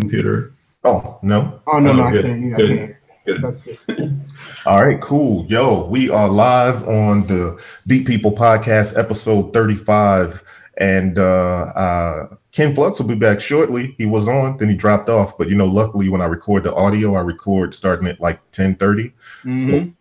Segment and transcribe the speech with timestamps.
[0.00, 0.52] computer.
[0.84, 1.60] Oh no.
[1.66, 2.48] Oh no, Oh, no, I can't.
[2.50, 2.96] Yeah, I can't.
[3.26, 3.42] Good.
[3.42, 4.20] That's good.
[4.66, 5.46] All right, cool.
[5.46, 10.44] Yo, we are live on the Beat People podcast, episode 35.
[10.78, 11.22] And uh,
[11.74, 13.94] uh, Ken Flux will be back shortly.
[13.98, 15.36] He was on, then he dropped off.
[15.38, 19.12] But you know, luckily when I record the audio, I record starting at like 10:30.
[19.44, 19.94] Mhm.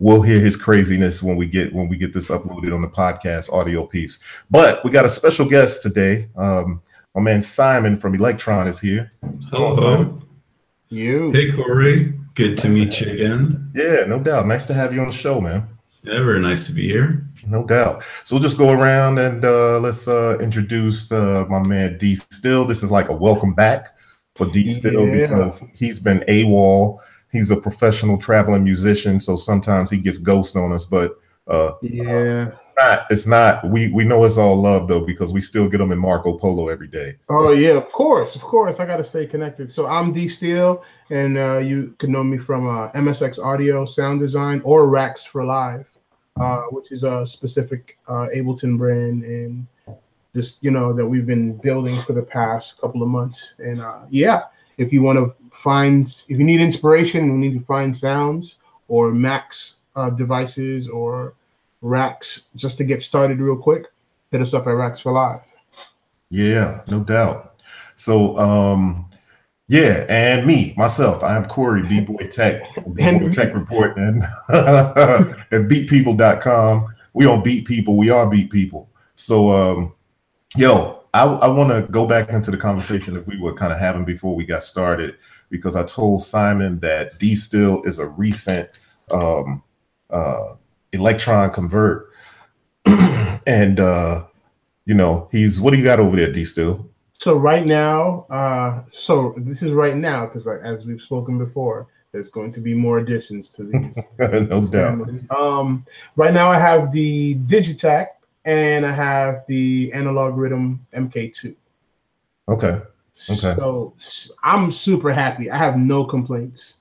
[0.00, 3.52] We'll hear his craziness when we get when we get this uploaded on the podcast
[3.52, 4.18] audio piece.
[4.50, 6.28] But we got a special guest today.
[6.36, 6.80] Um,
[7.14, 9.12] my man Simon from Elektron is here.
[9.50, 10.20] Hello.
[10.88, 11.32] You.
[11.32, 12.12] Hey, Corey.
[12.34, 13.70] Good to meet you again.
[13.74, 14.46] Yeah, no doubt.
[14.46, 15.68] Nice to have you on the show, man.
[16.02, 17.24] Yeah, very nice to be here.
[17.46, 18.02] No doubt.
[18.24, 22.66] So we'll just go around and uh, let's uh, introduce uh, my man D Still.
[22.66, 23.96] This is like a welcome back
[24.34, 25.28] for D Still Yeah.
[25.28, 26.98] because he's been AWOL.
[27.30, 32.50] He's a professional traveling musician, so sometimes he gets ghost on us, but uh, Yeah.
[32.78, 33.68] Not, it's not.
[33.68, 36.68] We we know it's all love though because we still get them in Marco Polo
[36.68, 37.16] every day.
[37.28, 38.80] Oh yeah, of course, of course.
[38.80, 39.70] I got to stay connected.
[39.70, 44.20] So I'm D Steel, and uh, you can know me from uh, MSX Audio Sound
[44.20, 45.90] Design or Racks for Live,
[46.40, 49.66] uh, which is a specific uh, Ableton brand, and
[50.34, 53.54] just you know that we've been building for the past couple of months.
[53.58, 54.44] And uh, yeah,
[54.78, 59.12] if you want to find, if you need inspiration, you need to find sounds or
[59.12, 61.34] Max uh, devices or
[61.84, 63.86] racks just to get started real quick,
[64.32, 65.40] hit us up at Racks for Live.
[66.30, 67.60] Yeah, no doubt.
[67.94, 69.10] So um
[69.68, 76.86] yeah, and me, myself, I am Corey, B-Boy Tech, B-Boy Tech Report, and at beatpeople.com.
[77.14, 78.90] We on Beat People, we are Beat People.
[79.14, 79.92] So um
[80.56, 83.78] yo, I, I want to go back into the conversation that we were kind of
[83.78, 85.16] having before we got started
[85.50, 88.70] because I told Simon that D Still is a recent
[89.10, 89.62] um
[90.10, 90.54] uh
[90.94, 92.08] Elektron convert.
[93.46, 94.24] and uh
[94.86, 96.88] you know, he's what do you got over there, D Still?
[97.18, 101.86] So right now, uh, so this is right now because like, as we've spoken before,
[102.12, 103.98] there's going to be more additions to these.
[104.18, 105.08] no doubt.
[105.30, 105.84] um,
[106.16, 108.08] right now, I have the Digitakt
[108.44, 111.54] and I have the Analog Rytm MK2.
[112.48, 112.80] Okay.
[113.30, 113.54] Okay.
[113.54, 113.94] So
[114.42, 115.50] I'm super happy.
[115.50, 116.76] I have no complaints.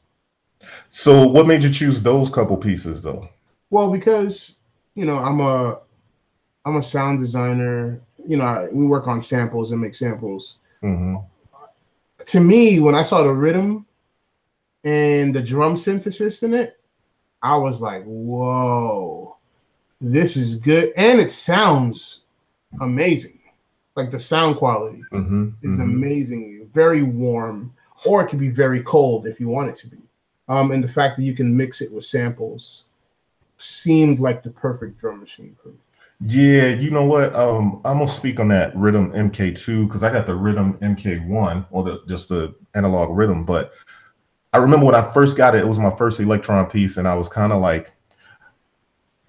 [0.89, 3.29] So what made you choose those couple pieces though?
[3.73, 4.57] Well, because
[4.93, 5.79] you know I'm a
[6.63, 7.99] I'm a sound designer.
[8.23, 10.57] You know, I, we work on samples and make samples.
[10.81, 11.15] hmm
[12.27, 13.83] to me, when I saw the Rytm
[14.85, 16.79] and the drum synthesis in it,
[17.41, 19.35] I was like, whoa,
[19.99, 20.93] this is good.
[20.95, 22.21] And it sounds
[22.79, 23.41] amazing.
[23.95, 27.73] Like the sound quality hmm is amazing, very warm,
[28.05, 29.97] or it could be very cold if you want it to be.
[30.47, 32.85] Um, and the fact that you can mix it with samples
[33.63, 35.75] seemed like the perfect drum machine for me.
[36.21, 37.35] Yeah, you know what?
[37.35, 41.83] Um, I'm gonna speak on that Rytm MK2 because I got the Rytm MK1 or
[41.83, 43.45] the just the analog Rytm.
[43.45, 43.73] But
[44.53, 47.15] I remember when I first got it, it was my first Elektron piece, and I
[47.15, 47.91] was kind of like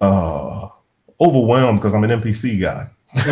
[0.01, 0.69] uh
[1.19, 2.89] overwhelmed because I'm an MPC guy.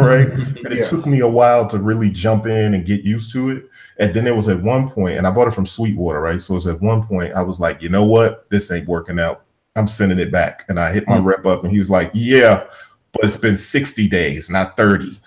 [0.00, 0.28] right?
[0.62, 0.88] And it Yeah.
[0.88, 3.68] took me a while to really jump in and get used to it.
[3.98, 6.40] And then it was at one point, and I bought it from Sweetwater, right?
[6.40, 8.48] So it was at one point, I was like, you know what?
[8.50, 9.44] This ain't working out.
[9.76, 10.64] I'm sending it back.
[10.68, 11.24] And I hit my Hmm.
[11.26, 12.64] rep up, and he's like, yeah,
[13.12, 15.18] but it's been 60 days, not 30.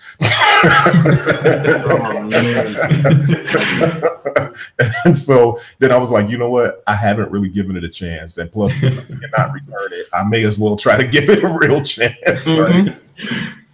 [0.66, 2.28] Oh,
[5.04, 6.82] and so then I was like, you know what?
[6.86, 8.38] I haven't really given it a chance.
[8.38, 11.42] And plus, if I cannot return it, I may as well try to give it
[11.44, 12.46] a real chance.
[12.46, 12.96] Right?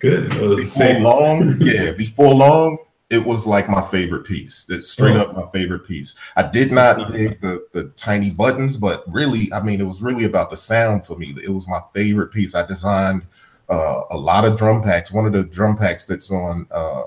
[0.00, 0.30] Good.
[0.30, 2.78] Before long, yeah, before long,
[3.10, 4.66] it was like my favorite piece.
[4.68, 5.22] It's straight Oh.
[5.22, 6.14] up my favorite piece.
[6.36, 7.10] I did not Nice.
[7.10, 11.04] dig the, the tiny buttons, but really, I mean, it was really about the sound
[11.06, 11.34] for me.
[11.42, 12.54] It was my favorite piece.
[12.54, 13.22] I designed
[13.68, 15.12] uh, a lot of drum packs.
[15.12, 17.02] One of the drum packs that's on uh,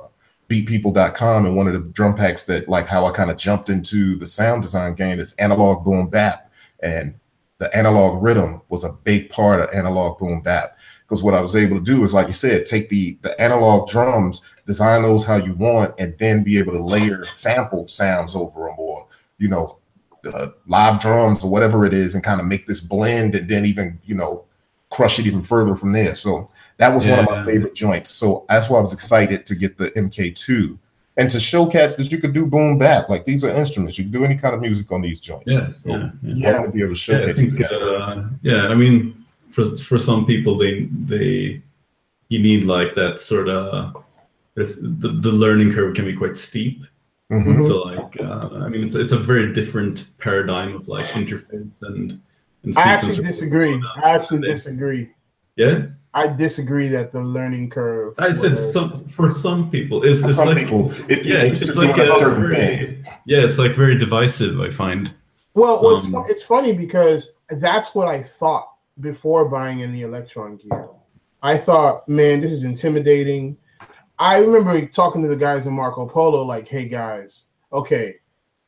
[0.49, 4.15] beatpeople.com and one of the drum packs that like how I kind of jumped into
[4.17, 6.49] the sound design game is analog boom bap.
[6.81, 7.15] And
[7.57, 10.77] the analog Rytm was a big part of analog boom bap
[11.07, 13.87] because what I was able to do is, like you said, take the the analog
[13.89, 18.65] drums, design those how you want, and then be able to layer sample sounds over
[18.67, 19.07] them, or
[19.37, 19.77] you know,
[20.31, 23.65] uh, live drums or whatever it is, and kind of make this blend, and then
[23.65, 24.45] even you know,
[24.89, 26.15] crush it even further from there.
[26.15, 28.09] So that was one of my favorite joints.
[28.09, 30.77] So that's why I was excited to get the MK2
[31.17, 33.07] and to show cats that you could do boom bap.
[33.09, 35.45] Like these are instruments, you can do any kind of music on these joints.
[35.53, 36.49] Yeah, So yeah, yeah.
[36.49, 37.37] I want to be able to Yeah, I showcase.
[37.37, 41.61] think, uh, yeah, I mean, for for some people, they they
[42.29, 44.02] you need like that sort of
[44.55, 46.83] there's the, the learning curve can be quite steep.
[47.31, 47.43] Mhm.
[47.45, 47.67] Mhm.
[47.67, 52.19] So like, uh, I mean, it's it's a very different paradigm of like interface and.
[52.63, 53.81] and I actually disagree.
[54.03, 55.09] I actually disagree.
[55.55, 58.13] Yeah, I disagree that the learning curve.
[58.19, 60.03] I said was- some for some people.
[60.03, 63.57] It's, it's some like people, you yeah, yeah, it's like a certain very- yeah, it's
[63.57, 64.59] like very divisive.
[64.59, 65.11] I find.
[65.55, 68.67] Well, Um, fu- it's funny because that's what I thought
[69.01, 70.87] before buying any Elektron gear.
[71.43, 73.57] I thought, man, this is intimidating.
[74.23, 78.15] I remember talking to the guys in Marco Polo, like, hey guys, okay,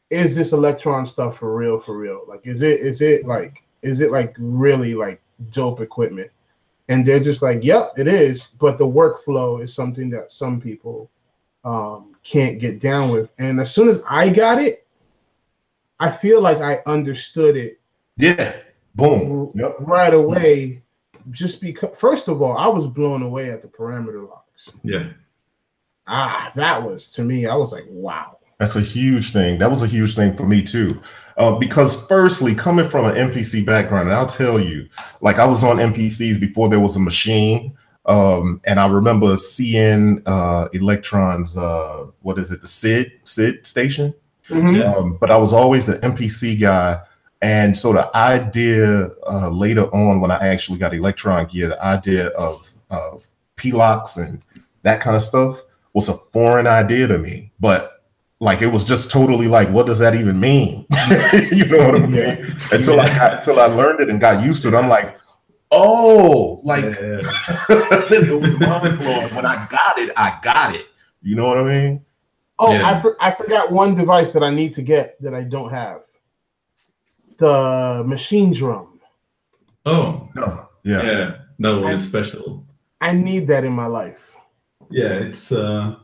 [0.10, 1.80] is this Elektron stuff for real?
[1.80, 2.26] For real?
[2.28, 5.22] Like, is it is it like is it like really like
[5.52, 6.30] dope equipment?
[6.90, 8.48] And they're just like, yep, it is.
[8.60, 11.10] But the workflow is something that some people
[11.64, 13.32] um, can't get down with.
[13.40, 14.86] And as soon as I got it,
[16.02, 17.80] I feel like I understood it
[18.18, 18.58] Yeah.
[18.94, 19.54] Boom.
[19.56, 19.78] Yep.
[19.80, 20.82] right away.
[21.32, 24.74] Just because, first of all, I was blown away at the parameter locks.
[24.84, 25.12] Yeah.
[26.08, 27.48] Ah, that was to me.
[27.48, 28.38] I was like, wow.
[28.58, 29.60] That's a huge thing.
[29.60, 31.02] That was a huge thing for me too.
[31.38, 34.88] Uh, because firstly, coming from an MPC background, and I'll tell you,
[35.20, 37.76] like I was on MPCs before there was a machine.
[38.06, 44.14] Um, and I remember seeing uh Elektron's uh what is it, the SID SidStation?
[44.50, 44.80] Mhm.
[44.80, 44.94] Yeah.
[44.94, 47.02] Um, but I was always an MPC guy.
[47.42, 52.28] And so the idea uh, later on, when I actually got Elektron gear, the idea
[52.30, 54.42] of, of P-locks and
[54.84, 55.62] that kind of stuff
[55.96, 57.54] was a foreign idea to me.
[57.60, 58.04] But
[58.40, 60.86] like it was just totally like, what does that even mean?
[61.52, 62.56] you know what I mean?
[62.72, 65.18] Until I got, until I learned it and got used to it, I'm like,
[65.72, 67.22] oh, like Yeah.
[67.70, 69.34] it was mind blowing.
[69.34, 70.86] When I got it, I got it.
[71.24, 72.06] You know what I mean?
[72.60, 72.90] Oh, Yeah.
[72.90, 76.02] I for, I forgot one device that I need to get that I don't have.
[77.38, 79.00] The machine drum.
[79.86, 80.68] Oh, No.
[80.84, 81.04] yeah.
[81.04, 81.38] Yeah.
[81.60, 82.66] That one is special.
[83.00, 84.35] I need that in my life.
[84.90, 85.96] Yeah, it's uh,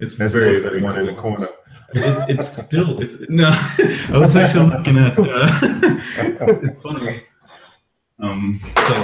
[0.00, 1.46] it's That's very very one in the corner.
[1.94, 3.48] It, it's still it's no.
[4.12, 5.18] I was actually looking at.
[5.18, 6.00] Uh,
[6.62, 7.22] it's funny.
[8.20, 9.02] Um, so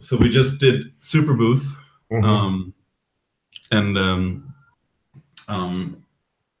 [0.00, 1.76] so we just did Superbooth.
[2.12, 2.24] Mhm.
[2.24, 2.74] um,
[3.70, 4.54] and um,
[5.48, 6.04] um,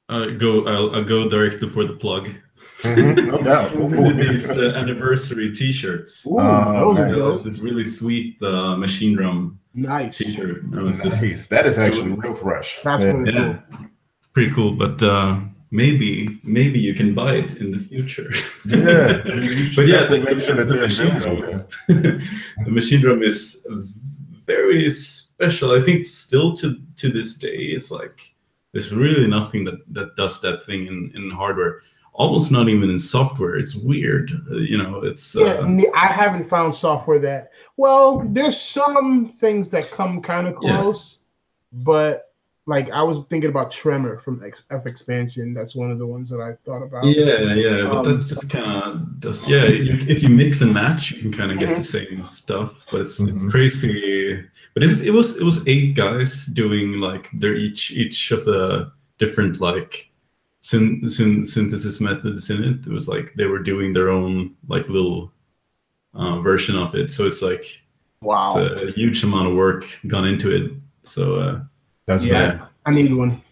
[0.08, 0.66] uh, go.
[0.66, 2.28] I'll, I'll go directly for the plug.
[2.82, 3.72] Mhm, No doubt.
[4.18, 6.26] These uh, anniversary T-shirts.
[6.26, 7.14] Ooh, Oh, nice.
[7.14, 10.18] This, this really sweet uh, machine drum Nice.
[10.18, 10.64] T-shirt.
[10.70, 11.46] No, it's just Nice.
[11.48, 12.80] That is actually real fresh.
[12.82, 13.12] That's Yeah.
[13.12, 13.58] really yeah,
[14.18, 14.72] it's pretty cool.
[14.72, 15.40] But uh,
[15.70, 18.30] maybe maybe you can buy it in the future.
[18.66, 21.64] Yeah, you- you should but yeah, the, make sure that the machine drum.
[22.66, 23.56] the machine drum is
[24.46, 25.72] very special.
[25.72, 28.34] I think still to to this day, it's like
[28.72, 31.82] there's really nothing that that does that thing in in hardware.
[32.14, 33.56] Almost not even in software.
[33.56, 34.30] It's weird.
[34.50, 37.50] Uh, you know, it's Yeah, uh, ne- I haven't found software that.
[37.76, 40.80] Well, there's some things that come kind of Yeah.
[40.80, 41.20] close,
[41.72, 42.30] but
[42.66, 45.52] like I was thinking about Tremor from X- F Expansion.
[45.52, 47.04] That's one of the ones that I thought about.
[47.04, 47.88] yeah, yeah.
[47.90, 49.46] But Um, that just kind of does.
[49.48, 52.86] Yeah, you, if you mix and match, you can kind of get the same stuff.
[52.90, 53.28] But it's, Mhm.
[53.44, 54.40] it's crazy.
[54.72, 58.44] But it was it was it was eight guys doing like their each each of
[58.44, 60.10] the different like
[60.64, 62.86] syn- syn- synthesis methods in it.
[62.86, 65.30] It was like they were doing their own like little
[66.14, 67.12] uh, version of it.
[67.12, 67.64] So it's like
[68.22, 68.54] Wow.
[68.56, 70.72] it's a huge amount of work gone into it.
[71.04, 71.60] So uh,
[72.06, 72.48] That's Yeah.
[72.52, 72.60] right.
[72.86, 73.42] I need one.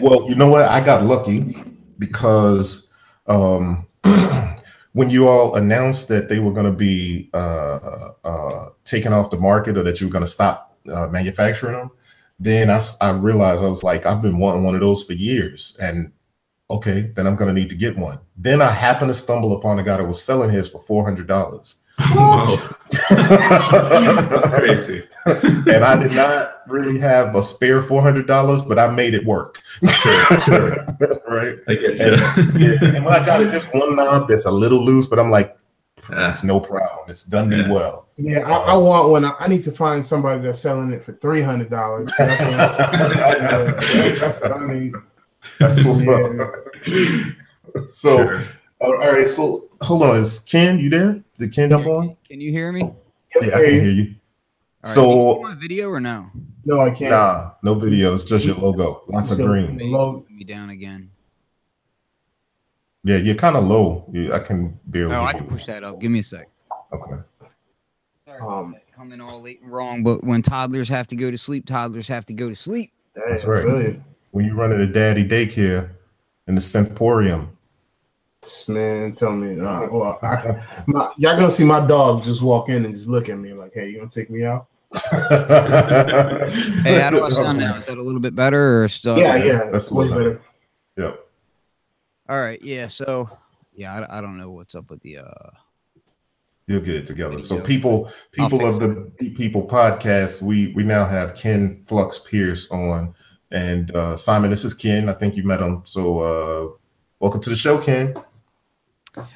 [0.00, 0.68] Well, you know what?
[0.68, 1.54] I got lucky
[1.98, 2.90] because
[3.28, 3.86] um,
[4.92, 9.36] when you all announced that they were going to be uh, uh, taken off the
[9.38, 11.90] market or that you were going to stop uh, manufacturing them,
[12.38, 15.76] then I, I realized I was like, I've been wanting one of those for years.
[15.80, 16.12] And
[16.70, 18.18] okay, then I'm going to need to get one.
[18.36, 21.74] Then I happened to stumble upon a guy that was selling his for $400.
[22.14, 22.42] wow,
[24.28, 25.02] that's crazy.
[25.24, 29.62] and I did not really have a spare $400, but I made it work.
[29.88, 30.76] Sure, sure.
[31.28, 31.56] right.
[31.68, 34.84] I get And, yeah, and when I got it, just one knob that's a little
[34.84, 35.56] loose, but I'm like,
[36.12, 37.08] Ah, it's no problem.
[37.08, 37.72] It's done me Yeah.
[37.72, 38.08] well.
[38.18, 39.24] Yeah, I, I want one.
[39.24, 42.10] I, I need to find somebody that's selling it for three hundred dollars.
[42.18, 42.40] That's,
[44.40, 44.92] what I need.
[45.58, 46.44] That's what's Yeah.
[46.44, 47.88] up.
[47.88, 48.42] So, Sure.
[48.80, 49.26] all right.
[49.28, 50.16] So, hold on.
[50.16, 51.22] Is Ken, you there?
[51.38, 52.16] Did Ken jump on?
[52.28, 52.90] Can you hear me?
[53.40, 54.14] Yeah, I can hear you.
[54.84, 56.26] All right, So- can you my video or no?
[56.64, 57.10] No, I can't.
[57.10, 58.14] Nah, no video.
[58.14, 59.04] It's just your logo.
[59.08, 59.76] Lots of green.
[59.76, 60.20] Maybe Low.
[60.20, 61.10] put me down again.
[63.06, 64.04] Yeah, you're kind of low.
[64.32, 65.14] I can barely.
[65.14, 66.00] Oh, I can push that up.
[66.00, 66.48] Give me a sec.
[66.92, 67.16] Okay.
[68.26, 68.92] Sorry Um, that.
[68.92, 72.26] coming all late and wrong, but when toddlers have to go to sleep, toddlers have
[72.26, 72.90] to go to sleep.
[73.14, 73.64] That's right.
[73.64, 74.02] really.
[74.32, 75.90] When you run into daddy daycare
[76.48, 77.50] in the Synthporium.
[78.66, 79.52] Man, tell me.
[79.60, 83.28] Uh, well, I, my, y'all gonna see my dog just walk in and just look
[83.28, 84.66] at me like, "Hey, you gonna take me out?"
[86.82, 87.76] Hey, how do I sound now?
[87.76, 89.16] Is that a little bit better or still?
[89.16, 90.42] yeah, yeah, that's that's way what better.
[90.96, 91.25] Yep.
[92.28, 92.60] All right.
[92.62, 92.86] Yeah.
[92.88, 93.30] So,
[93.74, 95.18] yeah, I, I don't know what's up with the.
[95.18, 95.50] uh
[96.68, 97.38] You'll get it together.
[97.38, 102.68] So people, people of the Beat People podcast, we we now have Ken Flux Pierce
[102.72, 103.14] on
[103.52, 105.08] And uh, Simon, this is Ken.
[105.08, 105.82] I think you met him.
[105.84, 106.76] So uh,
[107.20, 108.14] welcome to the show, Ken.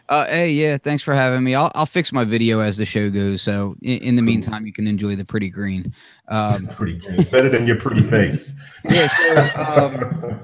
[0.09, 1.55] Uh, hey, yeah, thanks for having me.
[1.55, 3.43] I'll, I'll fix my video as the show goes.
[3.43, 5.93] So in, in the meantime, you can enjoy the pretty green.
[6.29, 8.55] Um, pretty green, better than your pretty face.
[8.91, 10.41] yeah, so, um,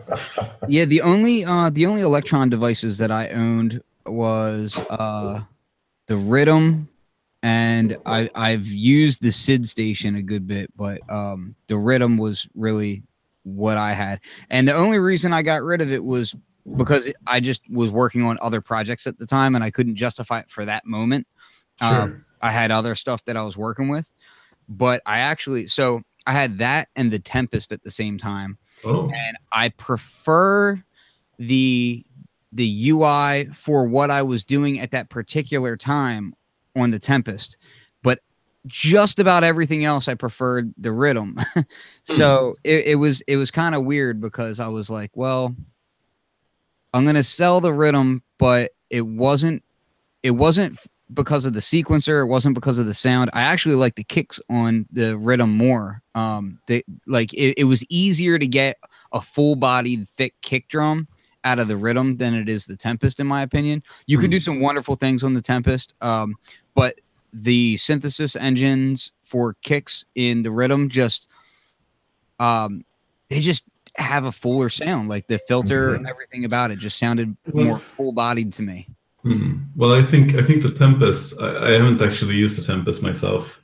[0.69, 0.85] yeah.
[0.85, 5.43] The only uh, the only Elektron devices that I owned was uh,
[6.07, 6.87] the Rytm,
[7.43, 13.03] and I I've used the SidStation a good bit, but um, the Rytm was really
[13.43, 16.35] what I had, and the only reason I got rid of it was
[16.77, 20.41] because I just was working on other projects at the time and I couldn't justify
[20.41, 21.27] it for that moment.
[21.81, 22.03] Sure.
[22.03, 24.11] Um, I had other stuff that I was working with,
[24.69, 28.59] but I actually, so I had that and the Tempest at the same time.
[28.85, 30.83] Oh, And I prefer
[31.39, 32.05] the
[32.53, 36.33] the UI for what I was doing at that particular time
[36.75, 37.59] on the Tempest,
[38.03, 38.21] but
[38.67, 41.45] just about everything else I preferred the Rytm.
[42.03, 45.55] so it, it was it was kind of weird because I was like, well,
[46.97, 49.63] I'm gonna sell the Rytm, but it wasn't
[50.23, 50.79] it wasn't
[51.13, 52.23] because of the sequencer.
[52.23, 53.31] It wasn't because of the sound.
[53.35, 56.03] I actually like the kicks on the Rytm more.
[56.15, 58.77] Um, they like it, it was easier to get
[59.13, 61.07] a full bodied thick kick drum
[61.45, 63.83] out of the Rytm than it is the Tempest, in my opinion.
[64.07, 66.35] You could do some wonderful things on the Tempest, um,
[66.75, 66.99] but
[67.33, 71.29] the synthesis engines for kicks in the Rytm just
[72.41, 72.85] um,
[73.29, 73.65] they just
[73.99, 75.09] have a fuller sound.
[75.09, 78.89] Like the filter and everything about it just sounded more full bodied to me.
[79.23, 79.57] Hmm.
[79.75, 81.35] Well, I think I think the Tempest.
[81.41, 83.61] I, I haven't actually used the Tempest myself,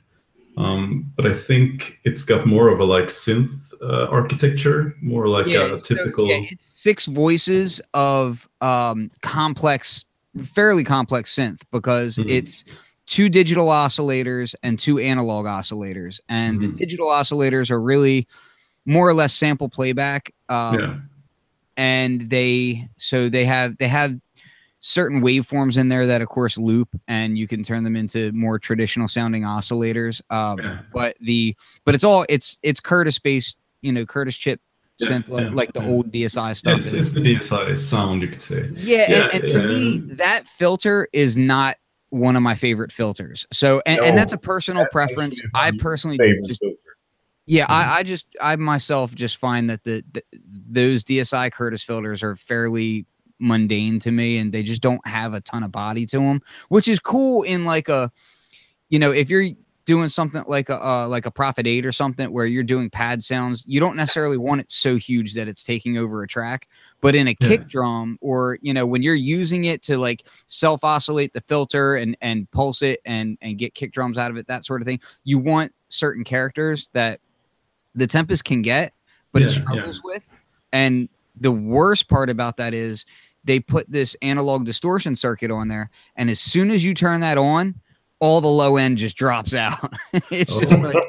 [0.57, 5.47] um, but I think it's got more of a like synth uh, architecture, more like
[5.47, 6.27] Yeah, a so, typical.
[6.27, 10.05] yeah, it's six voices of um, complex,
[10.43, 12.29] fairly complex synth because Mhm.
[12.29, 12.65] it's
[13.05, 16.75] two digital oscillators and two analog oscillators, and the Mhm.
[16.75, 18.27] digital oscillators are really
[18.85, 20.33] more or less sample playback.
[20.49, 20.95] Um, yeah.
[21.77, 24.13] and they so they have they have
[24.79, 28.59] certain waveforms in there that of course loop and you can turn them into more
[28.59, 30.79] traditional sounding oscillators um, Yeah.
[30.93, 34.59] but the but it's all it's it's curtis based you know curtis chip
[34.99, 38.27] Yeah, synth like, yeah, like the old dsi stuff It's, it's the DSI sound, you
[38.27, 38.67] could say.
[38.73, 41.77] yeah, and, and to me that filter is not
[42.09, 45.53] one of my favorite filters so and, and that's a personal that preference actually is
[45.53, 46.77] my i personally just filter.
[47.45, 47.73] Yeah, Mm-hmm.
[47.73, 50.23] I, I just I myself just find that the, the
[50.69, 53.05] those DSI Curtis filters are fairly
[53.39, 56.87] mundane to me, and they just don't have a ton of body to them, which
[56.87, 58.11] is cool in like a,
[58.89, 59.49] you know, if you're
[59.85, 63.21] doing something like a uh, like a Prophet Eight or something where you're doing pad
[63.21, 66.69] sounds, you don't necessarily want it so huge that it's taking over a track,
[67.01, 67.47] but in a Yeah.
[67.49, 71.95] kick drum or you know when you're using it to like self oscillate the filter
[71.95, 74.85] and and pulse it and and get kick drums out of it, that sort of
[74.85, 77.19] thing, you want certain characters that
[77.95, 78.93] the Tempest can get,
[79.31, 79.61] but it Yeah, yeah.
[79.61, 80.27] struggles with.
[80.71, 81.09] And
[81.39, 83.05] the worst part about that is
[83.43, 87.37] they put this analog distortion circuit on there, and as soon as you turn that
[87.37, 87.75] on,
[88.19, 89.93] all the low end just drops out.
[90.31, 90.77] it's just Oh.
[90.77, 91.03] like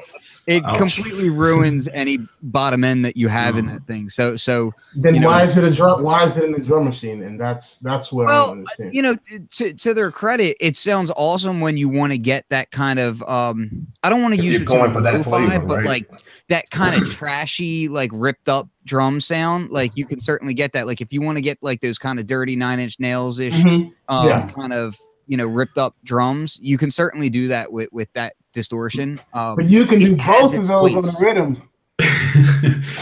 [0.47, 0.77] it Ouch.
[0.77, 3.73] completely ruins any bottom end that you have in Oh.
[3.75, 4.09] that thing.
[4.11, 6.03] So so Then You know- why is it a drum?
[6.03, 7.23] Why is it in the drum machine?
[7.23, 8.95] And that's that's what I Well, don't understand.
[8.95, 9.17] you know
[9.53, 13.23] to, to their credit it sounds awesome when you want to get that kind of
[13.25, 15.87] um i don't want to use you're it going for that flavor, but right?
[15.87, 16.11] like
[16.49, 20.87] that kind of trashy like ripped up drum sound like you can certainly get that
[20.87, 23.55] like if you want to get like those kind of dirty nine inch nails ish
[23.55, 23.93] Mhm.
[24.09, 24.47] um Yeah.
[24.49, 24.97] kind of
[25.27, 29.57] you know ripped up drums you can certainly do that with with that distortion um
[29.57, 31.61] But you can do both of its those on the Rytm.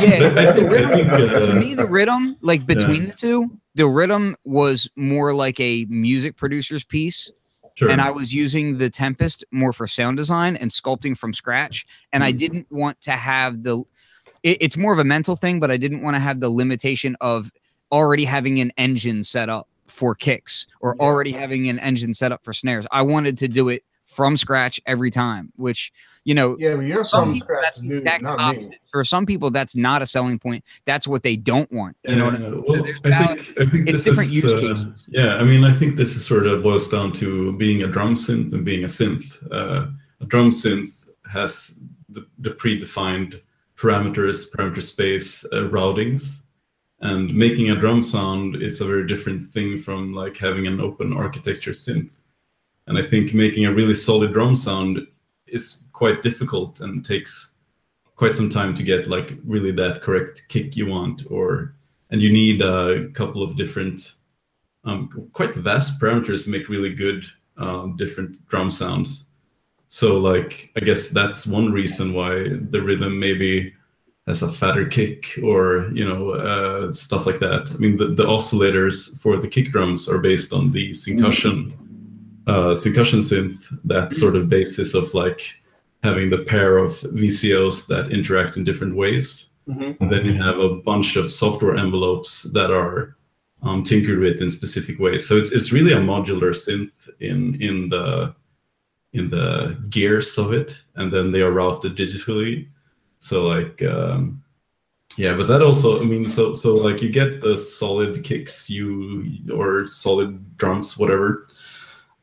[0.00, 0.18] yeah,
[0.52, 3.10] the Rytm, to me, the Rytm, like between Yeah.
[3.10, 7.30] the two, the Rytm was more like a music producer's piece,
[7.74, 7.88] sure.
[7.90, 11.86] and I was using the Tempest more for sound design and sculpting from scratch.
[12.12, 12.36] And I Mm.
[12.38, 13.82] didn't want to have the.
[14.42, 17.16] It, it's more of a mental thing, but I didn't want to have the limitation
[17.20, 17.50] of
[17.92, 21.04] already having an engine set up for kicks or Yeah.
[21.06, 22.86] already having an engine set up for snares.
[22.90, 25.92] I wanted to do it from scratch every time, which
[26.24, 28.70] you know Yeah, but you're some from people scratch, that's dude, that's not me.
[28.90, 30.64] For some people, that's not a selling point.
[30.84, 31.96] That's what they don't want.
[32.06, 32.64] You know what I mean?
[32.66, 35.10] Well, There's I think, I think it's this different is, use uh, cases.
[35.12, 38.14] Yeah, I mean, I think this is sort of boils down to being a drum
[38.14, 39.42] synth and being a synth.
[39.50, 39.88] Uh,
[40.20, 40.92] a drum synth
[41.30, 43.40] has the, the predefined
[43.76, 46.42] parameters, parameter space uh, routings,
[47.00, 51.12] and making a drum sound is a very different thing from like having an open
[51.12, 52.10] architecture synth.
[52.86, 55.06] And I think making a really solid drum sound
[55.46, 57.54] is quite difficult and takes
[58.16, 61.74] quite some time to get like really that correct kick you want or
[62.10, 64.14] and you need a couple of different
[64.84, 67.24] um, quite vast parameters to make really good
[67.56, 69.26] um, different drum sounds.
[69.88, 72.34] So like i guess that's one reason why
[72.72, 73.74] the Rytm maybe
[74.26, 77.70] has a fatter kick or you know uh, stuff like that.
[77.72, 81.72] I mean, the, the oscillators for the kick drums are based on the syncussion
[82.46, 83.76] uh, syncussion synth.
[83.84, 85.40] That sort of basis of like
[86.02, 89.50] having the pair of VCOs that interact in different ways.
[89.68, 89.96] Mhm.
[90.00, 93.16] And then you have a bunch of software envelopes that are
[93.62, 95.26] um, tinkered with in specific ways.
[95.26, 98.34] So it's it's really a modular synth in in the
[99.12, 102.68] in the gears of it, and then they are routed digitally.
[103.20, 104.42] So like um,
[105.16, 109.26] yeah, but that also I mean so so like you get the solid kicks you
[109.54, 111.46] or solid drums whatever,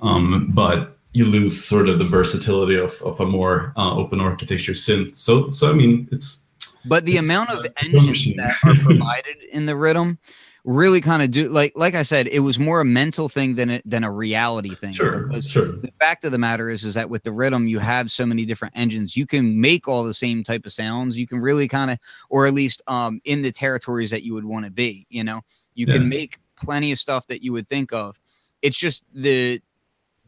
[0.01, 4.73] um, but you lose sort of the versatility of, of a more uh, open architecture
[4.73, 5.15] synth.
[5.15, 6.45] So so I mean it's
[6.85, 10.17] But the It's- amount of engines that are provided in the Rytm
[10.65, 13.69] really kind of do like like I said, it was more a mental thing than
[13.71, 14.93] a, than a reality thing.
[14.93, 18.11] sure sure the fact of the matter is is that with the Rytm you have
[18.11, 21.39] so many different engines you can make all the same type of sounds you can
[21.39, 21.97] really kind of
[22.29, 25.41] or at least um in the territories that you would want to be you know
[25.75, 25.93] you Yeah.
[25.95, 28.19] can make plenty of stuff that you would think of
[28.61, 29.61] it's just the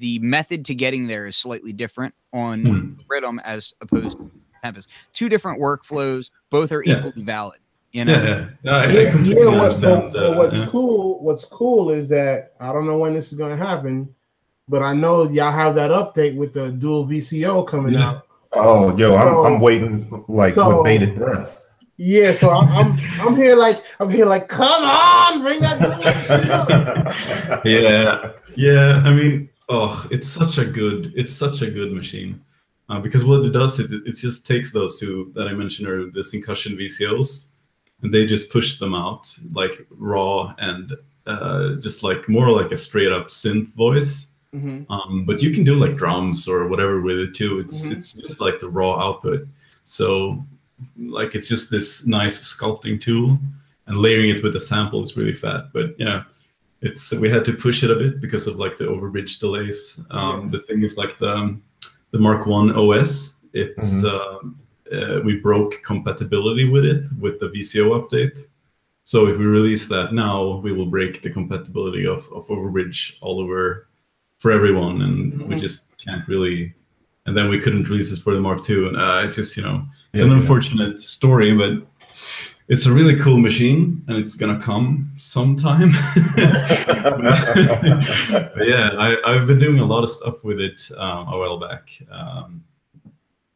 [0.02, 2.94] the method to getting there is slightly different on Hmm.
[3.10, 4.30] Rytm as opposed to
[4.64, 6.98] tempest two different workflows both are Yeah.
[7.00, 7.60] equally valid
[7.94, 8.46] you know yeah yeah.
[8.64, 10.14] No, I, I Yeah, completely yeah, what's, understand.
[10.14, 10.68] but what's yeah.
[10.68, 11.24] cool?
[11.24, 14.14] What's cool is that I don't know when this is going to happen,
[14.70, 18.08] but I know y'all have that update with the dual VCO coming Yeah.
[18.10, 18.28] out.
[18.54, 21.58] Oh, yo, I'm, I'm waiting like so- with bated breath.
[21.98, 25.78] Yeah, so I'm I'm, I'm here like I'm here like come on, bring that
[27.66, 32.34] yeah yeah i mean oh it's such a good it's such a good machine.
[32.90, 35.88] Uh, because what it does is it, it just takes those two that i mentioned
[35.88, 37.30] earlier the syncussion vcos
[38.02, 39.24] and they just push them out
[39.54, 40.86] like raw and
[41.28, 44.28] uh, just like more like a straight up synth voice.
[44.54, 44.86] Mhm.
[44.90, 47.60] um, but you can do like drums or whatever with it too.
[47.64, 47.92] It's Mhm.
[47.96, 49.48] it's just like the raw output.
[49.86, 50.44] So
[50.98, 53.40] like it's just this nice sculpting tool
[53.88, 55.62] and layering it with a sample is really fat.
[55.72, 56.24] But yeah
[56.82, 60.48] it's we had to push it a bit because of like the overbridge delays um,
[60.48, 61.58] the thing is like the
[62.12, 64.58] the mark one os it's um,
[64.92, 68.40] uh, we broke compatibility with it with the vco update
[69.04, 73.40] so if we release that now we will break the compatibility of, of overbridge all
[73.40, 73.88] over
[74.40, 75.60] for everyone and we Mhm.
[75.60, 76.74] just can't really
[77.28, 79.62] and then we couldn't release it for the mark ii and uh, it's just you
[79.64, 80.38] know it's Yeah, an yeah.
[80.38, 81.74] unfortunate story but
[82.72, 85.92] it's a really cool machine and it's gonna come sometime
[86.36, 86.48] but
[88.66, 92.02] yeah I, i've been doing a lot of stuff with it um, a while back
[92.10, 92.64] um,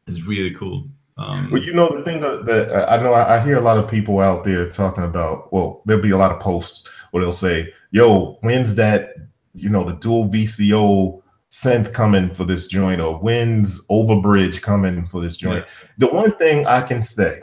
[0.06, 0.86] it's really cool
[1.18, 3.62] um, Well, you know the thing that, that uh, I know I, I hear a
[3.62, 5.50] lot of people out there talking about.
[5.50, 9.14] Well, there'll be a lot of posts where they'll say, "Yo, when's that?
[9.54, 15.22] You know, the dual VCO synth coming for this joint, or when's Overbridge coming for
[15.22, 15.64] this joint?"
[15.96, 17.40] The one thing I can say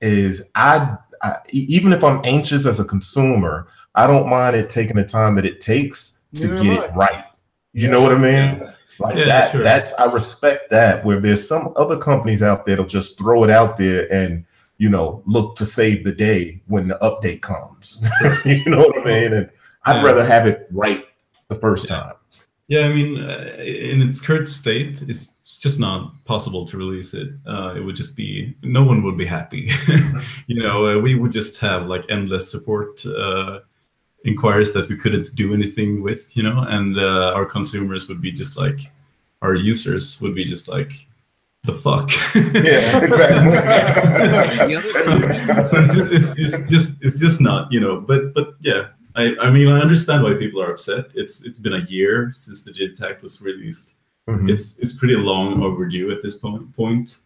[0.00, 4.70] is, I, I e- even if I'm anxious as a consumer, I don't mind it
[4.70, 7.24] taking the time that it takes to Neither get am it right.
[7.72, 8.72] You know what I mean?
[8.98, 9.62] Like Yeah, that, sure.
[9.62, 11.04] that's I respect that.
[11.04, 14.44] Where there's some other companies out there that'll just throw it out there and
[14.78, 18.02] you know look to save the day when the update comes.
[18.44, 19.32] you know what I mean?
[19.32, 19.50] And
[19.84, 20.02] I'd Yeah.
[20.02, 21.04] rather have it right
[21.48, 21.96] the first Yeah.
[21.96, 22.14] time.
[22.68, 27.14] Yeah, I mean, uh, in its current state, it's it's just not possible to release
[27.14, 27.28] it.
[27.46, 29.70] Uh, it would just be no one would be happy.
[30.48, 33.60] you know, uh, we would just have like endless support uh,
[34.24, 36.36] inquiries that we couldn't do anything with.
[36.36, 38.80] You know, and uh, our consumers would be just like,
[39.40, 40.90] our users would be just like,
[41.62, 42.10] the fuck.
[42.34, 43.54] Yeah, exactly.
[45.64, 49.34] so it's just it's, it's just it's just not you know but but yeah I,
[49.40, 52.70] I mean I understand why people are upset it's it's been a year since the
[52.70, 53.95] JTAC was released
[54.28, 54.50] Mhm.
[54.50, 57.18] it's it's pretty long overdue at this point point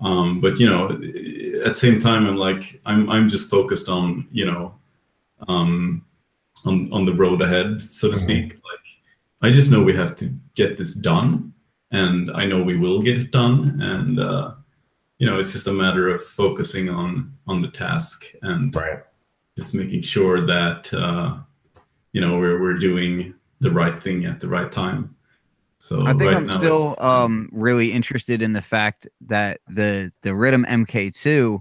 [0.00, 4.26] um but you know at the same time I'm like I'm I'm just focused on
[4.30, 4.74] you know
[5.48, 6.04] um
[6.64, 8.22] on on the road ahead so to Mhm.
[8.22, 8.86] speak like
[9.42, 11.52] I just know we have to get this done
[11.90, 14.54] and I know we will get it done and uh
[15.18, 19.00] you know it's just a matter of focusing on on the task and Right.
[19.56, 21.38] just making sure that uh,
[22.12, 25.16] you know we're we're doing the right thing at the right time.
[25.78, 30.30] So I think right I'm still um, really interested in the fact that the the
[30.30, 31.60] Rytm MK2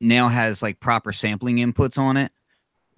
[0.00, 2.32] now has like proper sampling inputs on it,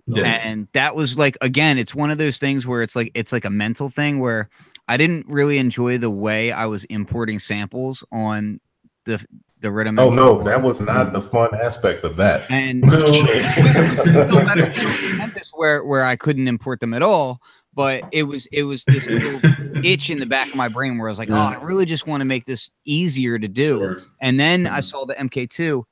[0.07, 3.33] yeah, and that was like again, it's one of those things where it's like it's
[3.33, 4.49] like a mental thing where
[4.87, 8.61] I didn't really enjoy the way I was importing samples on
[9.07, 9.25] the
[9.61, 10.01] the Rytm.
[10.01, 10.45] Oh no, MK2.
[10.47, 12.51] that was not the fun aspect of that.
[12.51, 12.99] and No.
[13.13, 17.41] still better than on Tempest where where I couldn't import them at all.
[17.75, 19.41] But it was it was this little
[19.85, 22.07] itch in the back of my brain where I was like, oh, I really just
[22.07, 23.79] want to make this easier to do.
[23.79, 23.99] Sure.
[24.21, 24.85] And then I Mhm.
[24.85, 25.85] saw the MK2,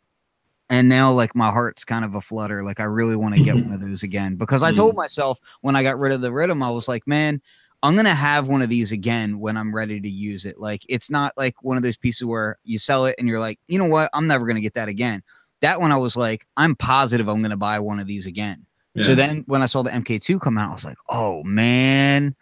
[0.71, 3.55] and now like my heart's kind of a flutter like i really want to get
[3.65, 6.63] one of those again because i told myself when i got rid of the Rytm
[6.63, 7.41] i was like man
[7.83, 10.59] i'm gonna have one of these again when i'm ready to use it.
[10.59, 13.59] Like it's not like one of those pieces where you sell it and you're like
[13.69, 14.11] you know what?
[14.13, 15.23] I'm never gonna get that again.
[15.61, 18.65] That one i was like i'm positive i'm gonna buy one of these again.
[19.01, 22.35] So then when i saw the mk2 come out i was like oh man.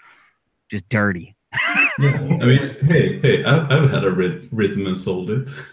[0.68, 1.35] Just dirty
[1.98, 5.48] Yeah, I mean, hey, hey, I've, I've had a writ- Rytm and sold it.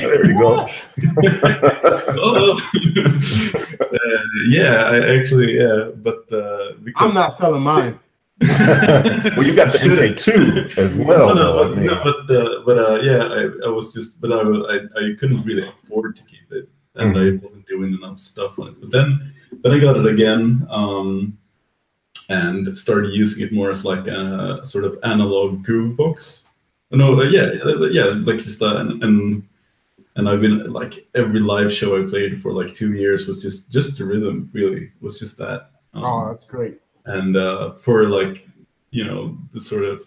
[0.00, 0.68] there you go.
[2.18, 2.60] oh,
[3.80, 7.98] uh, yeah, I actually, yeah, but uh, because I'm not selling mine.
[8.40, 11.28] well, you got the MK2 as well.
[11.28, 11.86] no, no, though, I but, mean.
[11.86, 15.14] no, but, uh, but uh, yeah, I, I was just, but I, was, I, I
[15.14, 18.80] couldn't really afford to keep it, and I wasn't doing enough stuff on it.
[18.80, 21.38] But then, then I got it again, um,
[22.28, 26.44] and started using it more as like a sort of analog groove box.
[26.90, 29.48] No, uh, yeah, uh, yeah, like just uh, and, and
[30.16, 33.72] and I've been like every live show I played for like two years was just
[33.72, 34.48] just the Rytm.
[34.52, 35.70] Really, was just that.
[35.94, 36.80] Um, Oh, that's great.
[37.06, 38.46] and uh, for like
[38.90, 40.02] you know the sort of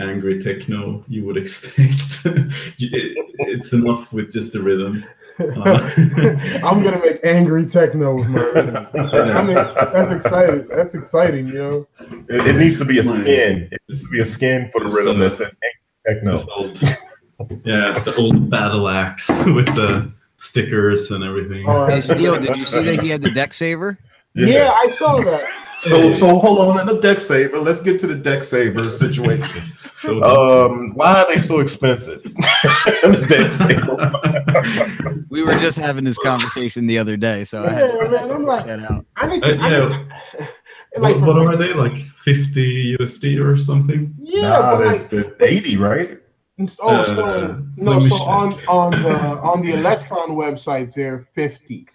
[0.00, 5.04] angry techno you would expect it, it's enough with just the Rytm
[5.38, 9.34] Uh, I'm gonna make angry techno with my Rytm.
[9.36, 10.68] I mean, that's exciting.
[10.68, 11.86] That's exciting, you know.
[12.28, 13.68] It, it needs to be a skin.
[13.72, 15.56] It needs to be a skin for the Rytm that says
[16.06, 16.44] angry techno.
[16.54, 16.78] old,
[17.64, 22.66] yeah the old battle axe with the stickers and everything Oh, hey steel did you
[22.66, 23.98] see that he had the deck saver
[24.34, 24.72] Yeah.
[24.76, 25.48] I saw that.
[25.80, 27.58] So so hold on in the deck saver.
[27.58, 29.62] Let's get to the deck saver situation.
[29.94, 30.22] so
[30.66, 32.22] Um, why are they so expensive?
[32.22, 35.24] the deck saver.
[35.30, 38.30] we were just having this conversation the other day so i had Yeah, man.
[38.30, 39.58] I'm like, that out I need Uh, to.
[39.58, 39.88] I yeah.
[39.88, 40.06] need,
[40.92, 45.10] what, like, what for- are they like 50 usd or something Yeah, nah, but like,
[45.10, 46.18] they're 80, right?
[46.60, 48.26] oh, so Uh, no, so check.
[48.28, 51.86] on on the on the Elektron website, they're fifty.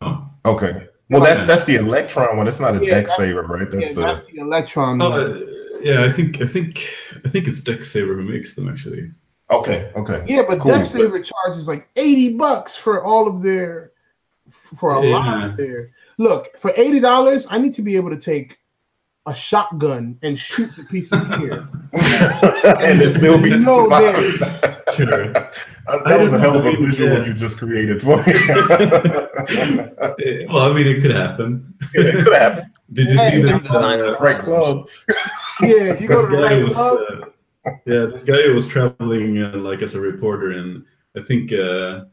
[0.00, 0.87] oh, Okay.
[1.10, 2.46] Well, that's that's the Elektron one.
[2.48, 3.66] It's not a Yeah, deck saver, right?
[3.72, 5.02] Yeah, That's that's the the Elektron.
[5.02, 5.20] oh one.
[5.20, 6.84] uh, yeah i think i think
[7.24, 9.12] i think it's deck saver who makes them actually
[9.50, 9.92] okay.
[9.96, 10.24] Okay.
[10.26, 13.92] yeah, but cool, Deck Saver charges like eighty bucks for all of their
[14.50, 15.90] for a lot of their.
[16.18, 18.58] Look, for eighty dollars, I need to be able to take
[19.28, 21.68] a shotgun and shoot the piece of gear.
[21.92, 24.74] and it still be No survive.
[24.96, 25.32] Sure.
[26.06, 27.24] that was a hell of a visual Yeah.
[27.26, 28.32] you just created for me.
[30.48, 32.70] Well i mean it could happen it could happen.
[32.92, 34.16] did you Yeah, see this uh.
[34.20, 34.88] Right club.
[35.60, 36.98] Yeah, you go this to the guy right was club.
[37.66, 40.84] uh, yeah this guy was traveling uh, like as a reporter and
[41.16, 42.04] i think uh,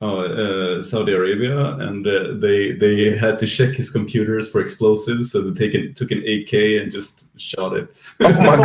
[0.00, 5.42] uh, saudi arabia and uh, they they had to check his computers for explosives so
[5.42, 8.00] they take it, took an ak and just shot it.
[8.20, 8.64] Oh my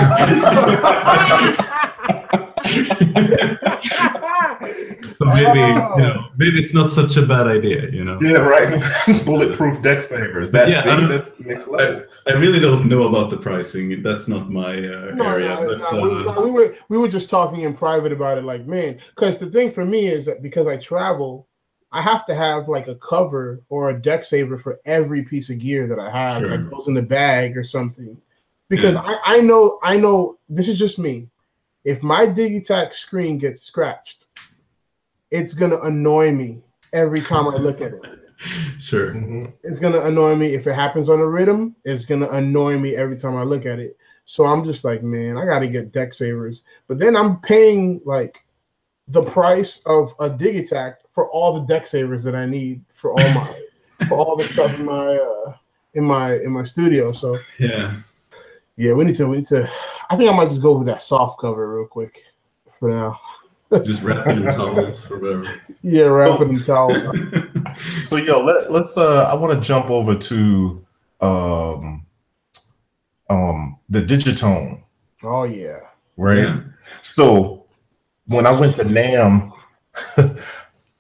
[5.20, 5.98] so maybe Oh.
[5.98, 8.70] you know maybe it's not such a bad idea you know Yeah, right.
[9.26, 10.52] Bulletproof deck savers.
[10.52, 12.04] That's Yeah, I that's next level.
[12.28, 14.02] I really don't know about the pricing.
[14.02, 15.50] That's not my uh, No, area.
[15.50, 18.38] no, but, no, we, uh, no, we were we were just talking in private about
[18.38, 18.44] it.
[18.44, 21.48] Like, man, because the thing for me is that because I travel,
[21.92, 25.60] I have to have like a cover or a deck saver for every piece of
[25.60, 26.50] gear that I have Sure.
[26.50, 28.18] that goes in the bag or something.
[28.70, 31.30] Because I, I know I know this is just me.
[31.86, 34.28] If my Digitakt screen gets scratched,
[35.34, 38.02] it's gonna annoy me every time I look at it.
[38.80, 39.14] sure.
[39.14, 39.52] Mhm.
[39.64, 41.74] It's gonna annoy me if it happens on a Rytm.
[41.84, 43.98] It's gonna annoy me every time I look at it.
[44.26, 46.64] So I'm just like, man, I gotta get deck savers.
[46.88, 48.46] But then I'm paying like
[49.10, 53.30] the price of a Digitakt for all the deck savers that I need for all
[53.34, 53.60] my
[54.08, 55.54] for all the stuff in my uh
[55.96, 57.12] in my in my studio.
[57.12, 57.96] So Yeah.
[58.78, 59.70] yeah, we need to we need to
[60.10, 62.24] I think I might just go with that soft cover real quick
[62.80, 63.20] for now.
[63.84, 65.46] Just wrapping it in towels or whatever.
[65.82, 67.14] Yeah, wrapping it in towel.
[68.06, 70.86] So yo, let, let's uh I want to jump over to
[71.22, 72.06] um
[73.30, 74.84] um the digitone,
[75.24, 75.80] Oh yeah.
[76.18, 76.38] right?
[76.40, 76.60] Yeah.
[77.02, 77.66] So
[78.28, 79.52] when I went to NAMM,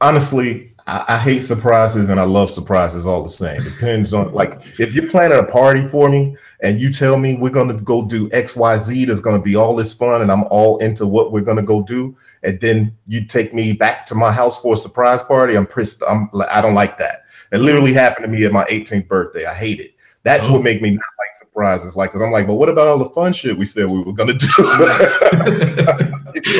[0.01, 3.63] honestly, I, I hate surprises and I love surprises all the same.
[3.63, 7.49] Depends on like if you're planning a party for me and you tell me we're
[7.49, 11.31] gonna go do XYZ, there's gonna be all this fun and I'm all into what
[11.31, 14.77] we're gonna go do, and then you take me back to my house for a
[14.77, 16.03] surprise party, I'm pissed.
[16.07, 17.23] I'm I don't like that.
[17.51, 19.45] It literally happened to me at my 18th birthday.
[19.45, 19.91] I hate it.
[20.23, 20.53] That's Oh.
[20.53, 21.95] what make me not like surprises.
[21.95, 24.13] Like, cause I'm like, but what about all the fun shit we said we were
[24.13, 24.47] gonna do?
[24.57, 24.65] you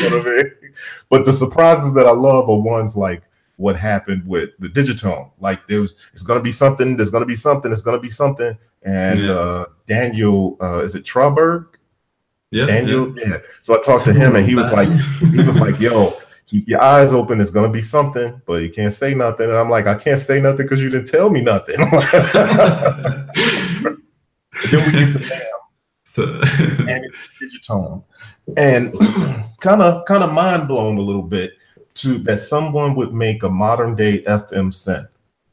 [0.02, 0.52] know what I mean?
[1.10, 3.22] But the surprises that I love are ones like
[3.56, 5.30] what happened with the digitone.
[5.40, 8.56] Like there's it's gonna be something, there's gonna be something, it's gonna be something.
[8.82, 9.30] And Yeah.
[9.32, 11.66] uh Daniel, uh is it Troberg?
[12.50, 12.66] yeah.
[12.66, 13.38] Daniel, yeah.
[13.62, 14.90] So I talked to him and he was like,
[15.34, 16.12] he was like, yo,
[16.46, 17.40] keep your eyes open.
[17.40, 19.48] It's gonna be something, but you can't say nothing.
[19.48, 21.76] And I'm like, I can't say nothing because you didn't tell me nothing.
[24.70, 25.40] then we get to NAMM
[26.04, 28.04] So, and it's digitone,
[28.56, 28.92] and
[29.60, 31.52] kind of kind of mind blown a little bit
[31.96, 35.08] to that someone would make a modern day FM synth.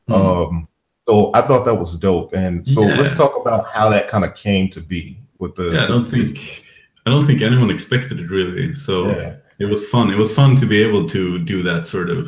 [0.10, 0.16] Mhm.
[0.50, 0.68] Um,
[1.08, 2.96] so I thought that was dope, and so Yeah.
[2.98, 5.72] let's talk about how that kind of came to be with the.
[5.74, 6.64] yeah, I don't think
[7.06, 8.76] I don't think anyone expected it really.
[8.76, 9.36] So Yeah.
[9.60, 10.12] it was fun.
[10.12, 12.28] It was fun to be able to do that sort of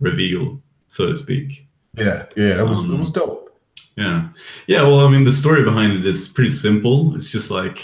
[0.00, 1.66] reveal, so to speak.
[1.96, 3.40] Yeah, yeah, it was it Um, was dope.
[3.96, 4.28] Yeah.
[4.66, 7.14] Yeah, well, I mean, the story behind it is pretty simple.
[7.16, 7.78] It's just like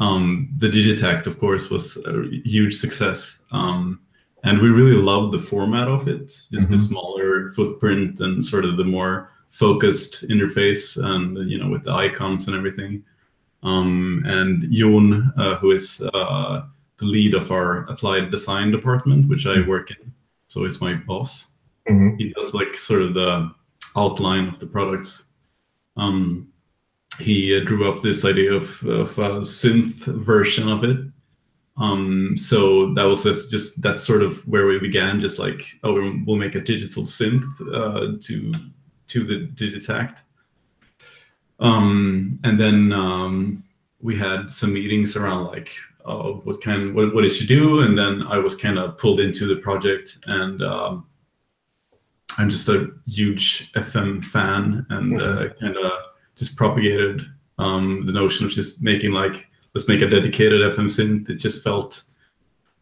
[0.00, 2.12] um, the Digitakt, of course, was a
[2.44, 3.40] huge success.
[3.50, 3.98] Um,
[4.44, 6.88] and we really loved the format of it, just the Mhm.
[6.88, 12.46] smaller footprint and sort of the more focused interface and, you know, with the icons
[12.46, 13.02] and everything.
[13.62, 16.62] Um, and Jon, uh, who is uh,
[16.98, 20.12] the lead of our applied design department, which I work in,
[20.48, 21.52] so he's my boss
[21.88, 22.18] Mhm.
[22.18, 23.50] he does like sort of the
[23.96, 25.30] outline of the products.
[25.96, 26.48] Um,
[27.18, 30.98] he uh, drew up this idea of, of a synth version of it.
[31.78, 35.20] Um, so that was just- that's sort of where we began.
[35.20, 35.94] Just like oh,
[36.26, 38.52] we'll- make a digital synth uh, to
[39.08, 40.18] to the Digitakt.
[41.60, 43.64] Um, and then um,
[44.00, 47.98] we had some meetings around like oh, what kind what, what it should do, and
[47.98, 50.62] then I was kind of pulled into the project and.
[50.62, 51.04] Um,
[52.36, 55.90] I'm just a huge FM fan and uh, kind of
[56.36, 57.22] just propagated
[57.58, 61.28] um, the notion of just making like let's make a dedicated FM synth.
[61.30, 62.02] It just felt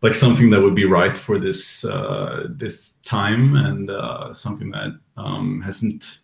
[0.03, 4.99] like something that would be right for this uh, this time and uh, something that
[5.17, 6.21] um, hasn't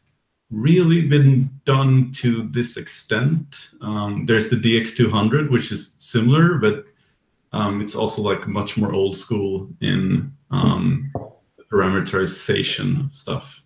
[0.51, 3.70] really been done to this extent.
[3.81, 6.85] Um, there's the DX200, which is similar, but
[7.53, 11.11] um, it's also like much more old school in um,
[11.72, 13.62] parameterization stuff.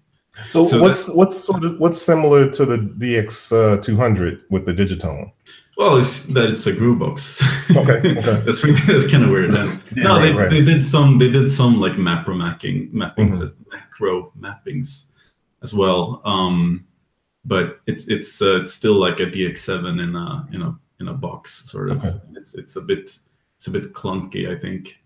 [0.50, 4.72] So, So what's what's sort of what's similar to the DX uh, 200 with the
[4.74, 5.32] digitone?
[5.76, 7.42] Well, it's that it's a groove box.
[7.70, 8.42] Okay, okay.
[8.46, 9.50] that's really, that's kind of weird.
[9.96, 10.50] Yeah, no, they, right, right.
[10.50, 13.52] they did some they did some like macro mapping mappings Mhm.
[13.70, 15.06] macro mappings
[15.62, 16.20] as well.
[16.24, 16.86] Um,
[17.44, 21.14] but it's it's uh, it's still like a DX7 in a in a in a
[21.14, 22.04] box sort of.
[22.04, 22.16] Okay.
[22.34, 23.18] It's it's a bit
[23.56, 24.98] it's a bit clunky, I think.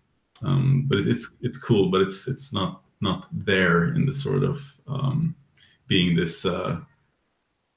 [0.43, 4.61] Um, but it's it's cool, but it's it's not not there in the sort of
[4.87, 5.35] um,
[5.87, 6.79] being this uh,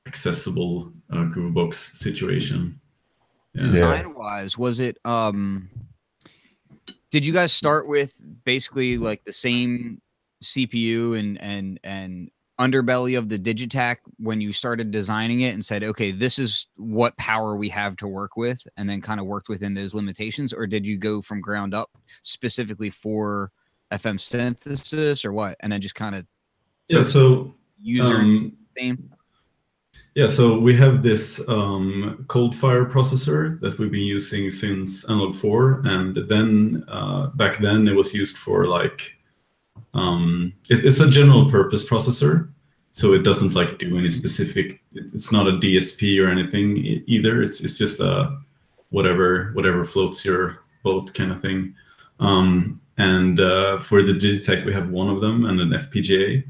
[0.06, 2.80] accessible uh, Groovebox situation.
[3.54, 3.70] Yeah.
[3.70, 5.70] design wise was it um
[7.12, 10.02] did you guys start with basically like the same
[10.42, 15.84] cpu and and and underbelly of the Digitakt when you started designing it and said
[15.84, 19.48] okay this is what power we have to work with and then kind of worked
[19.48, 21.90] within those limitations or did you go from ground up
[22.22, 23.52] specifically for
[23.98, 26.26] fm synthesis or what and then just kind of
[26.88, 27.02] Yeah.
[27.02, 29.10] So user um, theme
[30.14, 35.82] Yeah, so we have this um, Coldfire processor that we've been using since Analog 4,
[35.84, 39.18] and then uh, back then it was used for like
[39.92, 42.48] um, it, it's a general purpose processor,
[42.92, 44.66] so it doesn't like do any specific.
[44.92, 46.66] it- It's not a DSP or anything
[47.06, 47.42] either.
[47.42, 48.38] It's it's just a
[48.90, 50.42] whatever whatever floats your
[50.84, 51.74] boat kind of thing.
[52.20, 56.44] Um, and uh, for the Digitakt, we have one of them and an FPGA.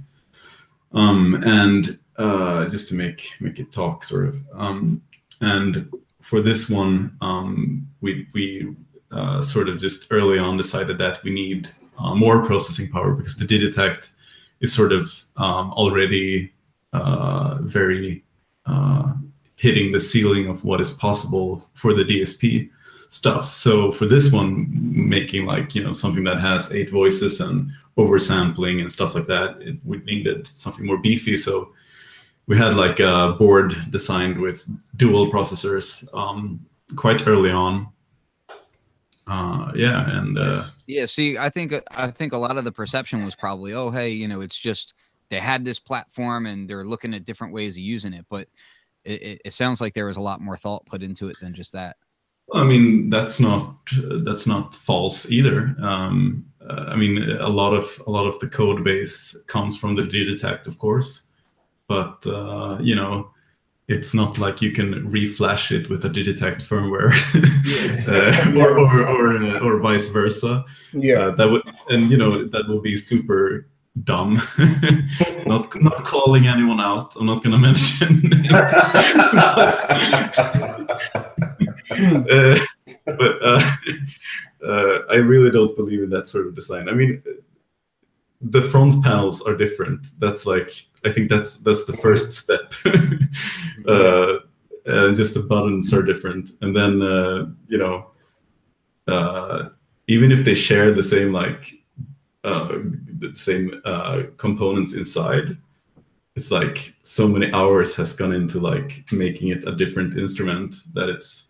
[0.93, 4.37] Um, and uh, just to make make it talk, sort of.
[4.55, 5.03] Um,
[5.41, 8.75] and for this one, um, we we
[9.11, 13.37] uh, sort of just early on decided that we need uh, more processing power because
[13.37, 14.11] the Digitakt
[14.61, 16.53] is sort of um, already
[16.93, 18.25] uh, very
[18.67, 19.13] uh,
[19.57, 22.71] hitting the ceiling of what is possible for the DSP
[23.15, 23.55] stuff.
[23.55, 28.81] So for this one, making like you know something that has eight voices and oversampling
[28.81, 31.37] and stuff like that, it, we needed something more beefy.
[31.39, 31.73] So
[32.47, 37.87] we had like a board designed with dual processors um, quite early on.
[39.27, 43.25] Uh, yeah, and uh, Yeah, see, I think I think a lot of the perception
[43.25, 44.95] was probably, oh, hey, you know, it's just
[45.31, 48.49] they had this platform and they're looking at different ways of using it, but
[49.05, 51.73] it, it sounds like there was a lot more thought put into it than just
[51.73, 51.97] that.
[52.53, 53.77] I mean, that's not
[54.25, 55.75] that's not false either.
[55.81, 59.97] Um, uh, I mean, a lot of a lot of the code base comes from
[59.97, 61.23] the Digitakt, of course,
[61.89, 63.31] but uh, you know,
[63.89, 67.13] it's not like you can reflash it with a Digitakt firmware,
[68.09, 70.65] uh, or or or, uh, or vice versa.
[70.93, 71.29] Yeah.
[71.29, 73.67] Uh, that would and you know that would be super
[74.03, 74.41] dumb.
[75.47, 77.15] not not calling anyone out.
[77.17, 78.31] I'm not going to mention.
[82.31, 82.59] uh,
[83.05, 83.71] but uh,
[84.67, 86.89] uh, I really don't believe in that sort of design.
[86.89, 87.23] I mean,
[88.41, 90.07] the front panels are different.
[90.19, 90.71] That's like
[91.05, 92.73] I think that's that's the first step.
[93.89, 94.39] uh,
[94.87, 98.11] uh, just the buttons are different, and then uh, you know,
[100.07, 101.75] even if they share the same like
[102.43, 103.81] the same
[104.37, 105.57] components inside,
[106.37, 111.09] it's like so many hours has gone into like making it a different instrument that
[111.09, 111.45] it's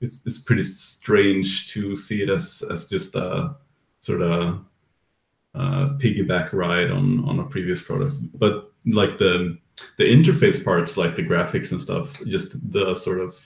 [0.00, 3.56] it's it's pretty strange to see it as as just a
[4.00, 4.64] sort of
[5.54, 8.14] uh, piggyback ride on on a previous product.
[8.38, 9.58] But like the
[9.96, 13.38] the interface parts, like the graphics and stuff, just the sort of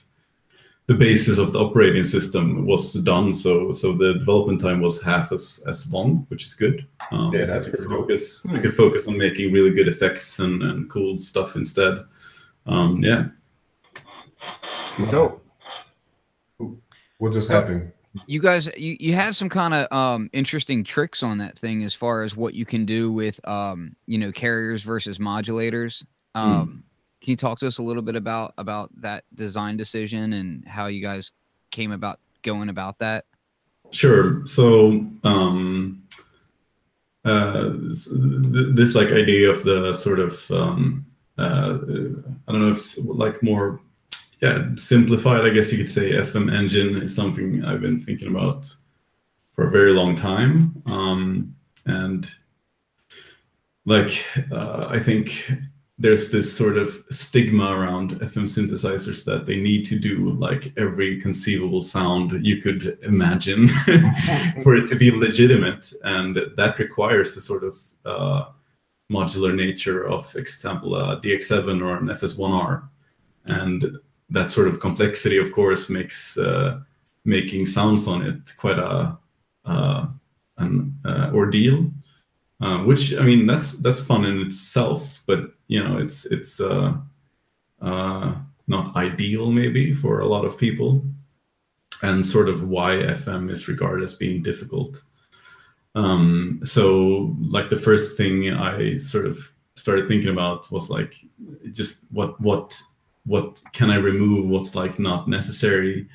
[0.86, 3.32] the basis of the operating system was done.
[3.32, 6.86] So so the development time was half as as long, which is good.
[7.12, 8.44] Um, yeah, that's we could focus.
[8.52, 12.04] We could focus on making really good effects and, and cool stuff instead.
[12.66, 13.28] Um, yeah.
[15.10, 15.44] Dope.
[17.20, 17.92] What just happened?
[18.26, 21.94] you guys you, you have some kind of um interesting tricks on that thing as
[21.94, 26.04] far as what you can do with um you know carriers versus modulators
[26.34, 26.40] hmm.
[26.40, 26.72] um mm.
[27.22, 30.86] can you talk to us a little bit about about that design decision and how
[30.86, 31.32] you guys
[31.70, 33.26] came about going about that
[33.92, 36.02] sure so um
[37.24, 41.06] uh this, this like idea of the sort of um
[41.38, 41.78] uh
[42.48, 43.80] i don't know if like more
[44.40, 48.74] yeah, simplified, I guess you could say FM engine is something I've been thinking about
[49.52, 50.82] for a very long time.
[50.86, 51.54] Um,
[51.86, 52.28] and
[53.84, 55.50] like, uh, I think
[55.98, 61.20] there's this sort of stigma around FM synthesizers that they need to do like every
[61.20, 63.68] conceivable sound you could imagine
[64.62, 65.92] for it to be legitimate.
[66.04, 67.76] And that requires the sort of
[68.06, 68.44] uh,
[69.12, 72.88] modular nature of, for example, a DX7 or an FS1R.
[73.44, 73.98] And
[74.30, 76.80] that sort of complexity, of course, makes uh,
[77.24, 79.16] making sounds on it quite a
[79.64, 80.06] uh,
[80.58, 80.94] an
[81.34, 81.90] ordeal.
[82.60, 86.92] Uh, which I mean, that's that's fun in itself, but you know, it's it's uh,
[87.80, 88.34] uh,
[88.66, 91.02] not ideal maybe for a lot of people,
[92.02, 95.02] and sort of why FM is regarded as being difficult.
[95.94, 99.38] Um, so, like the first thing I sort of
[99.74, 101.14] started thinking about was like
[101.72, 102.78] just what what
[103.26, 106.08] what can I remove, what's like not necessary,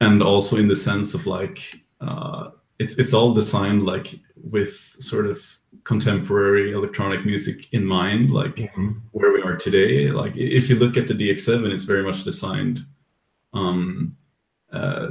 [0.00, 5.26] and also in the sense of like uh, it's it's all designed like with sort
[5.26, 5.44] of
[5.84, 8.90] contemporary electronic music in mind, like mm-hmm.
[9.12, 10.08] where we are today.
[10.08, 12.84] Like if you look at the DX7, it's very much designed
[13.52, 14.16] um,
[14.72, 15.08] uh,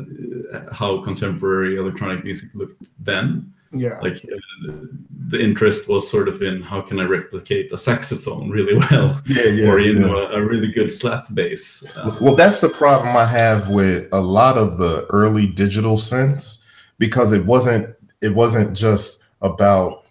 [0.71, 3.99] how contemporary electronic music looked then yeah.
[4.01, 4.71] Like uh,
[5.27, 9.21] the interest was sort of in how can i replicate a saxophone really well?
[9.27, 10.37] Yeah, yeah or you know yeah.
[10.37, 11.83] a, a, really good slap bass.
[11.95, 16.59] Uh, well that's the problem i have with a lot of the early digital synths
[16.97, 20.07] because it wasn't it wasn't just about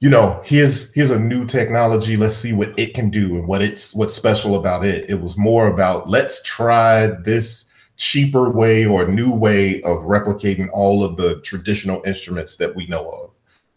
[0.00, 3.62] you know here's here's a new technology let's see what it can do and what
[3.62, 5.08] it's what's special about it.
[5.10, 7.66] It was more about let's try this
[7.96, 13.08] cheaper way or new way of replicating all of the traditional instruments that we know
[13.08, 13.30] of.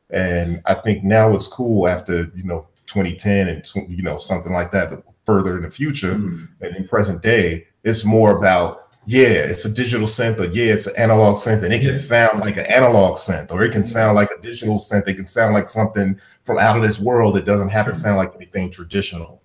[0.10, 4.72] And I think now it's cool after, you know, 2010 and, you know, something like
[4.72, 6.48] that further in the future mm.
[6.62, 10.88] and in present day, it's more about, yeah, it's a digital synth or yeah, it's
[10.88, 14.16] an analog synth and it can sound like an analog synth or it can sound
[14.16, 15.08] like a digital synth.
[15.08, 17.38] It can sound like something from out of this world.
[17.38, 19.39] It doesn't have to sound like anything traditional.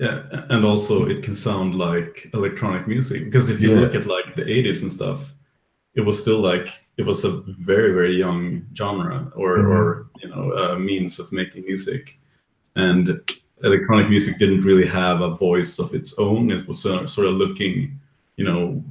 [0.00, 3.80] Yeah, and also it can sound like electronic music because if you yeah.
[3.80, 5.34] look at like the 80s and stuff,
[5.94, 9.70] it was still like it was a very very young genre or mm-hmm.
[9.70, 12.18] or you know a means of making music,
[12.76, 13.20] and
[13.62, 16.50] electronic music didn't really have a voice of its own.
[16.50, 18.00] It was uh, sort of looking,
[18.38, 18.82] you know,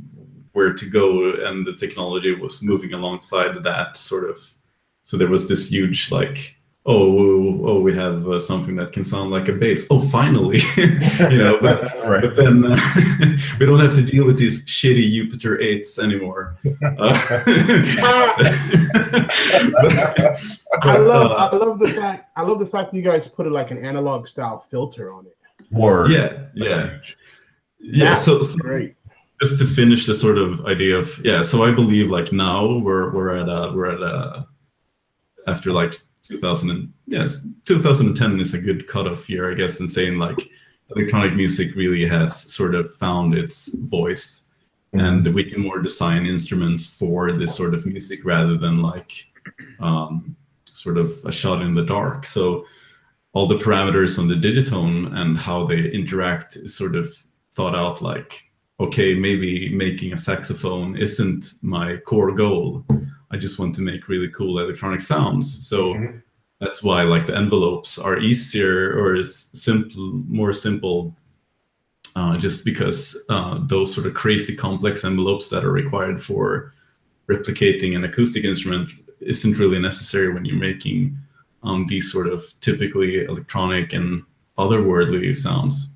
[0.52, 4.38] where to go, and the technology was moving alongside that sort of.
[5.06, 9.32] So there was this huge like oh, oh, we have uh, something that can sound
[9.32, 9.86] like a bass.
[9.90, 11.60] Oh, finally, you know.
[11.62, 12.22] But, right.
[12.22, 12.78] but then uh,
[13.60, 16.58] we don't have to deal with these shitty Jupiter eights anymore.
[16.66, 17.20] Uh,
[20.82, 23.72] I love, I love the fact, I love the fact you guys put it like
[23.72, 25.36] an analog style filter on it.
[25.72, 26.12] Word.
[26.12, 26.98] Yeah, yeah,
[27.80, 28.14] yeah.
[28.14, 28.96] So, so great.
[29.42, 33.14] Just to finish the sort of idea of yeah, so I believe like now we're
[33.14, 34.48] we're at a we're at a
[35.48, 40.18] after like 2000 and yes 2010 is a good cutoff year i guess in saying
[40.18, 40.50] like
[40.96, 44.46] electronic music really has sort of found its voice.
[44.94, 45.06] Mm-hmm.
[45.06, 49.12] and we can more design instruments for this sort of music rather than like
[49.80, 52.26] um, sort of a shot in the dark.
[52.26, 52.66] So
[53.34, 57.14] all the parameters on the digitone and how they interact is sort of
[57.54, 58.44] thought out like
[58.80, 62.84] okay maybe making a saxophone isn't my core goal
[63.32, 65.68] I just want to make really cool electronic sounds.
[65.68, 66.22] So Mhm.
[66.60, 71.16] that's why like the envelopes are easier or is simple, more simple.
[72.16, 76.74] Uh, just because uh, those sort of crazy complex envelopes that are required for
[77.30, 78.90] replicating an acoustic instrument
[79.22, 81.16] isn't really necessary when you're making
[81.64, 84.24] um, these sort of typically electronic and
[84.58, 85.90] otherworldly sounds.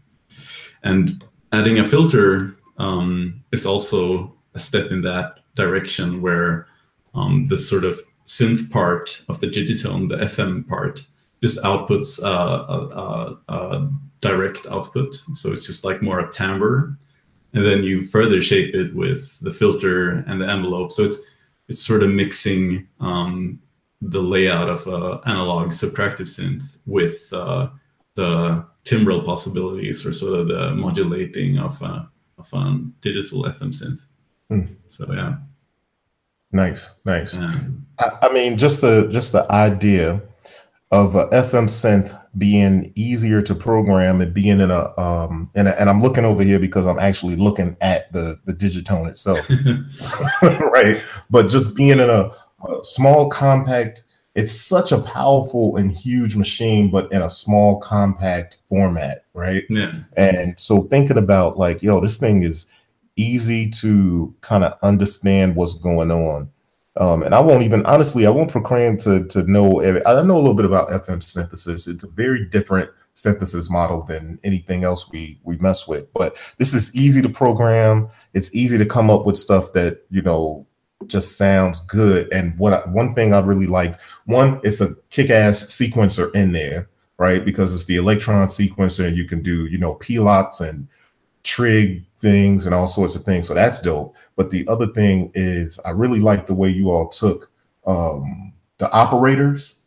[0.83, 6.67] And adding a filter um, is also a step in that direction where
[7.13, 11.05] um, the sort of synth part of the digitone, the FM part,
[11.41, 13.91] just outputs uh, a, a, a
[14.21, 15.13] direct output.
[15.35, 16.97] So it's just like more a timbre.
[17.53, 20.91] And then you further shape it with the filter and the envelope.
[20.91, 21.21] So it's
[21.69, 23.59] it's sort of mixing um,
[24.01, 27.69] the layout of uh, analog subtractive synth with uh,
[28.15, 32.03] the timbral possibilities or sort of the modulating of uh,
[32.37, 34.01] of um, digital FM synth.
[34.49, 34.73] Hmm.
[34.89, 35.35] So yeah,
[36.53, 37.35] Nice, nice.
[37.35, 40.21] um, I, I mean, just the just the idea
[40.91, 45.89] of a FM synth being easier to program and being in a um and and
[45.89, 49.39] I'm looking over here because I'm actually looking at the the digitone itself,
[50.71, 51.01] right?
[51.29, 52.29] But just being in a,
[52.69, 54.03] a small compact,
[54.35, 59.63] it's such a powerful and huge machine, but in a small compact format, right?
[59.69, 62.67] yeah, And so thinking about like, yo, this thing is
[63.15, 66.49] easy to kind of understand what's going on.
[66.95, 69.79] Um, and I won't even honestly, I won't proclaim to to know.
[69.79, 71.87] Every, I know a little bit about FM synthesis.
[71.87, 76.11] It's a very different synthesis model than anything else we we mess with.
[76.13, 78.09] But this is easy to program.
[78.33, 80.67] It's easy to come up with stuff that you know
[81.07, 82.31] just sounds good.
[82.31, 86.89] And what I, one thing I really liked, one, it's a kick-ass sequencer in there,
[87.17, 87.43] right?
[87.43, 90.87] Because it's the Elektron sequencer, and you can do you know P-locks and
[91.43, 93.47] trig things and all sorts of things.
[93.47, 94.15] So that's dope.
[94.37, 97.51] But the other thing is, I really like the way you all took
[97.85, 99.81] um, the operators,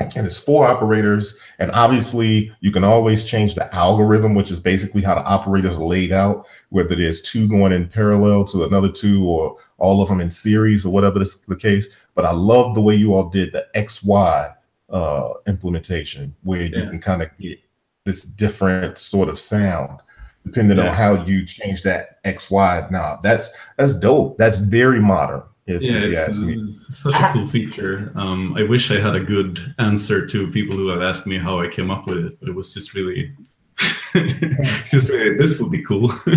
[0.00, 1.36] and it's four operators.
[1.60, 5.84] And obviously, you can always change the algorithm, which is basically how the operators are
[5.84, 10.20] laid out, whether there's two going in parallel to another two or all of them
[10.20, 11.94] in series or whatever the, the case.
[12.16, 14.54] But I love the way you all did the XY
[14.90, 17.60] uh, implementation, where you can kind of get
[18.04, 20.00] this different sort of sound
[20.44, 20.88] depending Yeah.
[20.88, 23.22] on how you change that XY knob.
[23.22, 24.38] That's that's dope.
[24.38, 25.42] That's very modern.
[25.66, 26.54] If yeah, you it's, ask me.
[26.54, 28.10] it's such a cool feature.
[28.16, 31.60] Um, I wish I had a good answer to people who have asked me how
[31.60, 33.32] I came up with it, but it was just really,
[34.12, 36.08] just really, this would be cool.
[36.08, 36.32] Hey,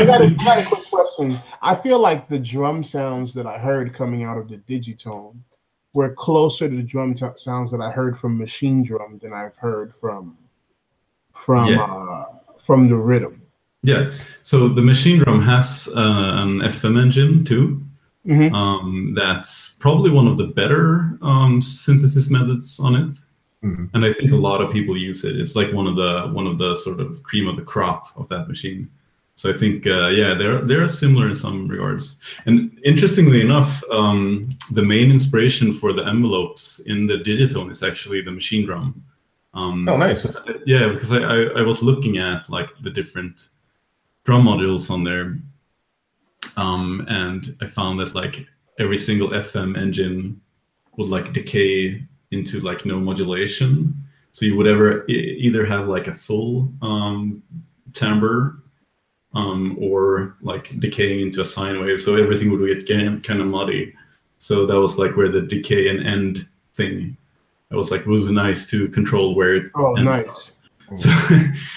[0.00, 1.38] I got, a, I got a quick question.
[1.62, 5.36] I feel like the drum sounds that I heard coming out of the digitone
[5.94, 9.94] were closer to the drum t- sounds that I heard from Machinedrum than I've heard
[9.94, 10.36] from
[11.34, 11.82] from Yeah.
[11.82, 12.24] uh,
[12.58, 13.34] from the Rytm.
[13.82, 14.12] yeah,
[14.42, 16.00] so the Machinedrum has uh,
[16.42, 17.80] an FM engine too.
[18.26, 18.52] Mhm.
[18.54, 23.18] Um, that's probably one of the better um, synthesis methods on it.
[23.62, 23.88] Mhm.
[23.94, 25.36] and I think a lot of people use it.
[25.40, 28.28] It's like one of the one of the sort of cream of the crop of
[28.28, 28.88] that machine.
[29.36, 32.20] So I think uh, yeah, they're they're similar in some regards.
[32.46, 38.20] And interestingly enough, um, the main inspiration for the envelopes in the digitone is actually
[38.22, 38.92] the Machinedrum.
[39.54, 40.36] Um, Oh, nice.
[40.66, 43.50] Yeah, because I, I I was looking at like the different
[44.24, 45.38] drum modules on there,
[46.56, 48.46] um, and I found that like
[48.78, 50.40] every single FM engine
[50.96, 53.94] would like decay into like no modulation.
[54.32, 57.42] So you would ever e- either have like a full um,
[57.92, 58.58] timbre
[59.34, 62.00] um, or like decaying into a sine wave.
[62.00, 63.94] So everything would get kind of muddy.
[64.38, 67.16] So that was like where the decay and end thing.
[67.70, 70.52] It was like it was nice to control where it Oh, ends nice.
[71.02, 71.10] so,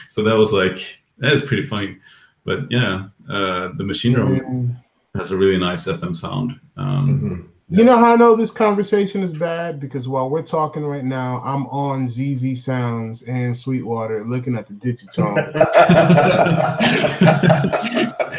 [0.09, 1.97] so that was like that is pretty funny.
[2.45, 4.75] But yeah, uh, the Machinedrum Mm.
[5.15, 6.59] has a really nice FM sound.
[6.77, 7.45] Um, Mhm.
[7.69, 9.81] You know how I know this conversation is bad?
[9.81, 15.35] Because while we're talking right now, I'm on zZounds and Sweetwater looking at the digitone.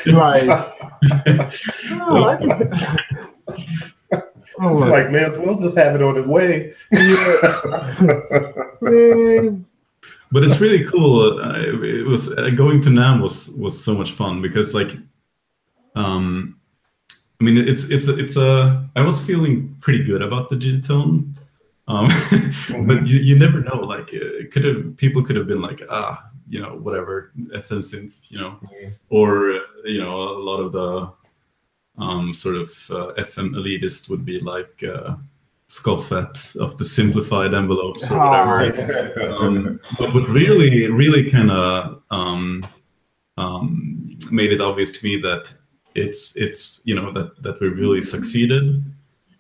[0.07, 0.49] like,
[2.01, 2.71] oh, I can-
[3.51, 3.55] Oh,
[4.61, 6.73] It's my- like, man, as well just have it on its way.
[6.91, 8.09] man.
[10.33, 11.39] but it's really cool.
[11.41, 14.93] Uh, it was uh, going to NAMM was was so much fun because like,
[15.95, 16.59] um,
[17.41, 21.35] I mean it's it's it's a I was feeling pretty good about the digitone.
[21.89, 22.09] Um,
[22.87, 23.77] but you, you never know.
[23.81, 27.79] Like, uh, it could have people could have been like, ah, you know, whatever FM
[27.81, 28.93] synth, you know, Mhm.
[29.09, 31.11] or uh, you know, a lot of the
[31.99, 35.17] um, sort of uh, FM elitist would be like uh,
[35.69, 39.35] scoff at of the simplified envelopes or whatever.
[39.39, 42.67] Um, but what really, really kind of um,
[43.37, 45.53] um, made it obvious to me that
[45.95, 48.83] it's it's you know that that we really succeeded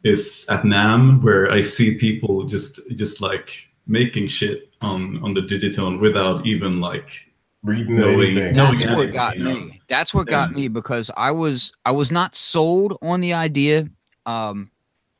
[0.04, 5.40] is at NAMM where I see people just just like making shit on on the
[5.42, 7.28] Digitone without even like
[7.64, 8.54] Reading Knowing- anything.
[8.56, 9.54] No, That's yeah, what got you know.
[9.54, 9.78] me.
[9.89, 13.89] That's what got me because I was I was not sold on the idea
[14.26, 14.70] um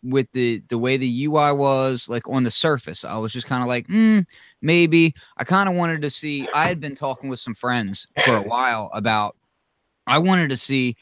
[0.03, 3.05] with the the way the UI was like on the surface.
[3.05, 4.27] I was just kind of like, mm,
[4.63, 5.15] maybe.
[5.37, 8.43] I kind of wanted to see I had been talking with some friends for a
[8.43, 9.37] while about
[10.07, 10.97] I wanted to see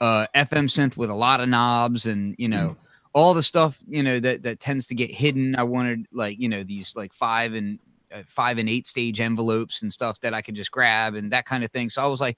[0.00, 2.76] uh FM synth with a lot of knobs and you know
[3.14, 5.54] all the stuff you know that that tends to get hidden.
[5.56, 7.78] I wanted like you know these like five and
[8.12, 11.46] uh, five and eight stage envelopes and stuff that I could just grab and that
[11.46, 11.88] kind of thing.
[11.88, 12.36] So I was like,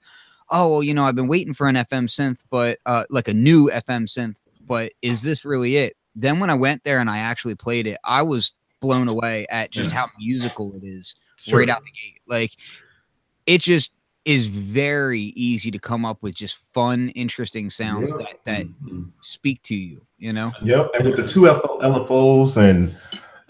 [0.49, 3.33] oh well, you know, I've been waiting for an FM synth, but uh, like a
[3.33, 5.95] new FM synth, but is this really it?
[6.15, 9.71] Then when I went there and I actually played it, I was blown away at
[9.71, 9.97] just Yeah.
[9.97, 11.59] how musical it is Sure.
[11.59, 12.21] right out the gate.
[12.27, 12.51] Like
[13.45, 13.91] it just
[14.25, 18.25] is very easy to come up with just fun, interesting sounds Yeah.
[18.25, 19.11] that that Mhm.
[19.21, 20.01] speak to you.
[20.17, 22.95] You know, Yep, and with the two LFOs and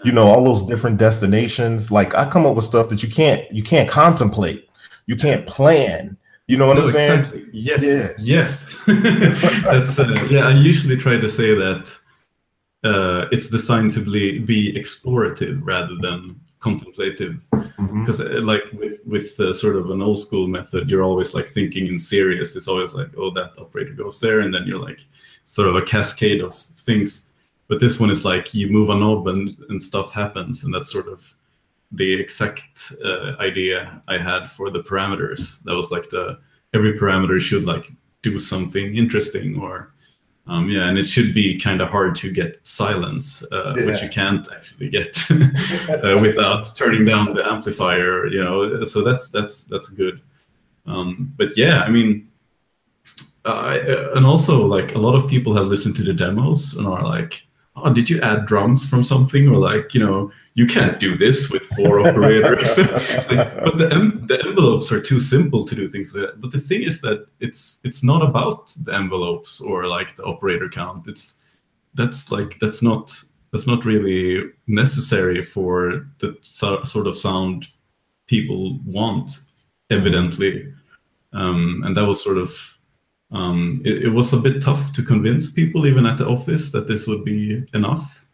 [0.04, 3.50] you know all those different destinations, like I come up with stuff that you can't
[3.52, 4.68] you can't contemplate,
[5.06, 6.16] you can't plan.
[6.48, 7.18] You know what No, I'm saying?
[7.18, 7.46] exactly.
[7.52, 7.82] Yes.
[7.82, 8.08] Yeah.
[8.18, 8.76] Yes.
[8.86, 10.46] That's uh, yeah.
[10.48, 11.96] I usually try to say that
[12.84, 17.40] uh, it's designed to be, be explorative rather than contemplative.
[17.50, 21.46] Because uh, like with with uh, sort of an old school method, you're always like
[21.48, 22.54] thinking in serious.
[22.54, 25.00] It's always like, oh, that operator goes there, and then you're like
[25.44, 27.30] sort of a cascade of things.
[27.68, 30.92] But this one is like you move a knob and and stuff happens, and that's
[30.92, 31.34] sort of
[31.92, 35.62] the exact uh, idea I had for the parameters.
[35.64, 36.38] That was like the
[36.74, 39.92] every parameter should like do something interesting or
[40.48, 44.08] um, yeah, and it should be kind of hard to get silence, uh, which you
[44.08, 48.26] can't actually get uh, without turning down the amplifier.
[48.26, 50.20] You know, so that's that's that's good.
[50.86, 52.28] Um, but yeah, I mean,
[53.44, 57.02] uh, and also like a lot of people have listened to the demos and are
[57.02, 57.45] like,
[57.76, 61.50] "Oh, did you add drums from something?" Or like, you know, you can't do this
[61.50, 62.66] with four operators.
[63.28, 63.88] Like, but the
[64.24, 66.40] the envelopes are too simple to do things like that.
[66.40, 70.68] But the thing is that it's it's not about the envelopes or like the operator
[70.68, 71.06] count.
[71.08, 71.34] It's
[71.94, 73.12] that's like that's not
[73.52, 77.66] that's not really necessary for the so, sort of sound
[78.26, 79.32] people want
[79.90, 80.72] evidently
[81.32, 82.75] um, and that was sort of
[83.32, 86.86] um, it, it was a bit tough to convince people even at the office that
[86.86, 88.26] this would be enough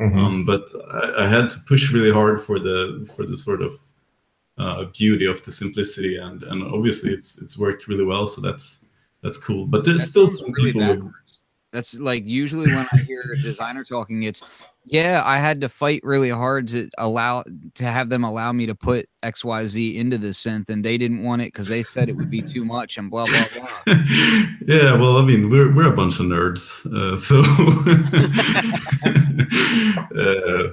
[0.00, 0.16] Mhm.
[0.16, 3.72] um, but I, I had to push really hard for the for the sort of
[4.58, 8.80] uh, beauty of the simplicity and and obviously it's it's worked really well so that's
[9.22, 11.16] that's cool but there's That still some really people who- backwards.
[11.72, 14.42] That's like usually when I hear a designer talking, it's
[14.86, 17.44] yeah, I had to fight really hard to allow
[17.74, 21.42] to have them allow me to put XYZ into the synth, and they didn't want
[21.42, 23.68] it because they said it would be too much and blah blah blah.
[24.66, 27.40] yeah, well, I mean, we're we're a bunch of nerds, uh, so
[30.16, 30.70] uh,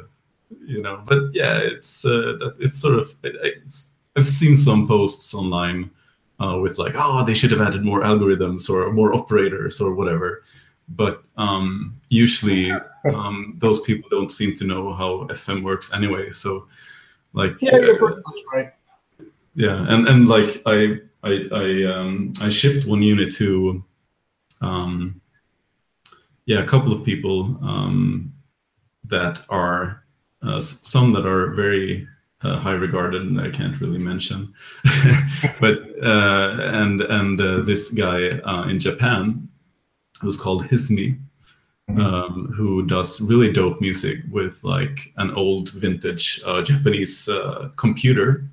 [0.66, 1.04] you know.
[1.06, 5.92] But yeah, it's uh, it's sort of it, it's, I've seen some posts online
[6.40, 10.44] uh, with like, oh, they should have added more algorithms or more operators or whatever.
[10.90, 12.72] But um, usually,
[13.14, 16.32] um, those people don't seem to know how FM works anyway.
[16.32, 16.68] So,
[17.34, 18.72] like, Yeah, you're pretty much right.
[19.56, 23.84] yeah and and like i i i um i shipped one unit to
[24.62, 25.20] um
[26.46, 28.32] yeah a couple of people um
[29.04, 30.04] that are
[30.44, 32.08] uh, some that are very
[32.44, 34.54] uh, high regarded and i can't really mention
[35.60, 36.50] but uh
[36.82, 39.48] and and uh, this guy uh, in japan
[40.22, 41.18] who's called hismi
[41.90, 48.46] um, who does really dope music with like an old vintage uh, Japanese uh, computer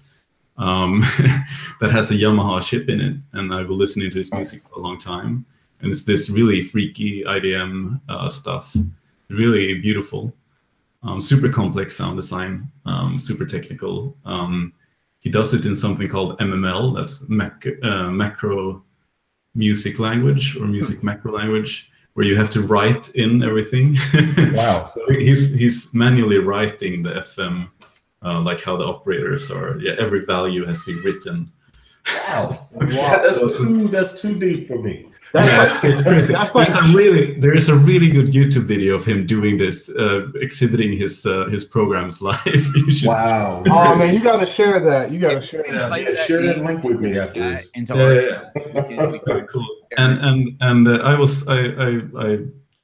[0.57, 1.01] um,
[1.81, 4.79] that has a Yamaha chip in it, and I've been listening to his music for
[4.79, 5.45] a long time.
[5.81, 8.75] And it's this really freaky IDM uh, stuff,
[9.29, 10.33] really beautiful,
[11.03, 14.17] um, super complex sound design, um, super technical.
[14.25, 14.73] Um,
[15.19, 18.84] he does it in something called MML, that's mac- uh, macro
[19.55, 23.97] music language or music macro language, where you have to write in everything.
[24.55, 24.91] Wow.
[24.93, 27.69] so he's he's manually writing the FM
[28.25, 29.79] uh, like how the operators are.
[29.79, 31.53] Yeah, every value has to be written.
[32.29, 32.51] Wow.
[32.81, 35.07] That's too that's too deep for me.
[35.35, 36.33] That's Yeah, like, it's crazy.
[36.33, 39.59] that's like There's a really there is a really good YouTube video of him doing
[39.59, 42.39] this, uh, exhibiting his uh, his programs live.
[42.77, 43.65] You should- Wow.
[43.77, 45.11] oh man, you gotta share that.
[45.11, 45.89] You gotta share can that.
[45.89, 47.71] type Yeah, share that link with me into after this.
[47.75, 48.53] into Yeah, yeah, chat.
[48.55, 49.67] We can- Very cool.
[49.99, 51.89] And and and uh, I was I I,
[52.27, 52.29] I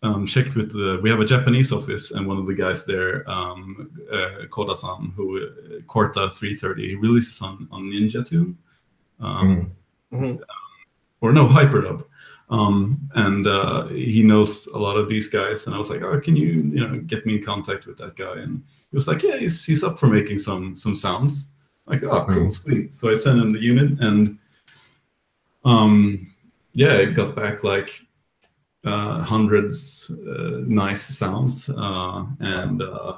[0.03, 3.28] um, checked with the we have a Japanese office and one of the guys there,
[3.30, 8.59] um, uh, Koda-san, who uh, Quarta 330 he releases on on Ninja Tune.
[9.20, 9.68] Um,
[10.12, 10.40] Mhm.
[11.20, 12.05] or no hyperdub
[12.51, 15.66] um, and uh, he knows a lot of these guys.
[15.66, 18.16] And I was like, "Oh, can you you know get me in contact with that
[18.16, 21.53] guy?" And he was like, "Yeah, he's, he's up for making some some sounds."
[21.86, 22.53] Like, oh, cool, Mhm.
[22.53, 22.94] sweet.
[22.94, 24.38] So I sent him the unit, and
[25.64, 26.26] um,
[26.72, 27.90] yeah, it got back like
[28.84, 33.16] uh, hundreds uh, nice sounds, uh, and uh,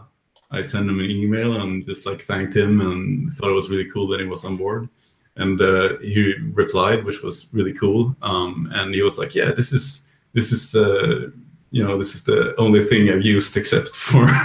[0.50, 3.90] I sent him an email and just like thanked him and thought it was really
[3.90, 4.88] cool that he was on board.
[5.36, 8.14] And uh, he replied, which was really cool.
[8.22, 11.30] Um, and he was like, "Yeah, this is this is uh,
[11.70, 14.26] you know this is the only thing I've used except for."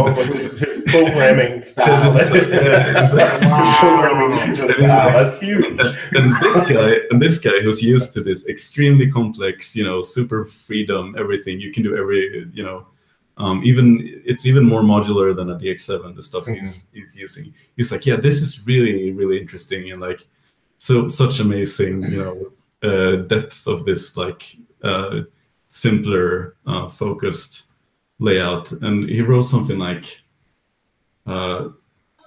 [0.00, 2.14] Oh, his, his programming style.
[2.16, 3.08] Yeah,
[3.80, 5.12] programming style.
[5.12, 5.64] That's huge.
[6.14, 10.44] and this guy and this guy who's used to this extremely complex you know super
[10.44, 12.86] freedom everything you can do every you know
[13.38, 17.54] um, even it's even more modular than a dx7 the stuff he's he's using.
[17.76, 20.26] He's like yeah this is really really interesting and like
[20.76, 25.22] so such amazing you know uh, depth of this like uh,
[25.68, 27.64] simpler uh, focused
[28.18, 28.70] layout.
[28.72, 30.22] And he wrote something like
[31.26, 31.68] uh,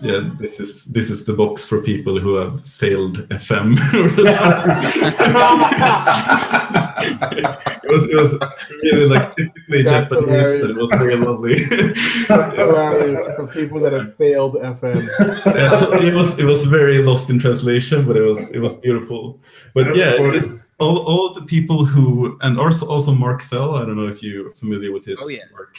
[0.01, 3.77] yeah, this is this is the box for people who have failed FM.
[7.83, 8.33] it was it was
[8.83, 10.61] really like typically That's Japanese, hilarious.
[10.61, 11.63] and it was very lovely.
[12.27, 15.07] That's hilarious for people that have failed FM.
[15.45, 18.75] Yeah, so it was it was very lost in translation, but it was it was
[18.77, 19.39] beautiful.
[19.73, 20.47] But That's yeah, it's
[20.79, 23.75] all all the people who and also also Mark Fell.
[23.75, 25.43] I don't know if you're familiar with his Oh, yeah.
[25.53, 25.77] work.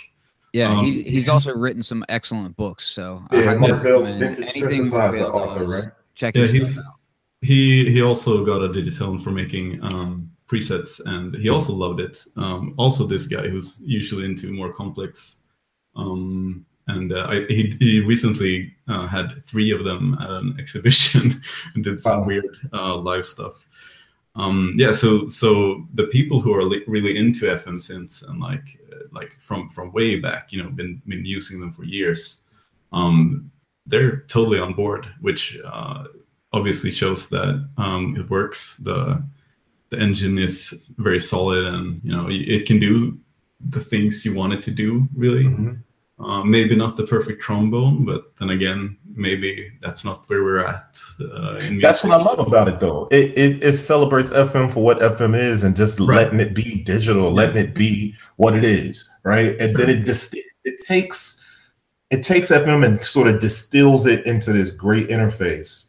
[0.53, 2.87] Yeah, Um, he, he's also written some excellent books.
[2.87, 5.73] So Yeah, highly Mark Fell, recommend anything Mark synthesizer author, does.
[5.73, 5.93] right?
[6.15, 6.95] Check Yeah, his stuff out.
[7.41, 12.19] he he also got a Digitone for making um, presets, and he also loved it.
[12.37, 15.39] Um, also, this guy who's usually into more complex,
[15.97, 21.41] um, and uh, I, he he recently uh, had three of them at an exhibition
[21.75, 22.27] and did some Wow.
[22.27, 23.67] weird uh, live stuff.
[24.35, 28.79] Um, yeah, so so the people who are li- really into FM synths and like
[28.93, 32.43] uh, like from from way back, you know, been been using them for years.
[32.93, 33.51] Um,
[33.87, 36.05] they're totally on board, which uh,
[36.53, 38.77] obviously shows that um, it works.
[38.77, 39.23] the
[39.91, 43.19] The engine is very solid, and you know it can do
[43.71, 45.07] the things you want it to do.
[45.15, 45.83] Really, Mhm.
[46.23, 50.99] Uh, maybe not the perfect trombone, but then again, maybe that's not where we're at.
[51.21, 53.09] Uh, in That's what I love about it, though.
[53.11, 56.25] It, it it celebrates FM for what FM is, and just Right.
[56.25, 59.61] letting it be digital, letting it be what it is, right?
[59.61, 61.43] And then it just it takes
[62.11, 65.89] it takes FM and sort of distills it into this great interface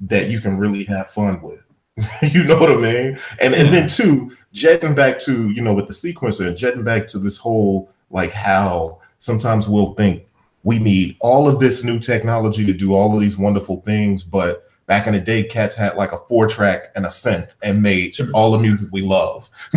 [0.00, 1.64] that you can really have fun with.
[2.22, 3.18] you know what I mean?
[3.40, 7.18] And and then too, jetting back to you know with the sequencer, jetting back to
[7.18, 10.26] this whole like how sometimes we'll think
[10.64, 14.68] we need all of this new technology to do all of these wonderful things, but
[14.86, 18.16] back in the day, cats had like a four track and a synth and made
[18.16, 18.28] Sure.
[18.34, 19.48] all the music we love,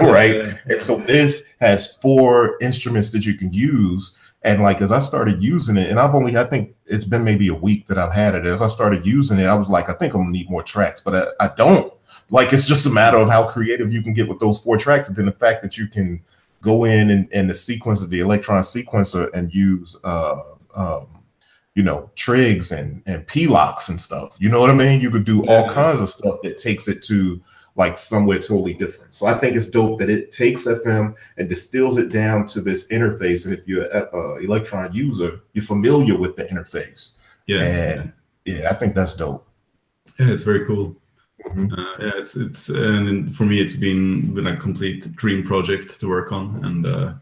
[0.00, 0.36] right?
[0.36, 0.58] Yeah.
[0.66, 4.18] And so this has four instruments that you can use.
[4.42, 7.48] And like as I started using it, and I've only I think it's been maybe
[7.48, 8.44] a week that I've had it.
[8.44, 11.00] As I started using it, I was like, I think I'm gonna need more tracks,
[11.00, 11.90] but I, I don't.
[12.30, 15.08] Like it's just a matter of how creative you can get with those four tracks,
[15.08, 16.22] and then the fact that you can
[16.64, 20.40] go in and, and the sequence of the Elektron sequencer and use uh
[20.74, 21.06] um
[21.74, 24.36] you know trigs and and p locks and stuff.
[24.40, 25.00] You know what i mean?
[25.00, 27.40] You could do all kinds of stuff that takes it to
[27.76, 29.14] like somewhere totally different.
[29.14, 32.86] So i think it's dope that it takes fm and distills it down to this
[32.88, 33.44] interface.
[33.44, 37.16] And if you're an uh, Elektron user you're familiar with the interface.
[37.46, 38.12] Yeah, And-
[38.44, 39.46] yeah i think that's dope.
[40.18, 40.96] Yeah, it's very cool.
[41.48, 41.72] Mhm.
[41.72, 46.08] Uh, yeah, it's it's and for me, it's been been a complete dream project to
[46.08, 47.14] work on, and uh,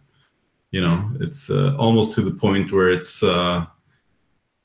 [0.70, 3.66] you know, it's uh, almost to the point where it's uh,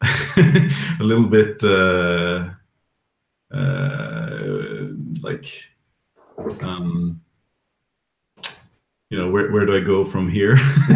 [0.38, 2.50] a little bit uh,
[3.54, 4.88] uh,
[5.22, 5.46] like,
[6.62, 7.22] um,
[9.10, 10.58] you know, where where do I go from here?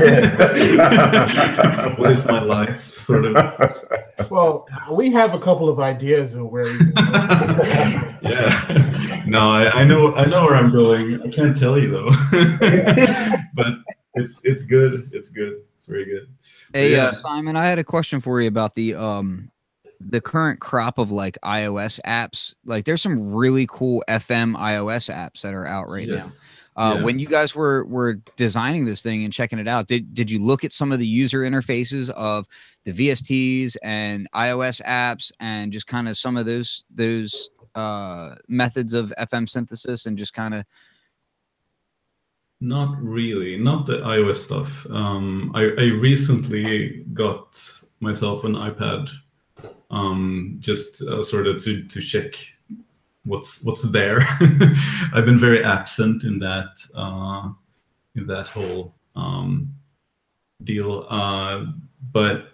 [1.97, 3.87] what is my life, sort of?
[4.29, 6.67] Well, we have a couple of ideas of where.
[6.69, 6.93] You
[8.21, 9.23] yeah.
[9.25, 11.21] No, I, I know I know where I'm going.
[11.21, 12.09] I can't tell you though.
[13.53, 13.67] but
[14.15, 15.09] it's it's good.
[15.11, 15.61] It's good.
[15.73, 16.27] It's very good.
[16.73, 17.05] Hey, Yeah.
[17.07, 19.51] uh, Simon, I had a question for you about the um
[19.99, 22.55] the current crop of like iOS apps.
[22.65, 26.27] Like, there's some really cool FM iOS apps that are out right now.
[26.77, 27.03] Uh, Yeah.
[27.03, 30.39] When you guys were were designing this thing and checking it out, did did you
[30.39, 32.47] look at some of the user interfaces of
[32.83, 38.93] the VSTs and iOS apps and just kind of some of those those uh, methods
[38.93, 40.65] of FM synthesis and just kind of
[42.59, 43.57] Not really.
[43.57, 44.85] Not the iOS stuff.
[44.89, 47.59] Um, I, I recently got
[47.99, 49.09] myself an iPad,
[49.89, 52.35] um, just uh, sort of to to check
[53.25, 54.21] what's what's there.
[55.13, 57.49] I've been very absent in that uh,
[58.15, 59.73] in that whole um,
[60.63, 61.05] deal.
[61.09, 61.65] Uh,
[62.11, 62.51] but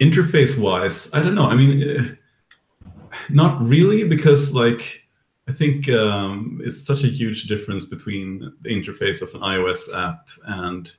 [0.00, 1.46] interface wise, I don't know.
[1.46, 5.02] I mean, uh, not really because like
[5.48, 10.28] I think um, it's such a huge difference between the interface of an iOS app
[10.46, 10.90] and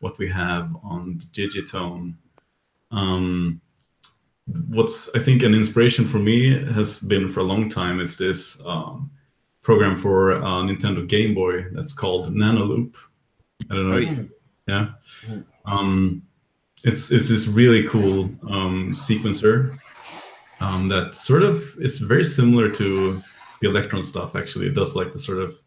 [0.00, 2.14] what we have on the Digitone.
[2.90, 3.60] Um,
[4.68, 8.60] what's I think an inspiration for me has been for a long time is this
[8.66, 9.10] um,
[9.62, 12.94] program for uh, Nintendo Game Boy that's called Nanoloop.
[13.70, 13.96] I don't know.
[13.96, 14.28] If,
[14.68, 14.90] yeah.
[16.86, 19.76] It's it's this really cool um, sequencer
[20.60, 23.20] um, that sort of is very similar to
[23.60, 24.36] the Elektron stuff.
[24.36, 25.58] Actually, it does like the sort of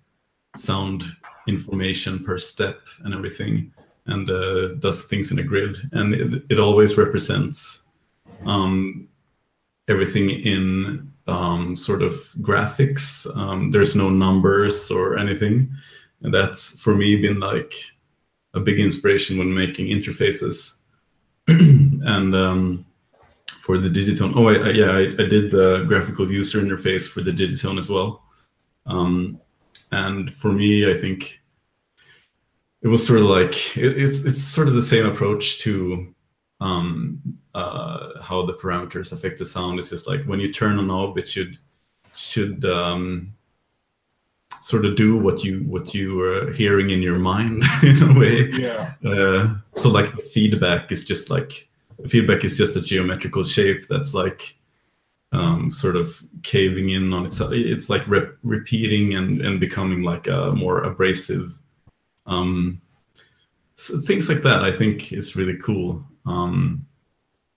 [0.55, 1.03] sound
[1.47, 3.73] information per step and everything,
[4.05, 7.87] and uh, does things in a grid, and it, it always represents
[8.45, 9.07] um,
[9.89, 13.27] everything in um, sort of graphics.
[13.35, 15.69] Um, there's no numbers or anything,
[16.21, 17.73] and that's for me been like
[18.53, 20.78] a big inspiration when making interfaces.
[22.03, 22.85] and um,
[23.61, 27.21] for the Digitone, oh I, I, yeah, I, I, did the graphical user interface for
[27.21, 28.23] the Digitone as well.
[28.85, 29.39] Um,
[29.91, 31.41] and for me, I think
[32.81, 36.13] it was sort of like it, it's it's sort of the same approach to
[36.61, 37.19] um,
[37.55, 39.79] uh, how the parameters affect the sound.
[39.79, 41.57] It's just like when you turn a knob, it should
[42.13, 43.33] should um,
[44.69, 48.47] sort of do what you what you are hearing in your mind in a way.
[48.51, 48.93] Yeah.
[49.03, 51.67] Uh, so like the feedback is just like
[52.07, 54.55] feedback is just a geometrical shape that's like
[55.31, 57.51] um, sort of caving in on itself.
[57.51, 61.59] It's like rep- repeating and and becoming like a more abrasive.
[62.27, 62.79] Um,
[63.75, 66.03] so things like that, I think, is really cool.
[66.27, 66.85] Um,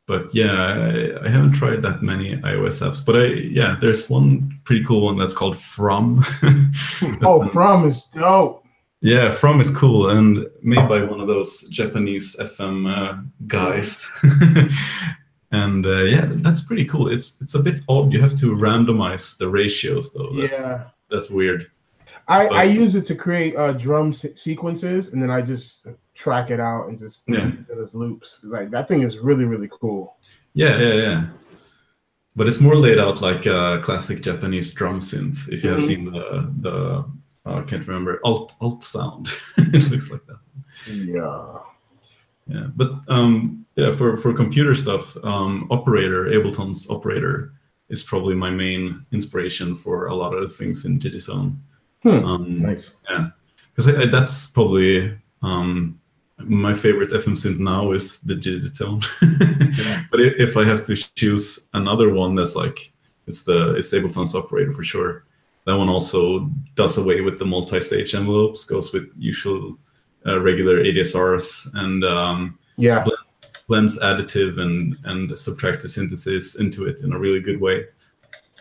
[0.07, 3.05] but yeah, I, I, haven't tried that many iOS apps.
[3.05, 6.25] But I yeah, there's one pretty cool one that's called From.
[7.23, 8.65] oh, From is dope.
[9.01, 14.09] Yeah, From is cool and made by one of those Japanese FM uh, guys.
[15.53, 17.09] and uh, yeah, that's pretty cool.
[17.09, 18.13] It's it's a bit odd.
[18.13, 20.33] You have to randomize the ratios though.
[20.37, 21.71] That's, yeah, that's weird.
[22.29, 25.87] I, but, I use it to create uh, drum se- sequences, and then I just
[26.15, 27.51] track it out and just yeah.
[27.69, 28.41] those loops.
[28.45, 30.17] Like that thing is really really cool.
[30.55, 31.27] Yeah, yeah, yeah.
[32.35, 35.49] But it's more laid out like a classic Japanese drum synth.
[35.49, 35.75] If you mm-hmm.
[35.75, 37.05] have seen the the
[37.45, 39.29] uh, I can't remember alt alt sound.
[39.57, 40.39] it looks like that.
[40.89, 41.59] Yeah.
[42.49, 47.53] Yeah, but um, yeah, for for computer stuff, um, operator Ableton's operator
[47.89, 51.57] is probably my main inspiration for a lot of things in Digitone.
[52.03, 52.25] Hmm.
[52.25, 52.97] Um, nice.
[53.09, 53.29] Yeah,
[53.75, 56.01] because that's probably um,
[56.47, 59.05] my favorite FM synth now is the Digitone.
[59.79, 60.03] yeah.
[60.11, 62.93] But if I have to choose another one, that's like
[63.27, 65.25] it's the it's Ableton's operator for sure.
[65.65, 69.79] That one also does away with the multi-stage envelopes, goes with usual
[70.27, 73.07] uh, regular ADSRs, and um, yeah,
[73.69, 77.87] blends additive and and subtractive synthesis into it in a really good way.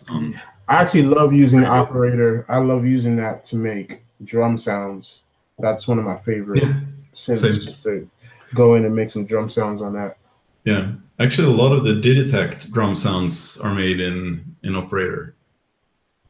[0.07, 2.45] Um, I actually love using the operator.
[2.49, 5.23] I love using that to make drum sounds.
[5.59, 6.79] That's one of my favorite yeah,
[7.13, 7.39] synths.
[7.39, 7.65] Same.
[7.65, 8.09] Just to
[8.53, 10.17] go in and make some drum sounds on that.
[10.65, 15.35] Yeah, actually, a lot of the Digitakt drum sounds are made in in operator.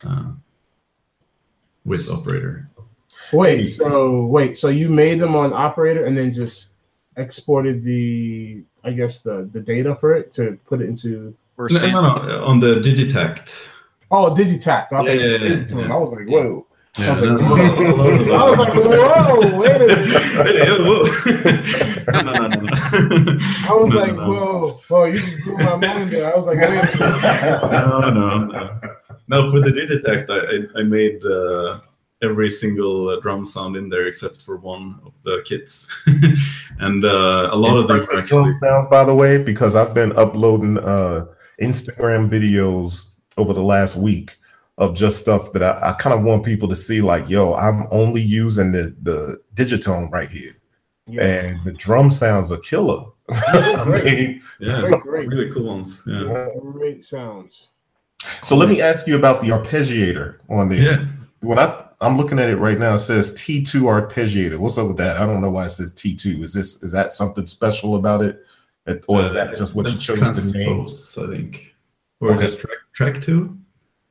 [0.04, 0.32] Uh,
[1.86, 2.68] with operator.
[3.34, 6.70] Wait, so wait, so you made them on operator and then just
[7.18, 11.36] exported the, I guess the the data for it to put it into.
[11.58, 13.70] No, no, no, on the Digitakt.
[14.10, 14.92] Oh, Digitakt.
[14.92, 16.66] Okay, yeah, yeah, yeah, yeah, I was like, whoa.
[16.98, 17.40] Yeah, I, was like,
[18.28, 18.36] whoa.
[18.36, 20.82] I was like, whoa, wait a minute.
[20.82, 21.04] whoa.
[22.22, 22.68] no, no, no, no.
[22.74, 26.34] I was no, like, no, whoa, whoa, you just blew my mind there.
[26.34, 27.00] I was like, wait a minute.
[27.00, 28.80] no, no, no.
[29.30, 31.80] No, for the Digitakt, I, I, I made uh,
[32.22, 35.88] every single uh, drum sound in there except for one of the kits.
[36.80, 38.54] and uh, a lot of them are actually...
[38.56, 41.28] sounds, by the way, because I've been uploading uh,
[41.62, 44.36] Instagram videos over the last week
[44.82, 47.88] of just stuff that I, I kind of want people to see like, yo, I'm
[47.92, 50.54] only using the, the digitone right here.
[51.06, 51.22] Yeah.
[51.22, 53.06] And the drum sounds are killer.
[53.30, 55.28] I mean, yeah, great, great.
[55.28, 56.02] really cool ones.
[56.08, 56.48] Yeah.
[56.60, 57.70] Great sounds.
[58.42, 61.06] So let me ask you about the arpeggiator on the Yeah.
[61.42, 64.58] When I I'm looking at it right now, it says T2 arpeggiator.
[64.58, 65.18] What's up with that?
[65.18, 66.42] I don't know why it says T2.
[66.42, 68.44] Is this is that something special about it?
[69.08, 70.88] Or is that uh, just what you chose to name?
[70.88, 71.76] I think.
[72.20, 72.48] Or okay.
[72.48, 73.61] track track two?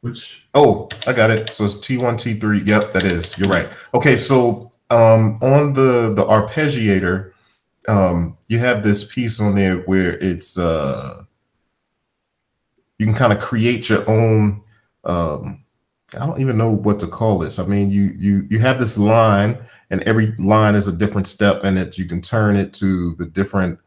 [0.01, 1.51] Which oh, I got it.
[1.51, 2.67] So it's T1, T3.
[2.67, 3.37] Yep, that is.
[3.37, 3.69] You're right.
[3.95, 7.33] Okay, so um on the the arpeggiator,
[7.89, 11.23] um, you have this piece on there where it's uh
[12.99, 14.63] you can kind of create your own
[15.05, 15.65] um
[16.19, 17.59] I don't even know what to call this.
[17.59, 19.59] I mean, you you you have this line,
[19.91, 21.99] and every line is a different step in it.
[21.99, 23.79] You can turn it to the different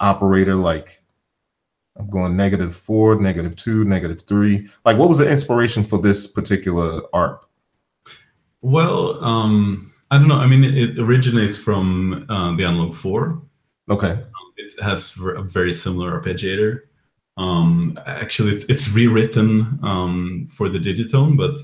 [0.00, 0.54] operator.
[0.54, 1.01] Like
[1.96, 4.68] I'm going negative four, negative two, negative three.
[4.84, 7.44] Like, what was the inspiration for this particular art?
[8.62, 10.36] Well, um, I don't know.
[10.36, 13.42] I mean, it originates from uh, the Analog Four.
[13.90, 14.18] Okay.
[14.56, 16.80] It has a very similar arpeggiator.
[17.36, 21.58] Um, actually, it's, it's rewritten um, for the Digitone, but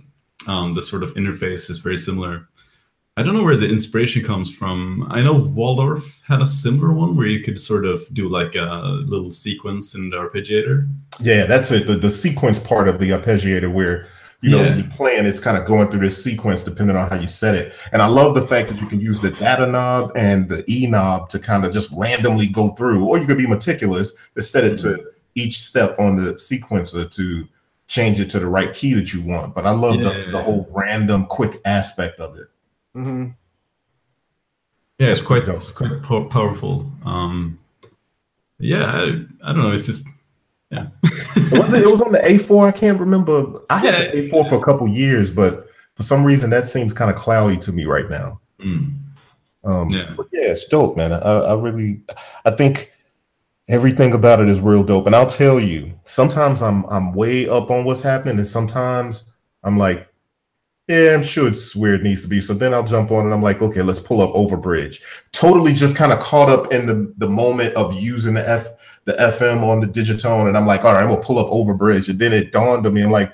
[0.50, 2.48] um, the sort of interface is very similar.
[3.18, 5.04] I don't know where the inspiration comes from.
[5.10, 9.00] I know Waldorf had a similar one where you could sort of do like a
[9.06, 10.88] little sequence in the arpeggiator.
[11.18, 11.88] Yeah, that's it.
[11.88, 14.06] The, the sequence part of the arpeggiator where
[14.40, 14.76] you know, yeah.
[14.76, 17.74] you're playing, it's kind of going through this sequence depending on how you set it.
[17.90, 20.86] And I love the fact that you can use the data knob and the E
[20.86, 24.62] knob to kind of just randomly go through, or you could be meticulous to set
[24.62, 27.48] it to each step on the sequencer to
[27.88, 29.56] change it to the right key that you want.
[29.56, 30.12] But I love yeah.
[30.12, 32.46] the, the whole random quick aspect of it.
[32.96, 33.28] Mm-hmm.
[34.98, 36.90] Yeah, it's quite it's quite powerful.
[37.04, 37.58] Um,
[38.58, 39.04] yeah, I,
[39.44, 39.70] I don't know.
[39.70, 40.06] It's just
[40.70, 40.88] yeah.
[41.52, 41.82] was it?
[41.82, 42.68] It was on the A4.
[42.68, 43.60] I can't remember.
[43.70, 46.92] I had yeah, the A4 for a couple years, but for some reason that seems
[46.92, 48.40] kind of cloudy to me right now.
[48.60, 48.98] Mm.
[49.64, 50.14] Um, yeah.
[50.16, 51.12] But yeah, it's dope, man.
[51.12, 52.00] I, I really,
[52.44, 52.92] I think
[53.68, 55.06] everything about it is real dope.
[55.06, 59.24] And I'll tell you, sometimes I'm I'm way up on what's happening, and sometimes
[59.62, 60.07] I'm like,
[60.88, 62.40] yeah, I'm sure it's where it needs to be.
[62.40, 65.02] So then I'll jump on and I'm like, okay, let's pull up Overbridge.
[65.32, 68.68] Totally just kind of caught up in the, the moment of using the F
[69.04, 72.10] the FM on the Digitone, and I'm like, all right, I'm gonna pull up Overbridge.
[72.10, 73.32] And then it dawned on me, I'm like,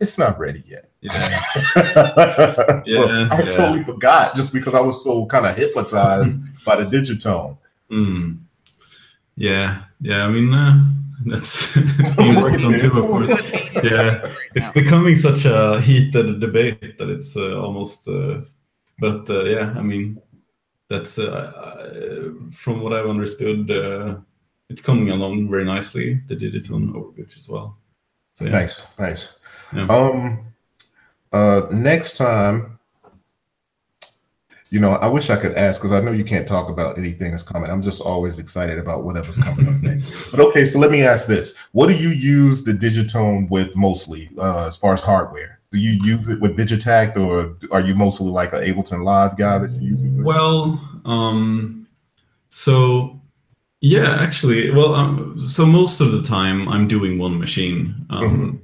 [0.00, 0.88] it's not ready yet.
[1.00, 1.42] Yeah.
[1.54, 3.50] so yeah, I yeah.
[3.50, 7.56] totally forgot just because I was so kind of hypnotized by the Digitone.
[7.90, 8.38] Mm.
[9.36, 10.24] Yeah, yeah.
[10.24, 10.82] I mean, uh,
[11.26, 11.74] that's
[12.16, 13.28] being worked on too, of course.
[13.82, 18.08] Yeah, it's becoming such a heated debate that it's uh, almost.
[18.08, 18.40] Uh,
[18.98, 20.20] but uh, yeah, I mean,
[20.88, 24.16] that's uh, from what I've understood uh,
[24.68, 26.20] it's coming along very nicely.
[26.26, 27.78] They did it on Overbridge as well.
[28.34, 28.50] So, yeah.
[28.50, 29.36] Nice, nice.
[29.74, 29.86] Yeah.
[29.86, 30.46] Um,
[31.32, 32.73] uh, next time,
[34.74, 37.30] you know, I wish I could ask because I know you can't talk about anything
[37.30, 37.70] that's coming.
[37.70, 40.30] I'm just always excited about whatever's coming up next.
[40.32, 44.30] But okay, so let me ask this: What do you use the Digitone with mostly,
[44.36, 45.60] uh, as far as hardware?
[45.70, 49.58] Do you use it with Digitakt, or are you mostly like an Ableton Live guy
[49.58, 50.26] that you use it with?
[50.26, 51.86] Well, um,
[52.48, 53.20] so
[53.80, 58.56] yeah, actually, well, um, so most of the time I'm doing one machine um, mm-hmm.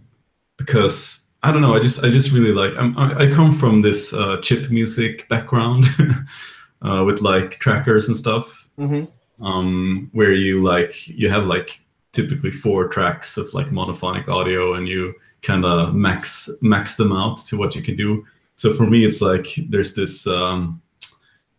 [0.57, 1.75] because I don't know.
[1.75, 2.73] I just I just really like.
[2.77, 5.87] I'm, i come from this uh, chip music background
[6.83, 9.45] uh, with like trackers and stuff, mm-hmm.
[9.45, 11.81] um, where you like you have like
[12.13, 17.39] typically four tracks of like monophonic audio, and you kind of max max them out
[17.39, 18.25] to what you can do.
[18.57, 20.27] So for me, it's like there's this.
[20.27, 20.83] Um,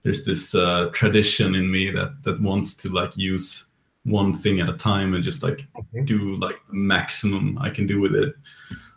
[0.03, 3.67] there's this uh, tradition in me that that wants to like use
[4.03, 6.03] one thing at a time and just like okay.
[6.03, 8.33] do like the maximum I can do with it.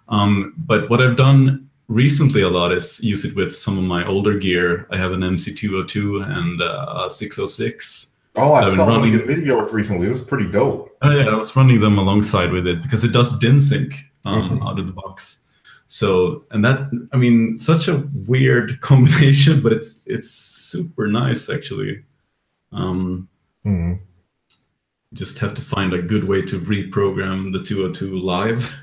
[0.09, 4.07] Um, but what I've done recently a lot is use it with some of my
[4.07, 4.87] older gear.
[4.91, 8.13] I have an MC202 and uh, a 606.
[8.37, 8.87] Oh, I saw running...
[8.87, 10.07] one of your videos recently.
[10.07, 10.97] It was pretty dope.
[11.03, 13.95] Oh, yeah, I was running them alongside with it because it does DIN sync
[14.25, 14.67] um, mm-hmm.
[14.67, 15.39] out of the box.
[15.87, 22.03] So, and that, I mean, such a weird combination, but it's it's super nice actually.
[22.73, 23.29] Um,
[23.65, 24.01] mm.
[25.15, 28.71] Just have to find a good way to reprogram the 202 live.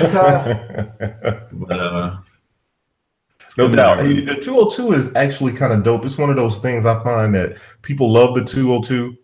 [1.52, 2.16] but uh,
[3.56, 3.98] no doubt.
[4.02, 6.04] the 202 is actually kind of dope.
[6.04, 9.16] It's one of those things I find that people love the 202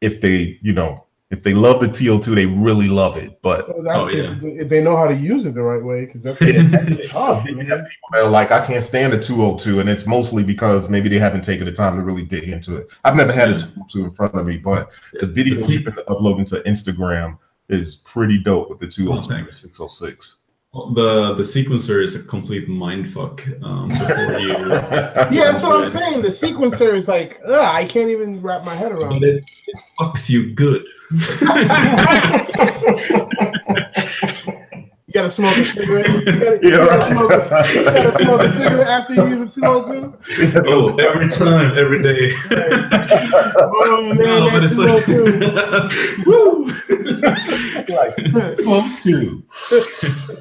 [0.00, 3.42] if they, you know, if they love the 202, they really love it.
[3.42, 4.32] But oh, yeah.
[4.32, 7.46] if, if, they know how to use it the right way, because that's, that's tough.
[7.46, 11.08] You people that are like, I can't stand the 202, and it's mostly because maybe
[11.10, 12.90] they haven't taken the time to really dig into it.
[13.04, 16.46] I've never had a 202 in front of me, but the video you've been uploading
[16.46, 20.36] to Instagram is pretty dope with the 202 and 606.
[20.72, 23.46] the the sequencer is a complete mind fuck.
[23.62, 26.22] Um, you, yeah, that's what I'm saying.
[26.22, 29.44] The sequencer is like, ugh, I can't even wrap my head around it.
[29.66, 30.86] It fucks you good.
[31.10, 31.18] You
[35.14, 36.06] gotta smoke a cigarette.
[36.08, 37.34] You gotta, you gotta, smoke, a,
[37.72, 40.62] you gotta smoke a cigarette after you use a 202.
[40.66, 42.32] Oh, every time, every day.
[43.56, 45.88] oh man, no, but it's like, oh
[46.26, 46.66] woo,
[47.88, 48.14] like,
[48.60, 49.44] smoke two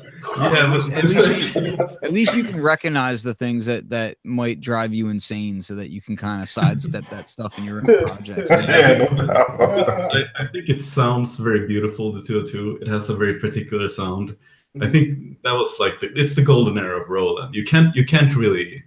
[0.38, 4.60] yeah, but at least, you, at least you can recognize the things that that might
[4.62, 8.06] drive you insane, so that you can kind of sidestep that stuff in your own
[8.08, 8.50] projects.
[8.58, 12.12] Yeah, I, I, think it sounds very beautiful.
[12.12, 14.36] The 202, it has a very particular sound,
[14.82, 14.92] I mm-hmm.
[14.92, 17.56] think that was like the, it's the golden era of Roland.
[17.56, 18.84] You can't you can't really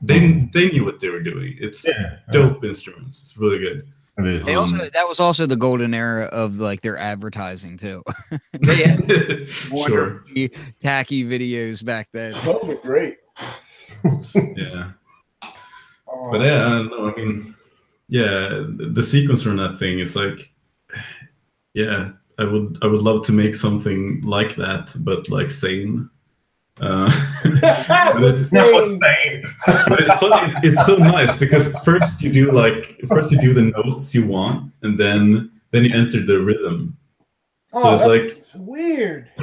[0.00, 0.46] they mm-hmm.
[0.54, 1.56] they knew what they were doing.
[1.60, 2.18] It's Yeah.
[2.30, 3.20] dope instruments.
[3.22, 3.88] It's really good.
[4.18, 4.44] It is.
[4.44, 8.02] They also Um, that was also the golden era of like their advertising too.
[8.52, 10.24] they had sure.
[10.80, 12.32] tacky videos back then.
[12.44, 13.18] Those were great.
[14.34, 14.90] Yeah.
[16.08, 17.54] Oh, But yeah, uh, no, I mean,
[18.08, 20.52] yeah, the, the sequencer in that thing is like,
[21.74, 26.10] yeah, I would I would love to make something like that, but like sane.
[26.80, 27.10] Uh,
[27.60, 28.98] but it's, No,
[29.88, 30.52] but it's funny.
[30.62, 34.26] It's, it's so nice because first you do like first you do the notes you
[34.26, 36.96] want, and then then you enter the rhythm.
[37.74, 39.28] So oh, it's like that's weird.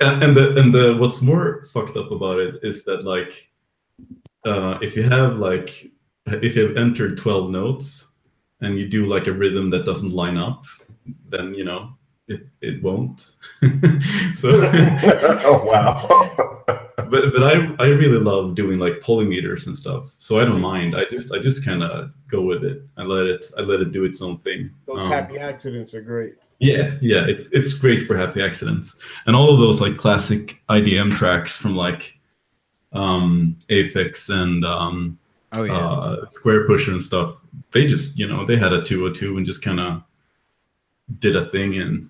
[0.00, 3.48] and, and the and the what's more fucked up about it is that like
[4.46, 5.90] uh if you have like
[6.26, 8.08] if you have entered 12 notes
[8.60, 10.64] and you do like a rhythm that doesn't line up
[11.28, 11.92] then you know
[12.28, 13.20] it, it won't
[14.34, 14.50] so
[15.44, 16.32] oh wow.
[16.96, 20.96] but but i i really love doing like polymeters and stuff so i don't mind
[20.96, 23.92] i just i just kind of go with it i let it i let it
[23.92, 26.34] do its own thing Those Um, happy accidents are great.
[26.60, 28.96] yeah, yeah, it's it's great for happy accidents,
[29.26, 32.16] and all of those like classic IDM tracks from like
[32.92, 35.18] um, Aphex and um,
[35.56, 35.76] Oh yeah.
[35.76, 37.36] uh, Squarepusher and stuff.
[37.72, 40.02] They just you know they had a 202 and just kind of
[41.18, 42.08] did a thing and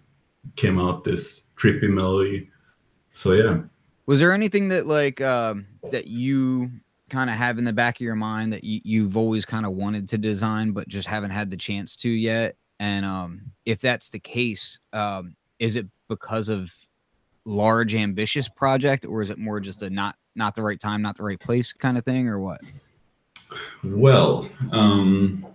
[0.56, 2.50] came out this trippy melody.
[3.12, 3.60] So yeah,
[4.06, 6.70] Was there anything that like um, that you
[7.10, 9.72] kind of have in the back of your mind that you, you've always kind of
[9.72, 12.56] wanted to design but just haven't had the chance to yet?
[12.80, 16.72] And um, if that's the case, um, is it because of
[17.44, 21.16] large ambitious project or is it more just a not not the right time, not
[21.16, 22.60] the right place kind of thing or what?
[23.84, 25.46] well, um,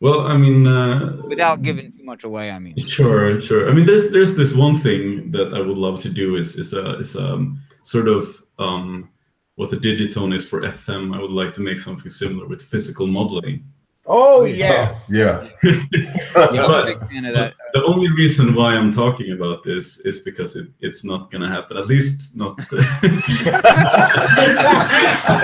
[0.00, 2.76] well, I mean, uh, Without giving too much away, I mean.
[2.86, 3.68] Sure, sure.
[3.68, 6.72] I mean, there's there's this one thing that I would love to do is is
[6.72, 9.08] a is um sort of um
[9.56, 11.16] what the digitone is for FM.
[11.16, 13.64] I would like to make something similar with physical modeling.
[14.10, 15.08] Oh yes.
[15.12, 15.48] Yeah.
[15.62, 17.54] Yeah, But- big fan of that.
[17.74, 21.76] The only reason why I'm talking about this is because it, it's not gonna happen.
[21.76, 22.56] At least not.
[22.68, 22.72] The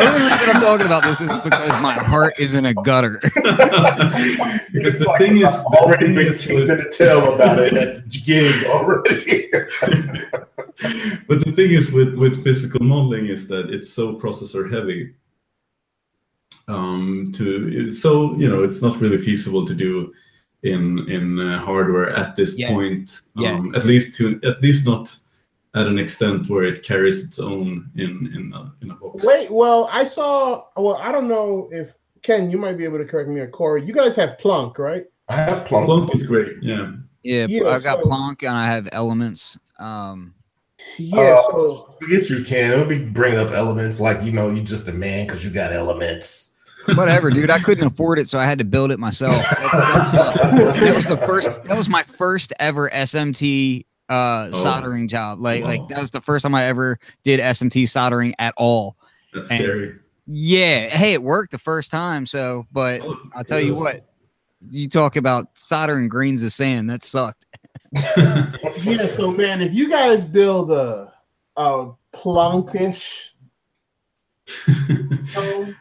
[0.00, 3.20] only reason I'm talking about this is because my heart is in a gutter.
[3.22, 8.10] because the like thing is, I've already been is keeping to tell about it at
[8.10, 9.50] the gig already.
[11.28, 15.12] but the thing is with with physical modeling is that it's so processor heavy
[16.68, 20.12] um to so you know it's not really feasible to do
[20.62, 22.68] in in uh, hardware at this Yeah.
[22.70, 23.52] point Yeah.
[23.54, 25.14] um at least to at least not
[25.74, 29.50] at an extent where it carries its own in in a, in a box Wait,
[29.50, 30.64] well, I saw.
[30.76, 33.84] Well, I don't know if Ken, you might be able to correct me or Corey.
[33.84, 35.04] You guys have Plonk, right?
[35.28, 35.86] I have plonk.
[35.86, 36.92] Plonk is great yeah
[37.24, 39.58] Yeah, Yeah, I've got so- Plonk and I have Elements.
[39.80, 40.32] Um,
[40.96, 41.18] Yeah.
[41.18, 42.70] Uh, so Forget you, Ken.
[42.72, 45.72] It'll be bringing up elements like you know you're just a man because you got
[45.72, 46.53] elements.
[46.94, 47.50] Whatever, dude.
[47.50, 49.34] I couldn't afford it, so I had to build it myself.
[49.34, 51.48] That, that's, uh, that was the first.
[51.64, 54.50] That was my first ever SMT uh, Oh.
[54.52, 55.38] soldering job.
[55.40, 55.68] Like, Wow.
[55.68, 58.96] like that was the first time I ever did SMT soldering at all.
[59.32, 59.94] that's And- scary
[60.26, 62.26] Yeah, hey, it worked the first time.
[62.26, 64.04] So, but Oh, I'll tell you what.
[64.70, 66.88] You talk about soldering grains of sand.
[66.88, 67.44] That sucked.
[68.16, 71.12] yeah, so man, if you guys build a
[71.56, 73.30] a plunkish
[75.32, 75.76] tone,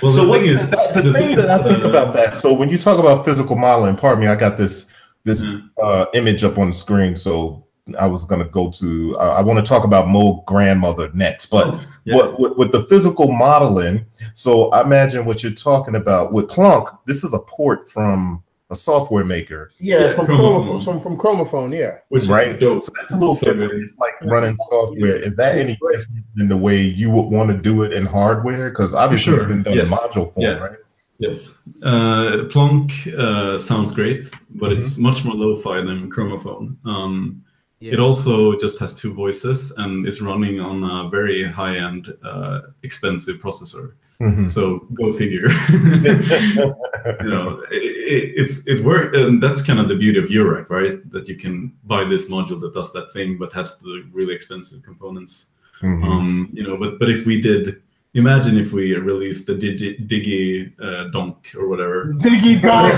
[0.00, 2.36] well so the thing is the, the thing that I think uh, about that.
[2.36, 4.88] So when you talk about physical modeling, pardon me, I got this
[5.24, 5.60] this Yeah.
[5.82, 7.16] uh, image up on the screen.
[7.16, 7.66] So
[7.98, 9.16] I was going to go to.
[9.18, 12.16] Uh, I want to talk about Moog grandmother next, but oh, yeah.
[12.16, 14.04] what with, with the physical modeling.
[14.34, 16.88] So I imagine what you're talking about with Plonk.
[17.06, 18.42] This is a port from
[18.72, 20.64] a software maker, yeah, Yeah, from chromaphone.
[20.64, 21.98] chromaphone, from, from chromaphone, yeah.
[22.08, 22.48] which right?
[22.48, 23.82] is dope So that's a little So different.
[23.84, 25.16] It's like running software.
[25.16, 28.70] Is that any different than the way you would want to do it in hardware?
[28.70, 29.90] Because obviously it's been done Yes.
[29.92, 30.58] in module form, Yeah.
[30.66, 30.78] right?
[31.18, 31.52] Yes.
[31.82, 34.78] Uh, Plonk uh, sounds great, but Mm-hmm.
[34.78, 36.66] it's much more lo-fi than Chromaphone.
[36.86, 37.44] Um,
[37.80, 37.94] Yeah.
[37.94, 42.58] It also just has two voices and is running on a very high-end, uh,
[42.88, 43.86] expensive processor.
[44.22, 44.48] Mhm.
[44.48, 45.48] So go figure.
[47.24, 50.70] you know, it, it, it's it work, and that's kind of the beauty of Eurorack,
[50.70, 51.02] right?
[51.10, 54.82] That you can buy this module that does that thing, but has the really expensive
[54.84, 55.50] components.
[55.82, 56.04] Mhm.
[56.04, 57.82] Um, you know, but but if we did,
[58.14, 62.12] imagine if we released the Digi, Digi uh, Donk or whatever.
[62.18, 62.92] Diggy dog.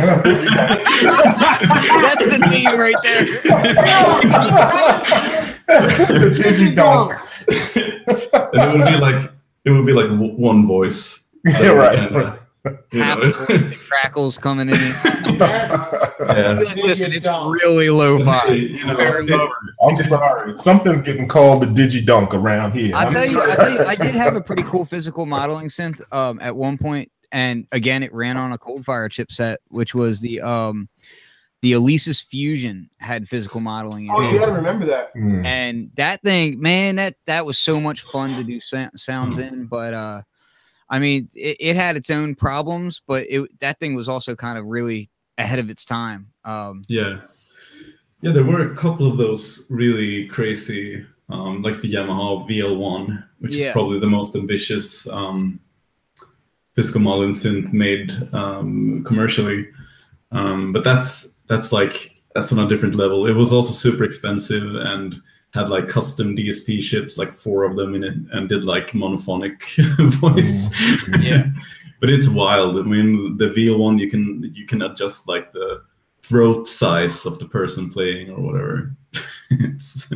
[2.04, 3.24] That's the name right there.
[5.66, 7.18] the digidonk.
[8.52, 9.30] and it would be like
[9.64, 11.20] it would be like w- one voice.
[11.46, 11.98] Yeah, right.
[11.98, 12.38] Kinda-
[12.92, 13.30] You half know?
[13.32, 14.78] the crackles coming in.
[14.78, 16.58] yeah.
[16.76, 18.52] Listen, it's really low fi.
[18.52, 19.48] You know, Very it- low.
[19.86, 20.56] I'm sorry.
[20.56, 22.92] Something's getting called the Digi Dunk around here.
[22.94, 23.40] I'll tell you.
[23.40, 26.78] I'll tell you, I did have a pretty cool physical modeling synth um, at one
[26.78, 30.88] point, and again, it ran on a Coldfire chipset, which was the um,
[31.64, 34.32] the Alesis Fusion had physical modeling in Oh, it.
[34.32, 35.14] you gotta remember that.
[35.14, 35.44] Mm.
[35.46, 39.64] and that thing man that that was so much fun to do sa- sounds in
[39.66, 40.20] but uh
[40.90, 44.58] i mean it, it had its own problems but it that thing was also kind
[44.58, 45.08] of really
[45.38, 47.20] ahead of its time um Yeah.
[48.20, 53.54] Yeah, there were a couple of those really crazy, um, like the Yamaha VL1, which
[53.54, 53.66] Yeah.
[53.66, 55.60] is probably the most ambitious um,
[56.74, 59.68] physical modeling synth made um, commercially.
[60.32, 63.26] Um, but that's that's like that's on a different level.
[63.26, 65.20] It was also super expensive and
[65.52, 69.60] had like custom DSP chips, like four of them in it, and did like monophonic
[70.20, 70.70] voice.
[71.20, 71.46] Yeah.
[72.00, 72.76] but it's wild.
[72.76, 75.82] I mean, the VL1 you can you can adjust like the
[76.22, 78.96] throat size of the person playing or whatever.
[79.50, 80.08] it's,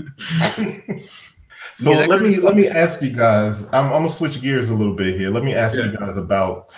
[1.74, 3.66] So Yeah, let me let me ask you guys.
[3.66, 5.30] I'm, I'm gonna switch gears a little bit here.
[5.30, 6.74] Let me ask you guys about,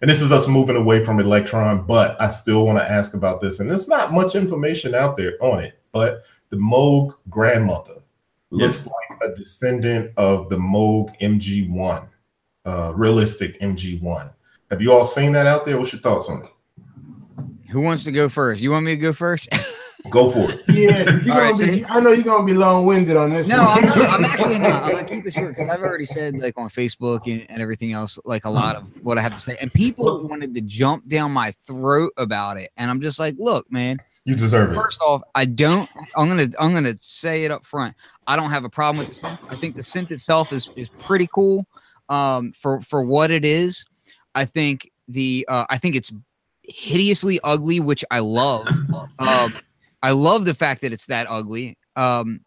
[0.00, 3.40] and this is us moving away from Elektron, but I still want to ask about
[3.40, 3.60] this.
[3.60, 7.94] And there's not much information out there on it, but the Moog grandmother
[8.50, 12.08] looks like a descendant of the Moog MG1,
[12.64, 14.32] uh, realistic MG1.
[14.70, 15.78] Have you all seen that out there?
[15.78, 16.50] What's your thoughts on it?
[17.70, 19.48] who wants to go first you want me to go first
[20.08, 20.62] Go for it.
[20.68, 23.30] Yeah, you All right, gonna be, so- I know you're gonna be long winded on
[23.30, 23.46] this.
[23.48, 23.78] no one.
[23.84, 26.56] i'm not i'm actually not i'm gonna keep it short because i've already said like
[26.56, 29.56] on facebook and, and everything else like a lot of what i have to say
[29.60, 33.70] and people wanted to jump down my throat about it and i'm just like look
[33.70, 34.74] man You deserve it.
[34.74, 35.88] First off, I don't.
[36.16, 36.48] I'm gonna.
[36.58, 37.94] I'm gonna say it up front.
[38.26, 39.38] I don't have a problem with the synth.
[39.50, 41.66] I think the synth itself is is pretty cool.
[42.08, 43.84] Um, for for what it is,
[44.34, 45.46] I think the.
[45.48, 46.12] Uh, I think it's
[46.62, 48.66] hideously ugly, which I love.
[49.18, 49.54] Um,
[50.02, 51.76] I love the fact that it's that ugly.
[51.96, 52.40] Um,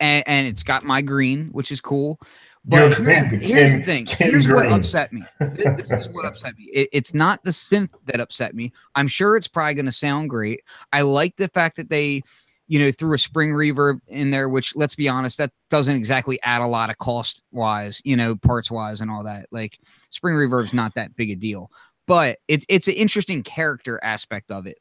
[0.00, 2.18] and, and it's got my green, which is cool.
[2.64, 4.06] But here's, here's the thing.
[4.06, 5.22] Here's what upset me.
[5.40, 6.64] This, this is what upset me.
[6.72, 8.72] It- it's not the synth that upset me.
[8.94, 10.62] I'm sure it's probably going to sound great.
[10.92, 12.22] I like the fact that they,
[12.68, 16.40] you know, threw a spring reverb in there, which let's be honest, that doesn't exactly
[16.42, 19.46] add a lot of cost wise, you know, parts wise and all that.
[19.52, 19.78] Like
[20.10, 21.70] spring reverb's not that big a deal,
[22.06, 24.78] but it's it's an interesting character aspect of it.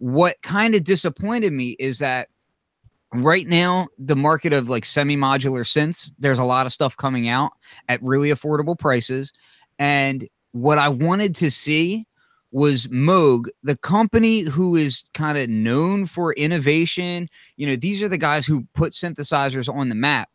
[0.00, 2.28] What kind of disappointed me is that
[3.12, 7.50] right now the market of like semi-modular synths there's a lot of stuff coming out
[7.88, 9.32] at really affordable prices.
[9.78, 12.04] And what i wanted to see
[12.50, 17.28] was moog the company who is kind of known for innovation.
[17.56, 20.30] You know these are the guys who put synthesizers on the map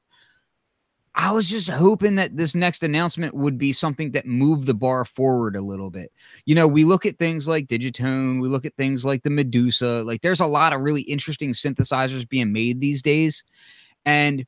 [1.15, 5.03] i was just hoping that this next announcement would be something that moved the bar
[5.03, 6.11] forward a little bit
[6.45, 10.03] you know, we look at things like Digitone, we look at things like the Medusa,
[10.03, 13.43] like there's a lot of really interesting synthesizers being made these days.
[14.05, 14.45] And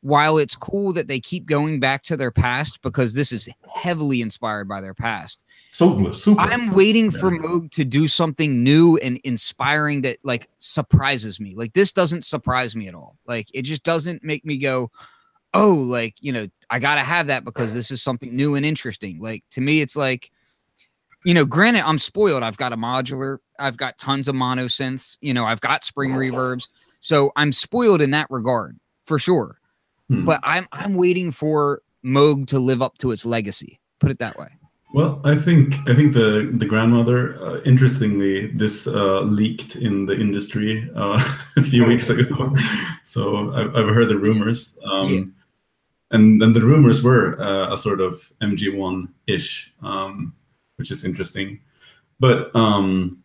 [0.00, 4.20] while it's cool that they keep going back to their past because this is heavily
[4.20, 6.40] inspired by their past, Super, super.
[6.40, 11.54] I'm waiting for Moog to do something new and inspiring that like surprises me.
[11.54, 13.16] Like this doesn't surprise me at all.
[13.26, 14.90] Like it just doesn't make me go,
[15.54, 18.64] oh, like, you know, I got to have that because this is something new and
[18.64, 19.20] interesting.
[19.20, 20.30] Like to me, it's like,
[21.24, 22.42] you know, granted, I'm spoiled.
[22.42, 26.12] I've got a modular, I've got tons of mono synths, you know, I've got spring
[26.12, 26.68] reverbs.
[27.00, 29.58] So I'm spoiled in that regard for sure.
[30.08, 30.24] Hmm.
[30.24, 33.80] But I'm I'm waiting for Moog to live up to its legacy.
[33.98, 34.48] Put it that way.
[34.94, 37.42] Well, I think I think the the grandmother.
[37.42, 41.22] Uh, interestingly, this uh, leaked in the industry uh,
[41.56, 42.54] a few weeks ago.
[43.04, 45.24] So I've, I've heard the rumors, um, Yeah.
[46.10, 50.34] And and the rumors were uh, a sort of MG1 ish, um,
[50.76, 51.60] which is interesting.
[52.20, 53.22] But um,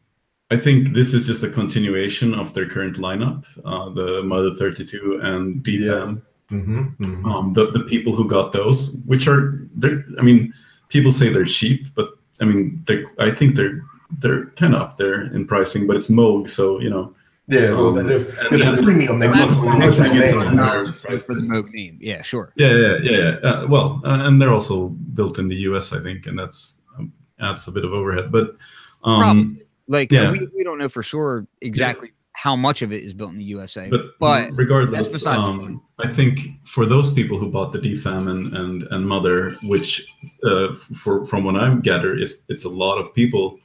[0.52, 5.20] I think this is just a continuation of their current lineup, uh, the Mother 32
[5.24, 6.22] and DFAM
[6.54, 7.26] Mhm, mhm.
[7.26, 10.54] um, the, the people who got those, which are they're I mean,
[10.90, 12.86] people say they're cheap, but I mean,
[13.20, 13.82] I think they're
[14.20, 17.16] they're kind of up there in pricing, but it's Moog, so you know,
[17.48, 19.20] yeah, well, um, there's, and there's a premium.
[19.20, 20.40] They That's put why on I the it's name.
[20.40, 21.42] on the- Knowledge price for the.
[21.42, 21.98] Moog name.
[22.02, 22.54] Yeah, sure.
[22.56, 23.50] yeah, yeah, yeah, yeah.
[23.50, 27.12] Uh, well, uh, and they're also built in the U.S., I think, and that's um,
[27.40, 28.32] adds a bit of overhead.
[28.32, 28.56] But
[29.04, 29.58] um, Probably.
[29.88, 30.32] Like yeah.
[30.32, 33.44] we, we don't know for sure exactly how much of it is built in the
[33.44, 33.90] USA.
[33.90, 35.82] but, but regardless, that's besides um.
[36.00, 40.08] I think for those people who bought the DFAM and and, and Mother, which
[40.46, 43.60] uh, for from what I'm gather is it's a lot of people.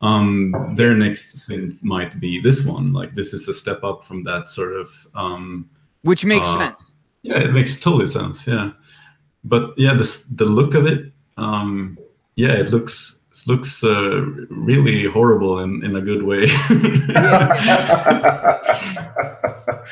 [0.00, 2.92] Um, their next synth might be this one.
[2.92, 4.90] Like this is a step up from that sort of.
[5.14, 5.68] Um,
[6.02, 6.94] which makes uh, sense.
[7.22, 8.46] yeah, it makes totally sense.
[8.46, 8.72] Yeah,
[9.44, 11.12] but yeah, the the look of it.
[11.36, 11.98] Um,
[12.36, 16.48] yeah, it looks it looks uh, really horrible in in a good way.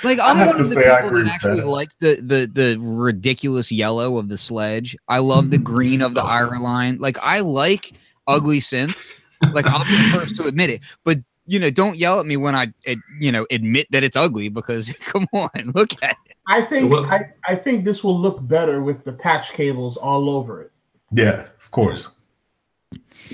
[0.04, 1.66] Like I'm one of the people that actually that.
[1.66, 4.96] like the the the ridiculous yellow of the sledge.
[5.08, 6.98] I love the green of the iron line.
[6.98, 7.92] Like I like
[8.26, 9.16] ugly synths.
[9.52, 10.82] Like I'll be the first to admit it.
[11.04, 12.72] But you know, don't yell at me when I
[13.20, 16.36] you know admit that it's ugly because come on, look at it.
[16.48, 20.30] I think well, I, I think this will look better with the patch cables all
[20.30, 20.72] over it.
[21.12, 22.12] Yeah, of course.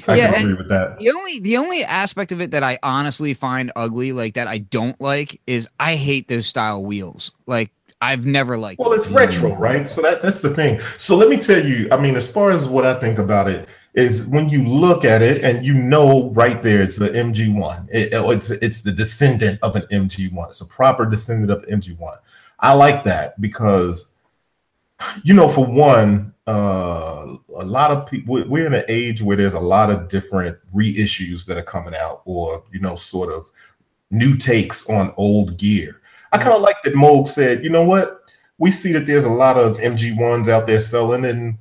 [0.08, 0.98] I yeah, agree with that.
[0.98, 4.58] The only the only aspect of it that I honestly find ugly, like that I
[4.58, 7.32] don't like, is I hate those style wheels.
[7.46, 7.70] Like
[8.00, 8.80] I've never liked.
[8.80, 9.88] Well, it's retro, right?
[9.88, 10.78] So that that's the thing.
[10.98, 11.88] So let me tell you.
[11.92, 15.22] I mean, as far as what I think about it is, when you look at
[15.22, 17.88] it and you know right there, it's the MG1.
[17.90, 20.50] It, it's it's the descendant of an MG1.
[20.50, 22.16] It's a proper descendant of MG1.
[22.58, 24.12] I like that because,
[25.24, 29.54] you know, for one, uh, a lot of people we're in an age where there's
[29.54, 33.48] a lot of different reissues that are coming out or you know sort of
[34.10, 36.00] new takes on old gear
[36.32, 38.24] i kind of like that moog said you know what
[38.58, 41.56] we see that there's a lot of mg1s out there selling and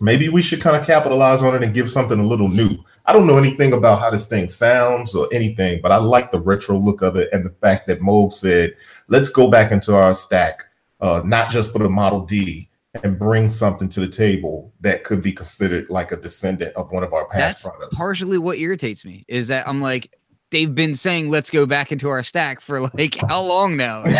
[0.00, 2.76] maybe we should kind of capitalize on it and give something a little new
[3.06, 6.40] i don't know anything about how this thing sounds or anything but i like the
[6.40, 8.74] retro look of it and the fact that moog said
[9.08, 10.66] let's go back into our stack
[11.00, 12.70] uh, not just for the model d
[13.02, 17.04] and bring something to the table that could be considered like a descendant of one
[17.04, 17.96] of our past That's products.
[17.96, 20.12] Partially what irritates me is that I'm like,
[20.50, 24.04] they've been saying let's go back into our stack for like how long now?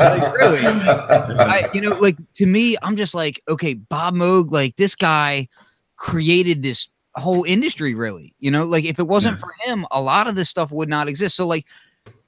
[0.00, 0.60] Like, like, really?
[0.64, 5.48] I, you know, like to me, I'm just like, okay, Bob Moog, like this guy
[5.96, 8.34] created this whole industry, really.
[8.38, 9.40] You know, like if it wasn't yeah.
[9.40, 11.36] for him, a lot of this stuff would not exist.
[11.36, 11.66] So like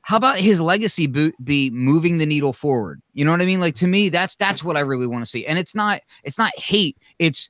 [0.02, 3.74] how about his legacy be moving the needle forward you know what i mean like
[3.74, 6.50] to me that's that's what i really want to see and it's not it's not
[6.58, 7.48] hate it's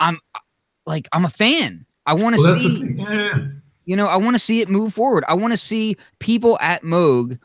[0.00, 0.18] i'm
[0.86, 3.34] like i'm a fan i want to well, see yeah.
[3.84, 6.82] You know i want to see it move forward i want to see people at
[6.82, 7.38] moog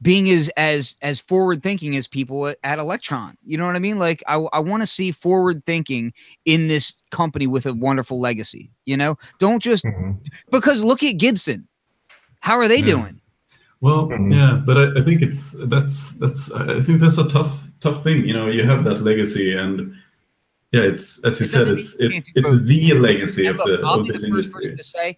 [0.00, 3.34] being as as as forward thinking as people at, Elektron.
[3.44, 6.12] you know what i mean like i, I want to see forward thinking
[6.44, 10.12] in this company with a wonderful legacy you know don't just mm-hmm.
[10.50, 11.68] because look at gibson
[12.40, 12.86] how are they yeah.
[12.86, 13.22] doing
[13.82, 14.30] well, mm-hmm.
[14.30, 18.24] yeah, but I, I, think it's that's that's I think that's a tough tough thing.
[18.24, 19.92] You know, you have that legacy, and
[20.70, 24.06] yeah, it's as you it said, it's it's it's the legacy of the I'll of
[24.06, 25.16] be the first person to say.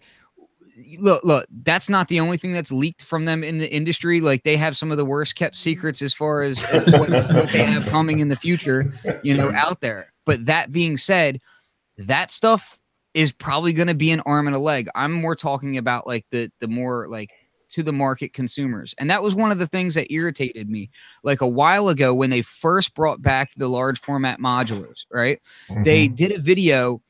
[0.99, 4.19] Look, look, that's not the only thing that's leaked from them in the industry.
[4.19, 7.63] Like they have some of the worst kept secrets as far as what, what they
[7.63, 8.93] have coming in the future,
[9.23, 10.11] you know, out there.
[10.25, 11.39] But that being said,
[11.97, 12.77] that stuff
[13.13, 14.89] is probably going to be an arm and a leg.
[14.95, 17.31] I'm more talking about like the the more like
[17.69, 18.93] to the market consumers.
[18.97, 20.89] And that was one of the things that irritated me.
[21.23, 25.41] Like a while ago, when they first brought back the large format modulars, right?
[25.69, 25.83] Mm-hmm.
[25.83, 27.01] They did a video.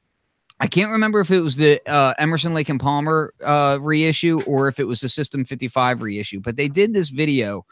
[0.60, 4.68] I can't remember if it was the uh, Emerson Lake and Palmer uh, reissue or
[4.68, 7.66] if it was the System 55 reissue, but they did this video.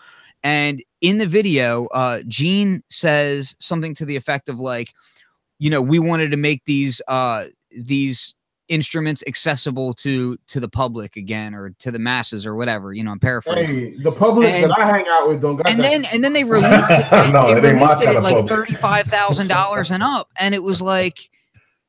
[0.44, 4.94] And in the video, uh, Gene says something to the effect of like,
[5.60, 8.36] you know, we wanted to make these uh, these
[8.68, 12.94] instruments accessible to to the public again or to the masses or whatever.
[12.94, 13.76] You know, I'm paraphrasing.
[13.76, 15.84] Hey, the public and, that I hang out with don't got And that.
[15.84, 19.48] then and then they released it, no, they released it at like thirty five thousand
[19.48, 21.30] dollars and up, and it was like,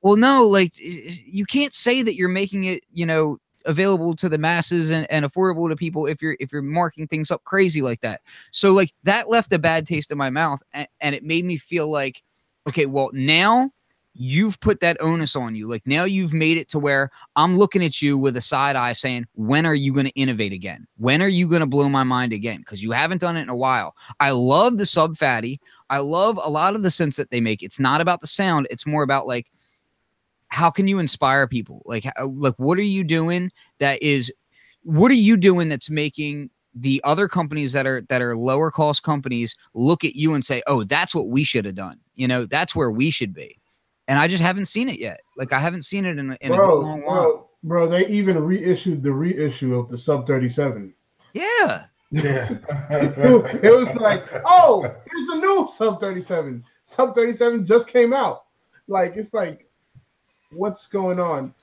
[0.05, 4.36] well, no, like you can't say that you're making it, you know, available to the
[4.36, 8.01] masses and, and affordable to people if you're if you're marking things up crazy like
[8.01, 8.20] that.
[8.51, 11.56] So like that left a bad taste in my mouth, and, and it made me
[11.56, 12.22] feel like,
[12.68, 13.70] okay, well now
[14.12, 15.66] you've put that onus on you.
[15.66, 18.93] Like now you've made it to where I'm looking at you with a side eye
[18.93, 20.86] saying, when are you going to innovate again?
[20.98, 22.59] When are you going to blow my mind again?
[22.59, 23.97] Because you haven't done it in a while.
[24.20, 25.60] I love the Sub Phatty.
[25.90, 27.62] I love a lot of the sense that they make.
[27.62, 29.51] It's not about the sound, it's more about like,
[30.55, 31.82] how can you inspire people?
[31.85, 34.32] Like, how, like what are you doing that is,
[34.82, 39.02] what are you doing that's making the other companies that are that are lower cost
[39.02, 42.47] companies look at you and say, "Oh, that's what we should have done." You know,
[42.47, 43.59] that's where we should be
[44.09, 45.20] and I just haven't seen it yet.
[45.36, 47.22] Like I haven't seen it in, a, in bro, a long while.
[47.22, 50.93] Bro, bro, they even reissued the reissue of the Sub 37.
[51.32, 51.85] Yeah.
[52.10, 52.48] Yeah.
[52.90, 56.64] it was like, oh, here's a new Sub 37.
[56.85, 58.44] Sub 37 just came out.
[58.89, 59.63] Like it's like,
[60.55, 61.55] what's going on?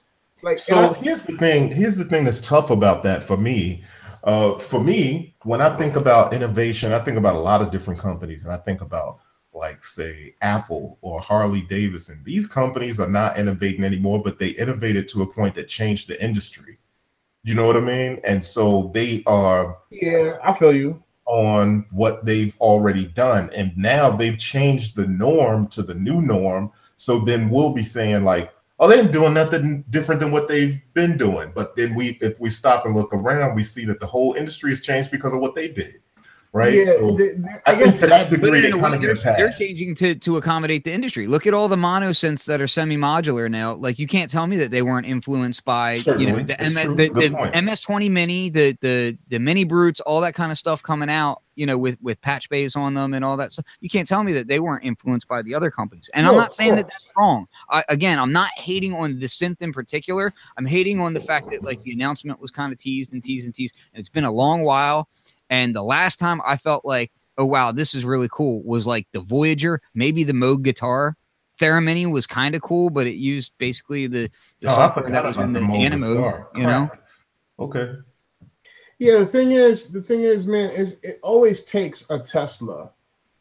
[0.43, 1.71] Like so I, here's the thing.
[1.71, 3.83] Here's the thing that's tough about that for me.
[4.23, 7.99] Uh, for me, when I think about innovation, I think about a lot of different
[7.99, 9.19] companies, and I think about
[9.53, 12.21] like say Apple or Harley Davidson.
[12.23, 16.23] These companies are not innovating anymore, but they innovated to a point that changed the
[16.23, 16.79] industry.
[17.43, 18.21] You know what I mean?
[18.23, 23.49] And so they are Yeah, I feel you on what they've already done.
[23.55, 26.71] And now they've changed the norm to the new norm.
[26.97, 28.51] So then we'll be saying like,
[28.81, 31.51] oh, they ain't doing nothing different than what they've been doing.
[31.53, 34.71] But then we, if we stop and look around, we see that the whole industry
[34.71, 36.01] has changed because of what they did.
[36.53, 36.73] Right.
[36.73, 38.95] Yeah, so they- they- I think to that But degree, in they a kind way,
[38.97, 39.37] of they're, get a pass.
[39.37, 41.25] they're changing to to accommodate the industry.
[41.25, 43.73] Look at all the mono synths that are semi-modular now.
[43.75, 47.07] Like you can't tell me that they weren't influenced by you know the, M- the,
[47.07, 47.29] the.
[47.53, 51.41] MS20 Mini, the the the Mini Brutes, all that kind of stuff coming out.
[51.55, 53.65] You know, with with patch bays on them and all that stuff.
[53.79, 56.09] You can't tell me that they weren't influenced by the other companies.
[56.13, 57.47] And I'm not of saying that that's wrong.
[57.69, 60.33] I, again, I'm not hating on the synth in particular.
[60.57, 63.45] I'm hating on the fact that like the announcement was kind of teased and teased
[63.45, 63.75] and teased.
[63.93, 65.07] And it's been a long while.
[65.51, 69.07] And the last time I felt like, oh wow, this is really cool, was like
[69.11, 71.15] the Voyager, maybe the Moog guitar.
[71.59, 75.37] Theremini was kind of cool, but it used basically the, the Oh, software that was
[75.37, 76.15] in the, Moog Animoog.
[76.15, 76.47] guitar.
[76.55, 76.89] You know,
[77.59, 77.93] Okay.
[78.97, 82.91] Yeah, the thing is, the thing is, man, is it always takes a Tesla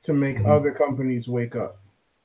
[0.02, 0.46] to make Mhm.
[0.46, 1.78] other companies wake up.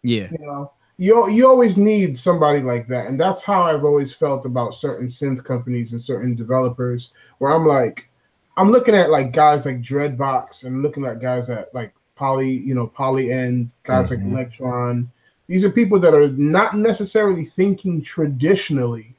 [0.03, 4.13] yeah, You know, you you always need somebody like that, and that's how I've always
[4.13, 7.11] felt about certain synth companies and certain developers.
[7.39, 8.09] Where I'm like,
[8.57, 12.73] I'm looking at like guys like Dreadbox and looking at guys at like Poly, you
[12.73, 14.33] know, Polyend, guys Mhm.
[14.33, 15.07] like Elektron.
[15.47, 19.15] These are people that are not necessarily thinking traditionally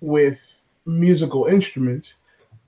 [0.00, 2.14] with musical instruments,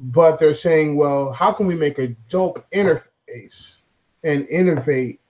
[0.01, 3.78] but they're saying, well, how can we make a dope interface
[4.23, 5.20] and innovate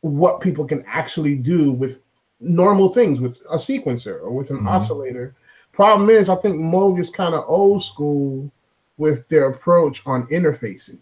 [0.00, 2.02] what people can actually do with
[2.40, 4.68] normal things, with a sequencer or with an Mhm.
[4.68, 5.34] oscillator?
[5.72, 8.50] Problem is, I think Moog is kind of old school
[9.02, 10.98] with their approach on interfacing,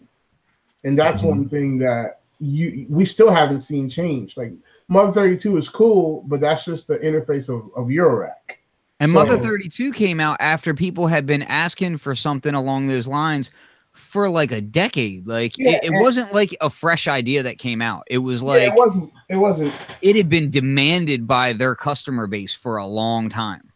[0.83, 1.29] and that's Mhm.
[1.29, 4.35] one thing that you we still haven't seen change.
[4.35, 4.53] Like
[4.87, 8.57] Mother 32 is cool, but that's just the interface of, of Eurorack.
[8.99, 13.07] And So- Mother 32 came out after people had been asking for something along those
[13.07, 13.51] lines
[13.93, 15.27] for like a decade.
[15.27, 18.03] Like Yeah, it, it wasn't like a fresh idea that came out.
[18.09, 22.25] It was Yeah, like it wasn't it wasn't it had been demanded by their customer
[22.25, 23.70] base for a long time.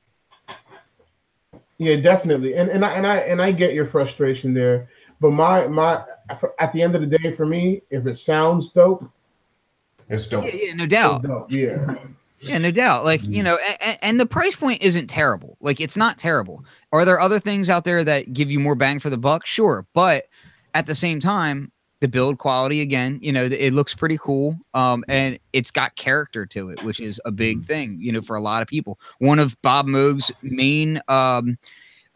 [1.77, 4.87] Yeah, definitely, and and I and I and I get your frustration there,
[5.19, 6.03] but my my
[6.59, 9.09] at the end of the day, for me, if it sounds dope,
[10.09, 10.45] It's dope.
[10.45, 11.23] Yeah, yeah, no doubt.
[11.23, 11.51] dope.
[11.51, 11.95] Yeah,
[12.39, 13.05] Yeah, no doubt.
[13.05, 13.43] Like, you mm-hmm.
[13.43, 15.57] know, and, and the price point isn't terrible.
[15.61, 16.63] Like, it's not terrible.
[16.91, 19.45] Are there other things out there that give you more bang for the buck?
[19.45, 19.85] Sure.
[19.93, 20.25] But
[20.73, 24.57] at the same time, the build quality, again, you know, it looks pretty cool.
[24.73, 28.35] Um, and it's got character to it, which is a big thing, you know, for
[28.35, 28.99] a lot of people.
[29.19, 31.57] One of Bob Moog's main um,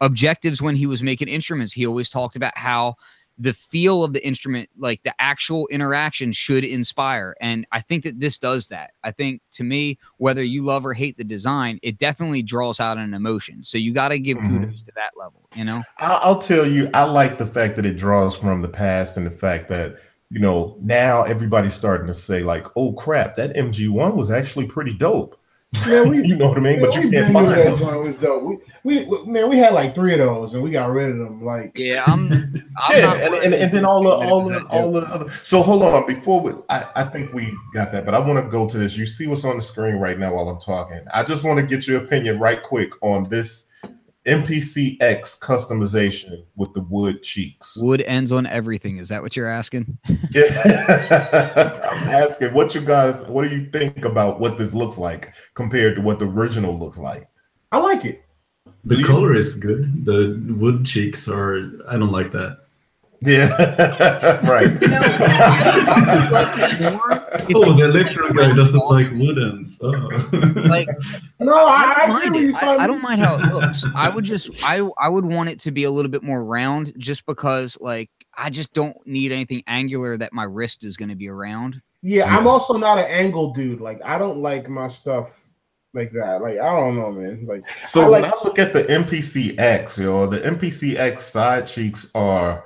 [0.00, 2.96] objectives when he was making instruments, he always talked about how
[3.40, 7.34] the feel of the instrument, like the actual interaction, should inspire.
[7.40, 8.92] And I think that this does that.
[9.02, 12.98] I think to me, whether you love or hate the design, it definitely draws out
[12.98, 13.62] an emotion.
[13.62, 14.46] So you got to give Mhm.
[14.48, 15.82] kudos to that level, you know?
[15.98, 19.30] I'll tell you, I like the fact that it draws from the past and the
[19.30, 19.96] fact that
[20.28, 24.92] you know now everybody's starting to say like, "Oh crap, that MG1 was actually pretty
[24.92, 25.39] dope."
[25.86, 26.80] Yeah, we- you know what I mean?
[26.80, 27.78] but you we can't find that them.
[27.78, 28.42] joint was dope.
[28.42, 31.18] We, we, we- man, we had like three of those, and we got rid of
[31.18, 31.44] them.
[31.44, 32.32] Like, Yeah, I'm.
[32.32, 32.62] I'm
[32.96, 35.04] yeah, not and, and, and then all the all was the all dope.
[35.04, 35.30] the other.
[35.42, 38.50] So hold on, before we, I, I think we got that, but I want to
[38.50, 38.96] go to this.
[38.96, 41.00] You see what's on the screen right now while I'm talking.
[41.14, 43.66] I just want to get your opinion right quick on this
[44.26, 47.76] MPCX customization with the wood cheeks.
[47.76, 48.98] Wood ends on everything.
[48.98, 49.98] Is that what you're asking?
[50.32, 55.32] Yeah, I'm asking what you guys, what do you think about what this looks like
[55.54, 57.28] compared to what the original looks like?
[57.72, 58.24] I like it.
[58.84, 60.04] The color is good.
[60.04, 61.70] The wood cheeks are.
[61.88, 62.58] I don't like that.
[63.22, 63.48] Yeah,
[64.48, 64.80] right.
[64.80, 65.00] You know,
[66.30, 68.90] like more Oh, the electric guy doesn't ball.
[68.92, 69.78] like woodens.
[69.82, 70.68] Oh.
[70.68, 70.88] like
[71.38, 72.54] No, I I, don't I, mind it.
[72.62, 73.84] I, I don't mind how it looks.
[73.94, 76.92] I would just I I would want it to be a little bit more round
[76.98, 81.16] just because like I just don't need anything angular that my wrist is going to
[81.16, 81.80] be around.
[82.02, 83.80] Yeah, I'm also not an angle dude.
[83.80, 85.32] Like, I don't like my stuff
[85.92, 86.40] like that.
[86.40, 87.44] Like, I don't know, man.
[87.46, 92.64] Like, So I when I look at the MPCX, yo, the MPCX side cheeks are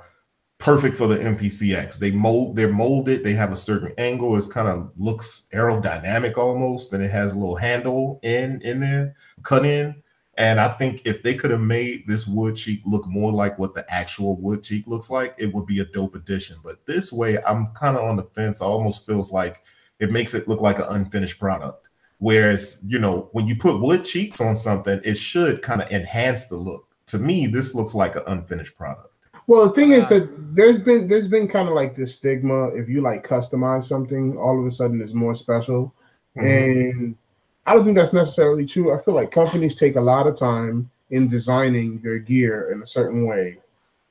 [0.65, 1.99] perfect for the MPCX.
[1.99, 3.23] They mold, they're molded.
[3.23, 4.35] They have a certain angle.
[4.35, 9.15] It's kind of looks aerodynamic almost, and it has a little handle in in there,
[9.43, 10.01] cut in.
[10.39, 13.75] And I think if they could have made this wood cheek look more like what
[13.75, 16.57] the actual wood cheek looks like, it would be a dope addition.
[16.63, 18.59] But this way, I'm kind of on the fence.
[18.59, 19.61] It almost feels like
[19.99, 21.89] it makes it look like an unfinished product.
[22.17, 26.47] Whereas, you know, when you put wood cheeks on something, it should kind of enhance
[26.47, 26.87] the look.
[27.07, 29.14] To me, this looks like an unfinished product.
[29.47, 32.67] Well, the thing is Uh, that there's been there's been kind of like this stigma.
[32.69, 35.93] If you like customize something, all of a sudden it's more special.
[36.37, 36.47] Mm-hmm.
[36.47, 37.17] And
[37.65, 38.93] I don't think that's necessarily true.
[38.93, 42.87] I feel like companies take a lot of time in designing their gear in a
[42.87, 43.59] certain way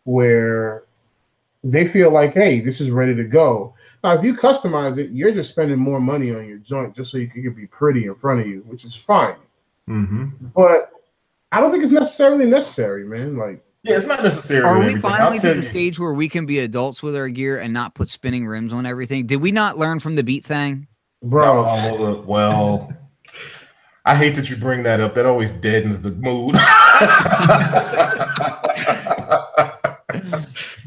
[0.04, 0.84] where
[1.62, 3.74] they feel like, hey, this is ready to go.
[4.02, 7.16] Now, if you customize it, you're just spending more money on your joint just so
[7.16, 9.36] you can be pretty in front of you, which is fine.
[9.86, 10.90] hmm but
[11.50, 13.36] I don't think it's necessarily necessary, man.
[13.36, 14.64] Like, Yeah, it's not necessary.
[14.64, 15.62] Are we finally to the you.
[15.62, 18.86] stage where we can be adults with our gear and not put spinning rims on
[18.86, 19.26] everything?
[19.26, 20.88] Did we not learn from the beat thing?
[21.22, 22.92] bro, Oh, well,
[24.06, 25.14] I hate that you bring that up.
[25.14, 26.54] That always deadens the mood.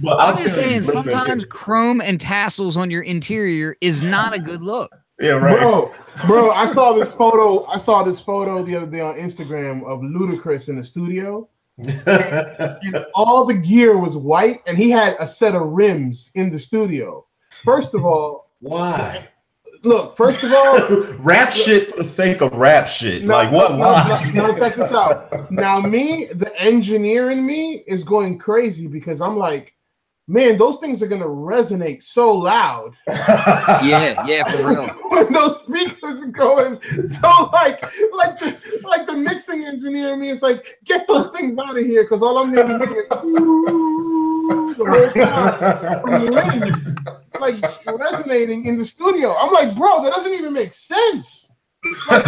[0.02, 3.76] but I'll I'm just tell you, saying, listen, sometimes chrome and tassels on your interior
[3.82, 4.92] is not a good look.
[5.20, 5.60] yeah, right.
[5.60, 5.92] bro,
[6.28, 6.52] bro.
[6.52, 7.66] I saw this photo.
[7.66, 13.06] I saw this photo the other day on Instagram of Ludacris in the studio, and
[13.14, 17.26] all the gear was white, and he had a set of rims in the studio.
[17.64, 19.28] First of all, Why?
[19.84, 20.16] look.
[20.16, 23.24] First of all, rap shit for the sake of rap shit.
[23.24, 23.72] No, like what?
[23.74, 24.32] no, Why?
[24.34, 25.52] No, no, check this out.
[25.52, 29.77] Now, me, the engineer in me is going crazy because I'm like,
[30.28, 34.88] man, those things are gonna resonate so loud Yeah, yeah, for real.
[35.10, 36.82] when those speakers are going.
[37.08, 41.58] So like, like the like the mixing engineer in me is like, get those things
[41.58, 43.16] out of here because all I'm gonna hearing is the
[44.86, 46.32] whole time from the
[46.62, 46.88] rims,
[47.40, 49.36] like resonating in the studio.
[49.38, 51.52] I'm like, bro, that doesn't even make sense.
[52.10, 52.26] Like,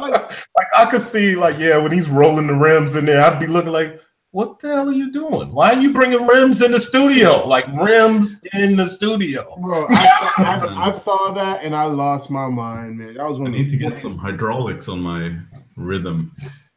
[0.00, 0.32] like
[0.76, 3.72] I could see, like, yeah, when he's rolling the rims in there, I'd be looking
[3.72, 4.00] like,
[4.32, 5.52] what the hell are you doing?
[5.52, 7.46] Why are you bringing rims in the studio?
[7.46, 9.56] Like rims in the studio.
[9.60, 13.14] Bro, I, I, I saw that and I lost my mind, man.
[13.14, 15.36] That was I need to get some hydraulics on my
[15.78, 16.30] Rytm.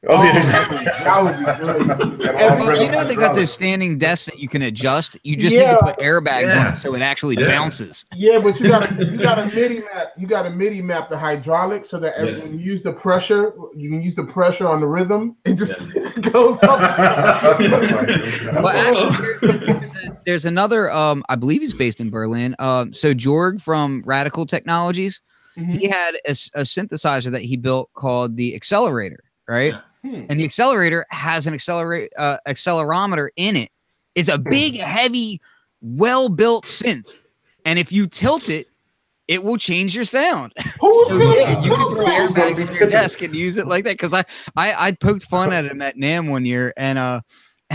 [0.08, 0.42] Oh, Oh, yeah.
[1.04, 2.36] that would be great.
[2.36, 5.18] Well, you know they got those standing desks that you can adjust.
[5.24, 7.48] You just need to put airbags on it so it actually Yeah.
[7.48, 8.06] bounces.
[8.16, 10.08] Yeah, but you got to you got to MIDI map.
[10.18, 12.44] You got a MIDI map the hydraulics so that every- Yes.
[12.44, 15.36] when you use the pressure, you can use the pressure on the Rytm.
[15.46, 15.80] It just
[16.34, 16.80] goes up.
[17.60, 20.92] Well, actually, there's, there's, a- there's another.
[20.92, 22.56] Um, I believe he's based in Berlin.
[22.60, 25.22] Um, so Jorg from Radikal Technologies,
[25.58, 25.78] Mhm.
[25.80, 29.74] he had a synthesizer that he built called the Accelerator, right?
[30.06, 30.26] Hmm.
[30.30, 33.70] And the accelerator has an accelerate uh, accelerometer in it.
[34.14, 35.42] It's a big, heavy,
[35.82, 37.10] well-built synth,
[37.66, 38.68] and if you tilt it,
[39.28, 40.54] it will change your sound.
[40.80, 42.06] Who's So yeah, you can throw?
[42.06, 43.94] Airbags on your desk and use it like that.
[43.94, 44.24] Because I,
[44.56, 47.22] I I poked fun at him at NAMM one year, and uh,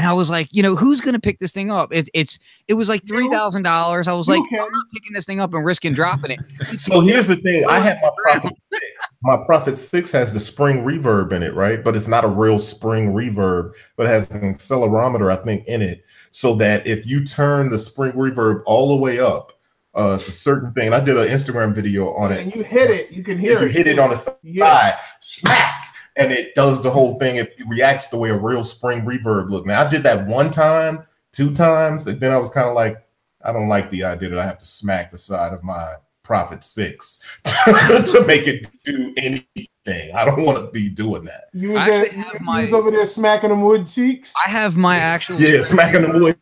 [0.00, 1.90] and I was like, you know, who's gonna pick this thing up?
[1.92, 4.08] It's it's it was like three thousand dollars.
[4.08, 4.58] I was like, can.
[4.58, 6.40] I'm not picking this thing up and risking dropping it.
[6.80, 7.66] So here's the thing.
[7.68, 8.84] I have my Prophet Six.
[9.22, 11.84] My Prophet Six has the spring reverb in it, right?
[11.84, 15.82] But it's not a real spring reverb, but it has an accelerometer, I think, in
[15.82, 16.02] it.
[16.30, 19.52] So that if you turn the spring reverb all the way up,
[19.94, 20.94] uh, it's a certain thing.
[20.94, 22.40] I did an Instagram video on it.
[22.40, 24.96] And you hit it, you can hear If you hit it on the side, Yeah.
[25.20, 25.79] smack,
[26.20, 27.36] and it does the whole thing.
[27.36, 29.66] It reacts the way a real spring reverb look.
[29.66, 33.04] Now I did that one time, two times, and then I was kind of like,
[33.42, 36.62] I don't like the idea that I have to smack the side of my Prophet
[36.62, 40.14] Six to make it do anything.
[40.14, 41.44] I don't want to be doing that.
[41.54, 44.32] You was, I actually there, have you my- was over there smacking them wood cheeks.
[44.46, 46.36] I have my actual Yeah, smacking them wood.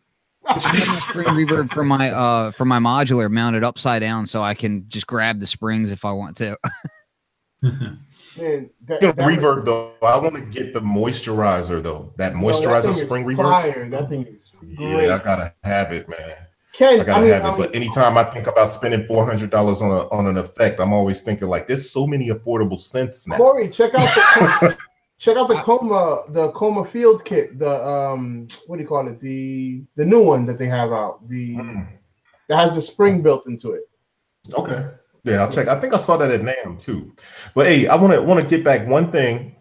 [0.45, 0.59] I my
[1.01, 5.07] spring reverb for my uh for my modular mounted upside down, so I can just
[5.07, 6.57] grab the springs if I want to.
[8.41, 12.13] Man, that, that- reverb though, I want to get the moisturizer though.
[12.17, 13.37] That that moisturizer is spring reverb.
[13.37, 13.89] Fire.
[13.91, 14.79] That thing is great.
[14.79, 16.37] Yeah, I gotta have it, man.
[16.73, 17.49] Ken, I gotta mean, have it.
[17.49, 20.79] I But anytime I think about spending four hundred dollars on a on an effect,
[20.81, 23.37] I'm always thinking like, there's so many affordable synths now.
[23.37, 24.77] Corey, check out the
[25.19, 27.59] check out the Koma the Koma Field Kit.
[27.59, 29.19] The um, what do you call it?
[29.19, 31.29] The the new one that they have out.
[31.29, 31.89] The Mm,
[32.49, 33.89] that has a spring built into it.
[34.55, 34.87] okay,
[35.25, 35.69] yeah, I'll check.
[35.69, 37.15] I think I saw that at NAMM too.
[37.55, 39.57] But hey, I want to want to get back one thing.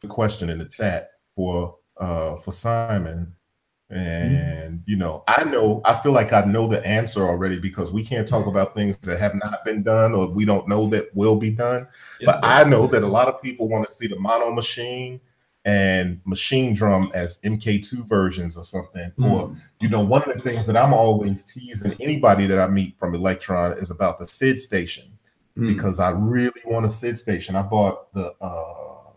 [0.00, 3.34] The question in the chat for uh for Simon.
[3.88, 8.04] And you know, I know I feel like I know the answer already because we
[8.04, 11.36] can't talk about things that have not been done or we don't know that will
[11.36, 11.86] be done.
[12.24, 15.20] But I know that a lot of people want to see the Monomachine
[15.66, 19.10] and Machinedrum as MK2 versions or something.
[19.18, 19.60] Or, Mm.
[19.80, 23.12] you know, one of the things that I'm always teasing anybody that I meet from
[23.12, 25.08] Elektron is about the SidStation
[25.58, 25.66] Mm.
[25.68, 27.56] because I really want a SidStation.
[27.56, 29.10] I bought the uh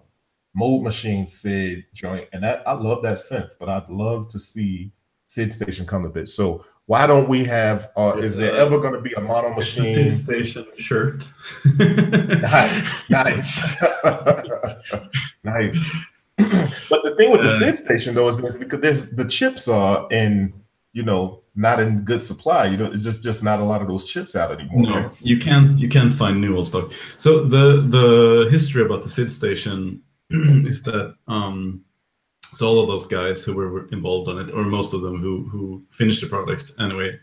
[0.55, 4.91] Mold Machine SID joint, and that I love that synth, but I'd love to see
[5.29, 6.27] SidStation come a bit.
[6.27, 9.93] So why don't we have uh is there Uh, ever gonna be a Monomachine?
[9.93, 11.23] Sid Station shirt.
[11.77, 13.83] nice, nice,
[15.43, 15.95] nice.
[16.89, 20.53] But the thing with the SidStation though is this because there's the chips are in
[20.93, 22.67] you know not in good supply.
[22.67, 24.81] You know, it's just just not a lot of those chips out anymore.
[24.81, 25.77] No, you can't.
[25.77, 26.91] You can't find new old stock.
[27.17, 29.99] So the the history about the SidStation
[30.29, 31.83] is that um,
[32.53, 35.47] so all of those guys who were involved on it, or most of them who
[35.49, 37.19] who finished the product anyway,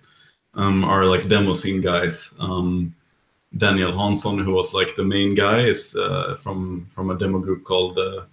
[0.55, 2.33] um, are like demo scene guys.
[2.39, 2.95] Um,
[3.57, 7.65] Daniel Hansson, who was like the main guy, is uh, from from a demo group
[7.65, 8.25] called uh, uh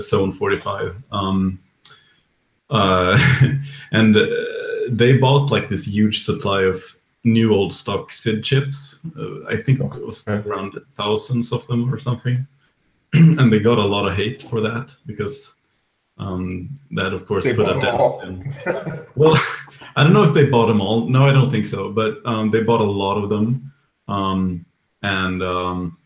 [0.00, 1.02] Zone 45.
[1.12, 1.60] Um,
[2.70, 3.18] uh,
[3.92, 4.26] and uh,
[4.88, 6.82] they bought like this huge supply of
[7.24, 9.00] new old stock SID chips.
[9.48, 12.46] I think it was around thousands of them or something.
[13.12, 15.54] and they got a lot of hate for that because
[16.18, 18.52] um, that of course they put a dent in.
[19.16, 19.38] well,
[19.96, 21.08] I don't know if they bought them all.
[21.08, 21.90] No, I don't think so.
[21.90, 23.72] But um, they bought a lot of them,
[24.08, 24.66] um,
[25.02, 25.97] and um,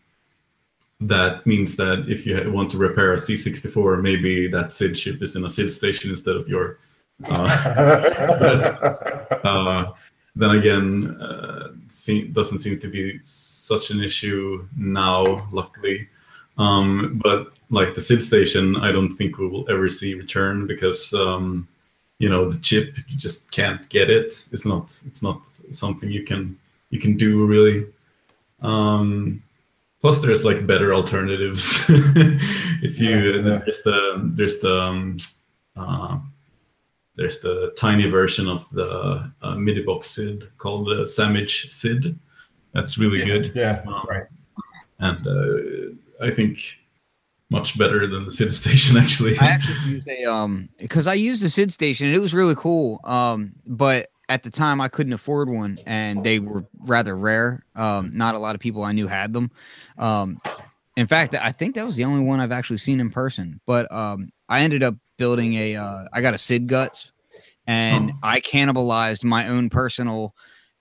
[1.07, 5.35] that means that if you want to repair a C64, maybe that SID chip is
[5.35, 6.79] in a SidStation instead of your.
[7.25, 9.93] Uh, but, uh,
[10.35, 11.69] then again, uh,
[12.31, 16.07] doesn't seem to be such an issue now, luckily.
[16.57, 21.67] Um, but like the SidStation, I don't think we will ever see return because um,
[22.19, 24.47] you know the chip you just can't get it.
[24.51, 26.57] It's not it's not something you can
[26.91, 27.87] you can do really.
[28.61, 29.41] Um,
[30.03, 31.85] plus, there's like better alternatives.
[31.89, 33.61] if you yeah, yeah.
[33.63, 35.17] there's the there's the um,
[35.77, 36.19] uh,
[37.15, 42.15] there's the tiny version of the uh, MIDIbox SID called the SammichSID.
[42.73, 43.51] That's really yeah, good.
[43.55, 44.25] Yeah, um, right.
[44.99, 46.59] And uh, I think
[47.49, 49.39] much better than the SID station actually.
[49.39, 52.99] I actually use a um because I used the SidStation and it was really cool.
[53.05, 57.65] Um, but at the time I couldn't afford one and they were rather rare.
[57.75, 59.51] Um, not a lot of people I knew had them.
[59.97, 60.39] Um,
[60.95, 63.59] in fact, I think that was the only one I've actually seen in person.
[63.65, 65.75] But um, I ended up building a.
[65.75, 67.13] Uh, I got a SID guts,
[67.65, 68.19] and oh.
[68.21, 70.35] I cannibalized my own personal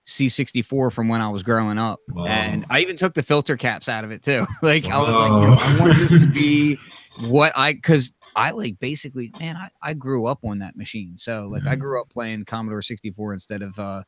[0.06, 2.01] C64 from when I was growing up.
[2.10, 2.27] Wow.
[2.27, 4.47] And I even took the filter caps out of it too.
[4.62, 4.86] like.
[4.86, 6.78] I was like, I want this to be
[7.20, 11.17] what I cuz I like basically, man, I, I grew up on that machine.
[11.17, 14.03] So like I grew up playing Commodore 64 instead of uh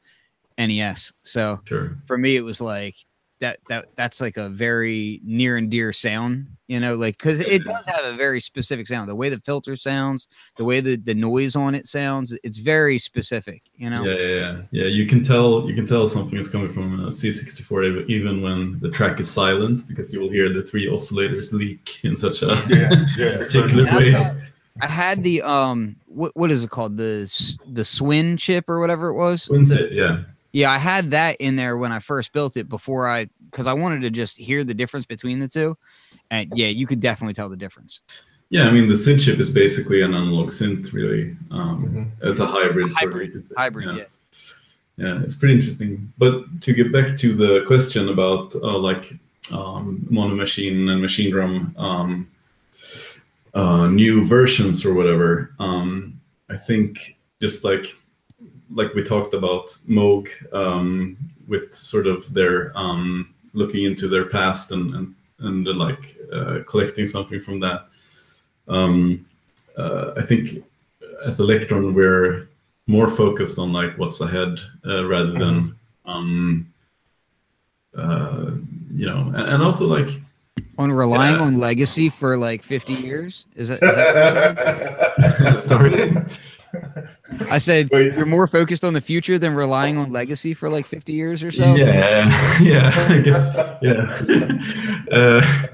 [0.58, 1.12] NES.
[1.20, 1.98] So sure.
[2.06, 2.96] for me it was like
[3.44, 7.62] that that that's like a very near and dear sound you know like because it
[7.64, 11.12] does have a very specific sound the way the filter sounds the way the, the
[11.14, 15.22] noise on it sounds it's very specific you know yeah, yeah yeah yeah you can
[15.22, 19.30] tell you can tell something is coming from a c64 even when the track is
[19.30, 23.36] silent because you will hear the three oscillators leak in such a yeah, yeah.
[23.44, 24.34] particular way got,
[24.80, 27.30] I had the um what what is it called the
[27.66, 29.44] the Swin chip or whatever it was.
[29.44, 30.22] Swin chip, yeah.
[30.54, 33.72] Yeah, I had that in there when I first built it before I because I
[33.72, 35.78] wanted to just hear the difference between the two.
[36.32, 38.02] And yeah, you could definitely tell the difference.
[38.50, 41.36] Yeah, I mean the synth chip is basically an analog synth, really.
[41.52, 42.28] Um, mm-hmm.
[42.28, 42.92] It's a hybrid.
[42.92, 43.96] Hybrid, sort of, hybrid, yeah.
[43.96, 44.04] yeah.
[44.96, 46.12] Yeah, it's pretty interesting.
[46.18, 49.12] But to get back to the question about uh, like
[49.52, 52.28] um, mono machine and machine drum um,
[53.54, 57.86] uh, new versions or whatever, um, I think just like
[58.72, 61.16] like we talked about Moog um,
[61.48, 66.58] with sort of their um, looking into their past and and, and uh, like uh,
[66.66, 67.88] collecting something from that.
[68.68, 69.26] Um,
[69.76, 70.62] uh, I think
[71.24, 72.48] at Elektron we're
[72.86, 75.74] more focused on like what's ahead uh, rather than
[76.06, 76.10] mm-hmm.
[76.10, 76.72] um,
[77.96, 78.50] uh,
[78.92, 80.08] you know, and, and also like
[80.78, 81.42] on relying yeah.
[81.44, 83.88] on legacy for like 50 years is that, is
[85.40, 85.90] that sorry
[87.50, 88.14] I said Wait.
[88.14, 91.50] you're more focused on the future than relying on legacy for like 50 years or
[91.50, 91.74] so.
[91.74, 93.50] Yeah, yeah, I guess,
[93.82, 95.02] yeah.
[95.12, 95.66] uh,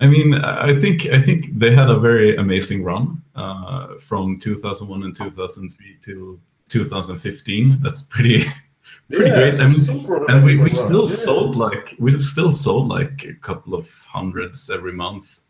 [0.00, 5.02] I mean, I think I think they had a very amazing run uh, from 2001
[5.02, 7.78] and 2003 to 2015.
[7.82, 8.44] That's pretty
[9.10, 9.60] pretty yeah, great.
[9.60, 11.14] And, and we, we still yeah.
[11.14, 15.40] sold like we still sold like a couple of hundreds every month,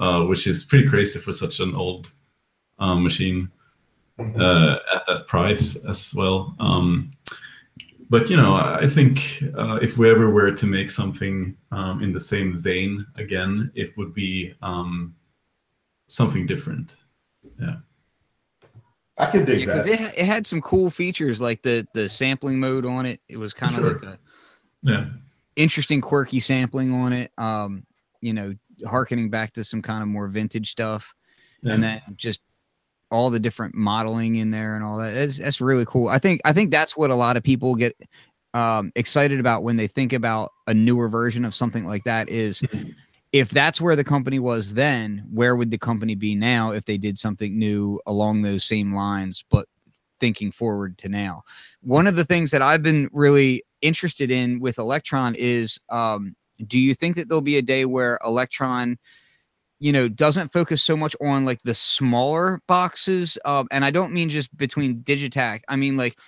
[0.00, 2.10] uh, which is pretty crazy for such an old
[2.80, 3.50] uh, machine
[4.18, 6.54] uh, at that price as well.
[6.58, 7.10] Um,
[8.10, 12.12] but you know, I think uh, if we ever were to make something um, in
[12.12, 15.14] the same vein again, it would be um,
[16.08, 16.96] something different.
[17.60, 17.76] Yeah.
[19.16, 19.86] I can dig yeah, that.
[19.86, 23.20] It, it, had some cool features like the the sampling mode on it.
[23.28, 23.92] It was kind of sure.
[23.94, 24.18] like a
[24.82, 25.06] yeah
[25.56, 27.32] interesting, quirky sampling on it.
[27.38, 27.86] Um,
[28.20, 28.54] you know,
[28.86, 31.14] harkening back to some kind of more vintage stuff,
[31.62, 31.74] yeah.
[31.74, 32.40] and then just
[33.14, 35.14] all the different modeling in there and all that.
[35.14, 36.08] That's, that's really cool.
[36.08, 37.96] I think I think that's what a lot of people get
[38.54, 42.28] um, excited about when they think about a newer version of something like that.
[42.28, 42.90] Is mm-hmm.
[43.32, 46.98] if that's where the company was then, where would the company be now if they
[46.98, 49.68] did something new along those same lines, but
[50.18, 51.44] thinking forward to now?
[51.82, 56.34] One of the things that I've been really interested in with Elektron is, um,
[56.66, 58.96] do you think that there'll be a day where Elektron
[59.84, 64.14] you know doesn't focus so much on like the smaller boxes um, and i don't
[64.14, 66.18] mean just between Digitakt i mean like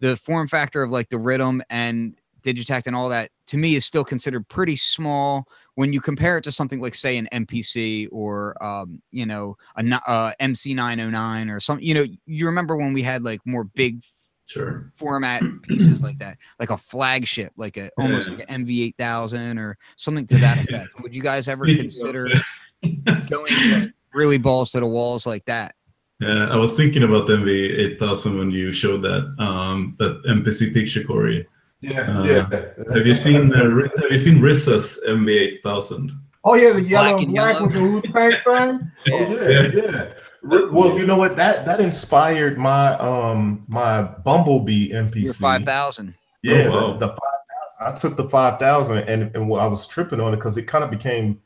[0.00, 3.84] the form factor of like the Rytm and Digitakt and all that to me is
[3.84, 8.62] still considered pretty small when you compare it to something like say an MPC or
[8.62, 11.84] um, you know a uh, MC909 or something.
[11.84, 14.02] You know, you remember when we had like more big
[14.46, 14.90] Sure.
[14.94, 18.36] format pieces like that, like a flagship, like a almost Yeah.
[18.36, 20.94] like an MV8000 or something to that effect.
[21.02, 22.30] Would you guys ever consider
[23.28, 25.74] going like, really balls to the walls like that?
[26.20, 31.04] Yeah, I was thinking about the MV8000 when you showed that um, that MPC picture,
[31.04, 31.46] Corey.
[31.80, 32.94] Yeah, Uh, yeah.
[32.94, 33.62] Have you seen uh,
[34.00, 36.10] Have you seen Rissa's MV8000?
[36.44, 37.64] Oh yeah, the yellow Black and and black yellow.
[37.66, 38.92] with the Wu Tang sign.
[39.12, 40.08] Oh yeah, yeah.
[40.72, 41.36] Well, you know what?
[41.36, 45.22] That that inspired my um my Bumblebee MPC.
[45.24, 46.14] Your 5000.
[46.42, 46.96] Yeah, Oh, wow.
[46.96, 47.94] the, the five thousand.
[47.96, 50.62] I took the five thousand, and and well, I was tripping on it because it
[50.64, 51.40] kind of became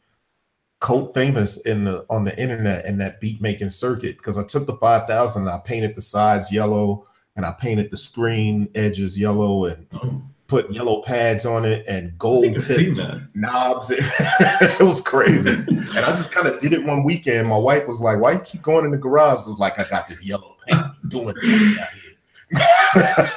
[0.82, 4.16] cult famous in the on the internet in that beat making circuit.
[4.18, 7.06] Because I took the five thousand, and I painted the sides yellow,
[7.36, 12.18] and I painted the screen edges yellow, and Oh, put yellow pads on it and
[12.18, 13.00] gold tipped
[13.34, 13.90] knobs.
[13.90, 15.50] it was crazy.
[15.66, 17.48] and I just kind of did it one weekend.
[17.48, 19.40] My wife was like, Why you keep going in the garage?
[19.46, 21.88] I was like, I got this yellow paint doing it out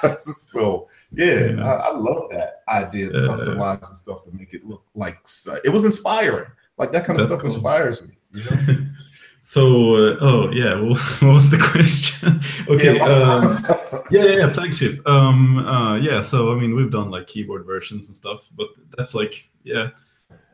[0.04, 0.16] here.
[0.20, 1.64] so yeah, Yeah.
[1.66, 3.22] I, I love that idea of Yeah.
[3.32, 5.18] customizing stuff to make it look like
[5.64, 6.48] it was inspiring.
[6.78, 7.54] Like that kind of That's stuff cool.
[7.54, 8.18] inspires me.
[8.34, 8.78] You know?
[9.42, 12.42] so, uh, oh yeah, well, what was the question?
[12.74, 13.66] okay, Yeah, um,
[14.12, 15.08] yeah, yeah, yeah, flagship.
[15.08, 16.20] Um, uh, yeah.
[16.22, 19.90] So I mean, we've done like keyboard versions and stuff, but that's like, yeah.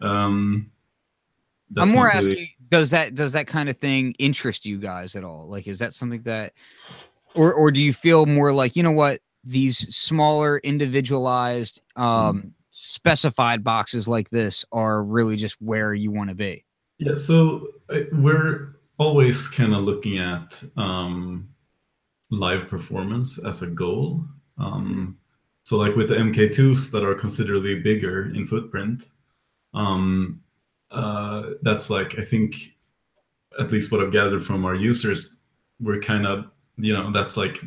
[0.02, 0.72] Um,
[1.72, 4.78] that's I'm more not really- asking, does that does that kind of thing interest you
[4.78, 5.48] guys at all?
[5.48, 6.54] Like, is that something that,
[7.36, 13.64] or or do you feel more like you know what these smaller individualized um specified
[13.64, 16.66] boxes like this are really just where you want to be?
[16.98, 21.50] Yeah, so uh, we're always kind of looking at um,
[22.30, 24.24] live performance as a goal.
[24.58, 25.18] Um,
[25.64, 29.08] so, like with the MK2s that are considerably bigger in footprint,
[29.74, 30.42] um,
[30.92, 32.56] uh, that's like I think,
[33.60, 35.38] at least what I've gathered from our users,
[35.80, 36.46] we're kind of
[36.78, 37.64] you know that's like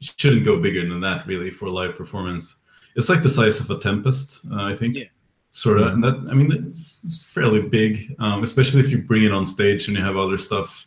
[0.00, 2.63] shouldn't go bigger than that really for live performance.
[2.96, 5.04] It's like the size of a Tempest, uh, I think Yeah.
[5.50, 5.88] sort of.
[5.88, 9.44] And that I mean, it's, it's fairly big, um, especially if you bring it on
[9.46, 10.86] stage and you have other stuff.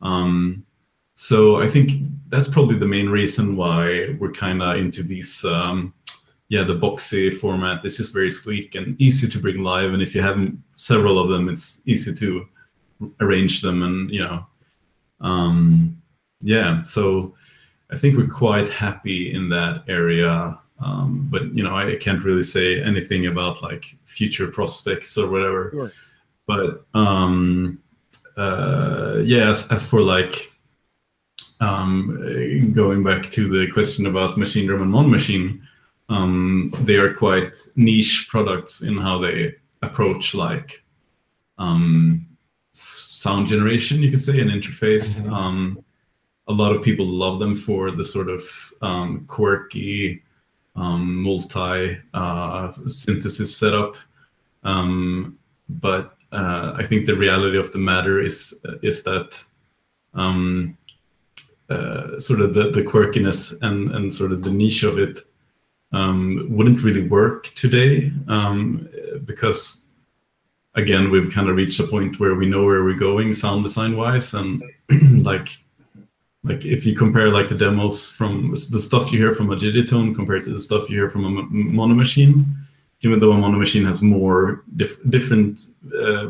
[0.00, 0.64] Um,
[1.14, 1.92] so I think
[2.28, 5.44] that's probably the main reason why we're kind of into these.
[5.44, 5.94] Um,
[6.48, 7.84] yeah, the boxy format.
[7.84, 9.92] It's just very sleek and easy to bring live.
[9.94, 12.46] And if you have several of them, it's easy to
[13.20, 13.82] arrange them.
[13.82, 14.46] And you know,
[15.20, 15.96] um,
[16.42, 16.82] yeah.
[16.84, 17.34] So
[17.90, 20.58] I think we're quite happy in that area.
[20.82, 25.70] Um, but you know, I can't really say anything about like future prospects or whatever.
[25.72, 25.92] Sure.
[26.46, 27.80] But um,
[28.36, 30.52] uh, yeah, as, as for like
[31.60, 35.60] um, going back to the question about Machinedrum and Monomachine,
[36.08, 40.82] um, they are quite niche products in how they approach like
[41.58, 42.26] um,
[42.72, 45.20] sound generation, you could say, and interface.
[45.20, 45.32] Mhm.
[45.32, 45.84] Um,
[46.48, 48.42] a lot of people love them for the sort of
[48.82, 50.22] um, quirky
[50.76, 53.96] um, multi uh, synthesis setup.
[54.64, 55.38] Um,
[55.68, 59.42] but uh, I think the reality of the matter is is that
[60.14, 60.76] um,
[61.68, 65.20] uh, sort of the, the quirkiness and, and sort of the niche of it
[65.92, 68.88] um, wouldn't really work today um,
[69.24, 69.84] because
[70.74, 73.96] again we've kind of reached a point where we know where we're going sound design
[73.96, 74.62] wise and
[75.24, 75.48] like
[76.44, 80.14] like if you compare like the demos from the stuff you hear from a digitone
[80.14, 82.44] compared to the stuff you hear from a m- Monomachine
[83.04, 85.66] even though a Monomachine has more dif- different
[86.02, 86.26] uh,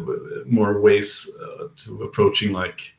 [0.47, 2.95] more ways uh, to approaching like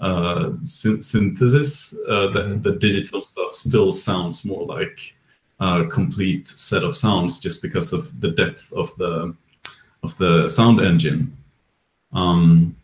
[0.00, 2.62] uh, syn- synthesis uh, the, Mhm.
[2.62, 5.14] the digital stuff still sounds more like
[5.60, 9.34] a complete set of sounds just because of the depth of the
[10.02, 11.34] of the sound engine
[12.12, 12.76] um,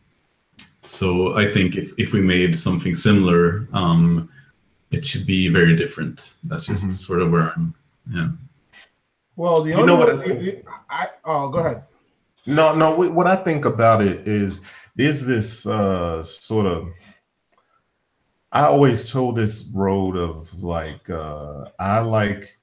[0.85, 4.29] so I think if, if we made something similar, um,
[4.91, 6.37] it should be very different.
[6.45, 6.91] That's just Mhm.
[6.93, 7.75] sort of where I'm.
[8.13, 8.29] Yeah.
[9.37, 10.67] Well, the You only know what one- I think?
[10.91, 11.83] I, oh, go ahead.
[12.47, 12.95] No, no.
[12.95, 14.61] What I think about it is
[14.97, 16.89] there's this uh, sort of.
[18.51, 22.59] I always told this road of like uh, I like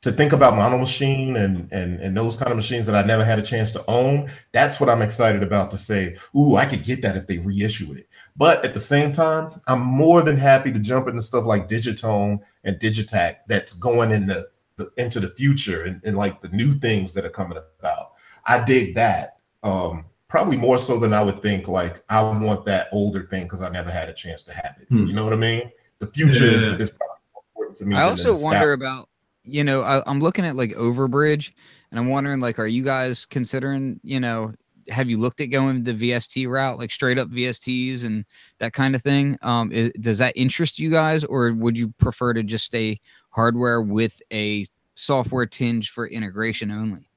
[0.00, 3.38] to think about Monomachine and and and those kind of machines that I never had
[3.38, 4.30] a chance to own.
[4.52, 6.16] That's what I'm excited about to say.
[6.36, 8.08] Ooh, I could get that if they reissue it.
[8.36, 12.38] But at the same time, I'm more than happy to jump into stuff like Digitone
[12.62, 16.74] and Digitakt that's going in the, the into the future and, and like the new
[16.74, 18.12] things that are coming about.
[18.46, 19.38] I dig that.
[19.64, 21.66] Um, probably more so than I would think.
[21.66, 24.88] Like I want that older thing because I never had a chance to have it.
[24.88, 25.06] Hmm.
[25.06, 25.72] You know what I mean?
[25.98, 26.76] The future is, Yeah.
[26.78, 27.96] is probably more important to me.
[27.96, 29.08] I than also wonder about
[29.48, 31.52] you know, I, I'm looking at like Overbridge,
[31.90, 34.52] and I'm wondering, like, are you guys considering, you know,
[34.88, 38.24] have you looked at going the VST route, like straight up VSTs and
[38.58, 39.38] that kind of thing?
[39.42, 43.00] Um, is, does that interest you guys, or would you prefer to just stay
[43.30, 47.08] hardware with a software tinge for integration only?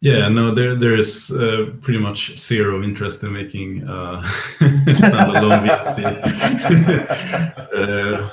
[0.00, 4.20] Yeah, no, there there is uh, pretty much zero interest in making uh,
[4.60, 6.04] standalone VST.
[7.74, 8.28] uh,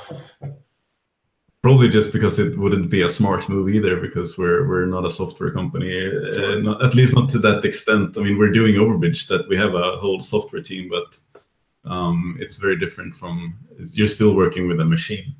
[1.63, 5.09] probably just because it wouldn't be a smart move either, because we're we're not a
[5.09, 8.17] software company, uh, not, at least not to that extent.
[8.17, 11.17] I mean, we're doing Overbridge that we have a whole software team, but
[11.89, 13.57] um, it's very different from
[13.93, 15.33] you're still working with a machine.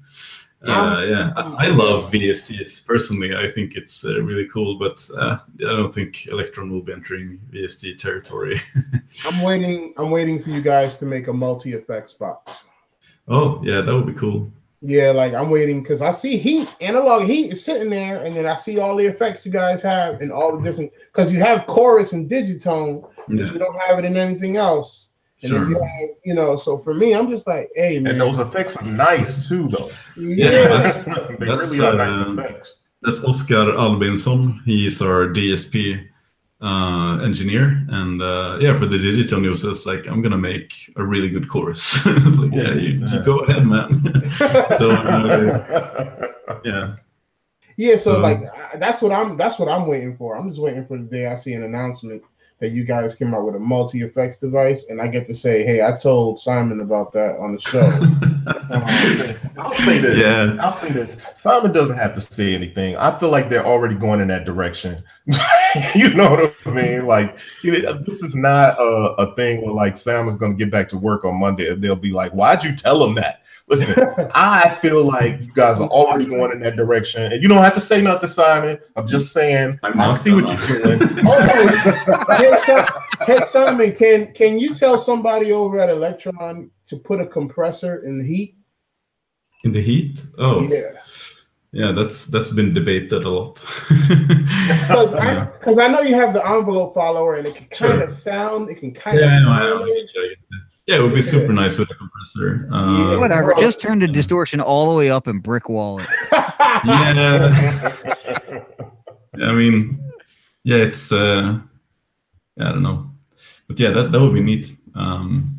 [0.66, 3.36] Uh, yeah, I, I love VSTs personally.
[3.36, 7.38] I think it's uh, really cool, but uh, I don't think Elektron will be entering
[7.52, 8.62] VST territory.
[9.30, 9.94] I'm waiting.
[9.98, 12.64] I'm waiting for you guys to make a multi effects box.
[13.28, 14.50] oh yeah, that would be cool.
[14.86, 18.46] Yeah, like I'm waiting because I see heat, analog heat is sitting there, and then
[18.46, 21.66] I see all the effects you guys have and all the different because you have
[21.68, 25.10] chorus and digitone, but Yeah, you don't have it in anything else.
[25.42, 25.86] And then you sure.
[25.86, 28.84] have, you know, so for me, I'm just like, hey man, And those effects are
[28.86, 29.90] nice too, though.
[30.18, 31.14] yeah, that's- they
[31.46, 32.80] that's, really are nice uh, effects.
[33.04, 34.60] That's Oscar Albinsson.
[34.66, 36.06] He's our DSP
[36.64, 41.04] uh, engineer, and uh, yeah, for the digital news, it's like I'm gonna make a
[41.04, 42.00] really good chorus.
[42.06, 44.32] it's like, yeah, you, you go ahead, man.
[44.78, 46.28] so uh,
[46.64, 46.96] yeah,
[47.76, 47.98] yeah.
[47.98, 48.40] So Um, like
[48.80, 50.38] that's what I'm that's what I'm waiting for.
[50.38, 52.24] I'm just waiting for the day I see an announcement
[52.60, 55.66] that you guys came out with a multi effects device, and I get to say,
[55.66, 57.82] hey, I told Simon about that on the show.
[59.58, 60.18] I'll say this.
[60.18, 60.56] Yeah.
[60.62, 61.18] I'll say this.
[61.42, 62.96] Simon doesn't have to say anything.
[62.96, 65.04] I feel like they're already going in that direction.
[65.96, 67.06] you know what I mean?
[67.06, 70.58] Like, you know, this is not a, a thing where like Sam is going to
[70.58, 73.42] get back to work on Monday and they'll be like, "Why'd you tell him that?"
[73.68, 77.64] Listen, I feel like you guys are already going in that direction, and you don't
[77.64, 78.80] have to say nothing, Simon.
[78.96, 79.80] I'm just saying.
[79.84, 81.10] I'm I see what you're doing.
[82.28, 82.86] Hey,
[83.26, 88.20] hey, Simon, can can you tell somebody over at Elektron to put a compressor in
[88.20, 88.56] the heat?
[89.64, 90.26] in the heat.
[90.38, 90.92] Oh, Yeah,
[91.74, 93.56] yeah, that's that's been debated a lot.
[93.90, 98.00] because I yeah, because I know you have the envelope follower, and it can kind
[98.00, 98.04] Sure.
[98.10, 100.36] of sound, it can kind yeah, of no, I.
[100.86, 102.70] Yeah, it would be super nice with a compressor.
[102.72, 103.18] Uh, Yeah.
[103.18, 103.56] Whatever.
[103.58, 106.08] Just turn the distortion all the way up and brick wall it.
[106.32, 107.96] yeah.
[109.42, 109.98] I mean,
[110.64, 111.58] yeah, it's uh,
[112.60, 113.10] I don't know,
[113.68, 114.76] but yeah, that that would be neat.
[114.94, 115.58] Um,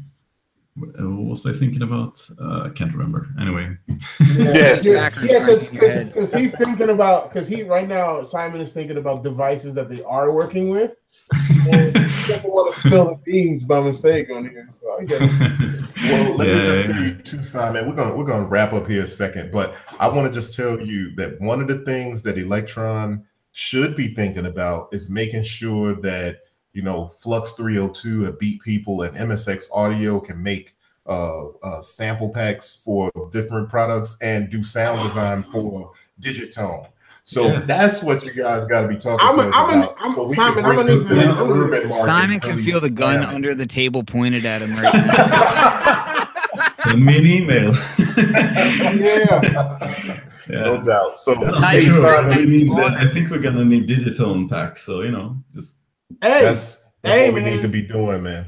[0.76, 2.20] what what was I thinking about?
[2.40, 3.28] Uh, I can't remember.
[3.40, 3.76] Anyway,
[4.36, 4.80] Yeah.
[4.82, 6.12] yeah, Backwards yeah, right in your head.
[6.12, 10.02] because he's thinking about because he right now Simon is thinking about devices that they
[10.02, 10.96] are working with.
[11.70, 14.68] And he doesn't want to spill the beans by mistake on here.
[14.80, 15.20] So I get.
[16.04, 16.94] Well, let me just Yeah.
[16.94, 17.88] tell you too, Simon.
[17.88, 20.78] We're gonna we're gonna wrap up here a second, but I want to just tell
[20.78, 23.22] you that one of the things that Elektron
[23.52, 26.40] should be thinking about is making sure that
[26.74, 30.74] you know Flux 302 and Beat People and MSX Audio can make
[31.06, 36.88] uh, uh, sample packs for different products and do sound design for Digitone.
[37.26, 37.60] So Yeah.
[37.60, 39.96] that's what you guys got to be talking I'm to us I'm a- about.
[39.98, 42.04] I'm- so we Simon, can bring gonna this to the I'm gonna- urban market.
[42.04, 43.34] Simon can feel the gun slam it.
[43.34, 44.94] under the table pointed at him right
[46.54, 46.72] now.
[46.74, 47.74] Send me an email.
[50.46, 50.60] Yeah.
[50.62, 50.84] No yeah.
[50.84, 51.16] doubt.
[51.16, 51.72] So, Nice.
[51.74, 52.96] hey, Sure, Simon, we need that.
[52.98, 54.82] I think we're gonna need digital packs.
[54.82, 55.78] So you know, just
[56.20, 57.54] Hey, That's that's Hey, what we man.
[57.54, 58.46] need to be doing, man.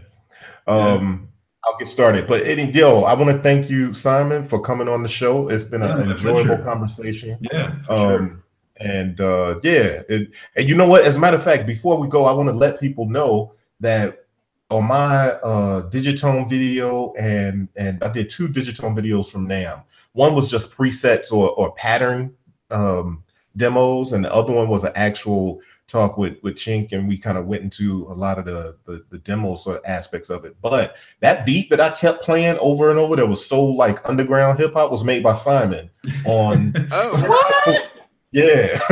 [0.66, 1.28] Um,
[1.65, 2.27] I'll get started.
[2.27, 5.49] But any yo, I want to thank you, Simon, for coming on the show.
[5.49, 6.62] It's been Yeah, an enjoyable pleasure.
[6.62, 7.39] conversation.
[7.53, 8.19] yeah, for sure.
[8.19, 8.43] Um,
[8.78, 11.05] and uh, yeah, it, and you know what?
[11.05, 14.27] As a matter of fact, before we go, I want to let people know that
[14.70, 19.83] on my uh, Digitone video, and and I did two Digitone videos from NAMM.
[20.12, 22.35] One was just presets or or pattern
[22.70, 23.23] um,
[23.57, 27.39] demos, and the other one was an actual talk with with Cenk, and we kind
[27.39, 30.57] of went into a lot of the, the the demo sort of aspects of it.
[30.61, 34.59] But that beat that I kept playing over and over, that was so like underground
[34.59, 35.89] hip hop, was made by Simon
[36.25, 37.87] on Oh,
[38.33, 38.79] yeah.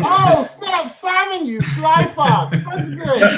[0.00, 2.58] oh, snap, Simon, you sly fox.
[2.64, 3.32] That's good.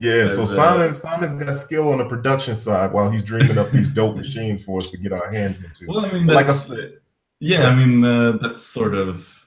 [0.00, 3.70] yeah, so Uh, Simon Simon's got skill on the production side while he's dreaming up
[3.70, 5.86] these dope machines for us to get our hands into.
[5.86, 6.94] Well, I mean, Like I that's, said-
[7.38, 9.39] yeah, I mean, uh, that's sort of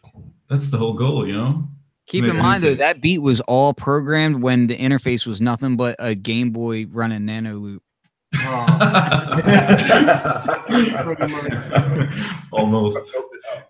[0.50, 1.68] that's the whole goal, you know.
[2.08, 5.78] keep in Maybe mind though that beat was all programmed when the interface was nothing
[5.78, 7.80] but a Game Boy running Nanoloop.
[10.74, 12.18] Pretty.
[12.52, 12.98] Almost.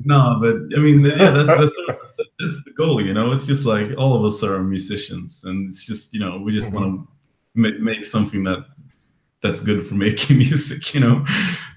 [0.02, 1.74] No, but I mean, yeah, that's, that's
[2.40, 3.32] that's the goal, you know.
[3.32, 6.72] It's just like all of us are musicians, and it's just you know we just
[6.72, 7.62] want to mm-hmm.
[7.62, 8.66] make make something that
[9.42, 11.26] that's good for making music, you know.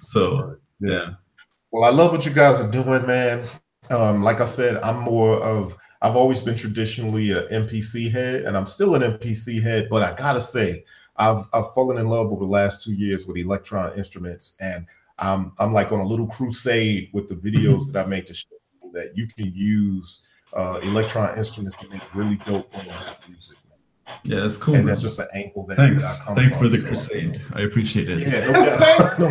[0.01, 1.15] So yeah,
[1.71, 3.47] Well, I love what you guys are doing, man.
[3.91, 8.57] Um, like I said, I'm more of I've always been traditionally an MPC head, and
[8.57, 9.89] I'm still an MPC head.
[9.89, 10.85] But I gotta say,
[11.17, 14.87] I've I've fallen in love over the last two years with Elektron instruments, and
[15.19, 18.49] I'm I'm like on a little crusade with the videos that I make to show
[18.93, 20.23] that you can use
[20.53, 22.73] uh, Elektron instruments to make really dope
[23.29, 23.57] music.
[24.25, 24.75] Yeah, that's cool.
[24.75, 24.93] And man.
[24.93, 26.27] that's just an angle that, thanks.
[26.27, 27.41] That thanks for the crusade.
[27.53, 28.21] I appreciate it.
[28.21, 28.47] Yeah,
[29.19, 29.31] no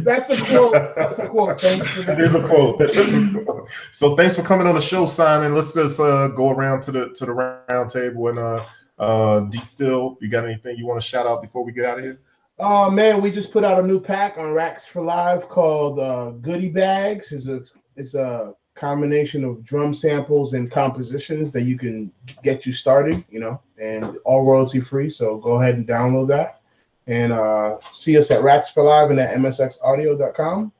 [0.00, 0.72] that's a quote.
[0.96, 1.60] That's a quote.
[1.60, 2.78] Thanks for that is a quote.
[2.78, 3.68] That is a quote.
[3.92, 5.54] So thanks for coming on the show, Simon.
[5.54, 8.64] Let's just uh, go around to the to the round table and uh
[8.98, 10.18] uh D still.
[10.20, 12.20] You got anything you want to shout out before we get out of here?
[12.58, 16.30] Oh man, we just put out a new pack on Racks for Live called uh,
[16.40, 17.32] Goodie Bags.
[17.32, 17.60] It's a
[17.96, 22.10] it's a combination of drum samples and compositions that you can
[22.42, 25.08] get you started, you know, and all royalty free.
[25.08, 26.60] So go ahead and download that
[27.06, 30.72] and uh, see us at Racks for Live and at msxaudio.com.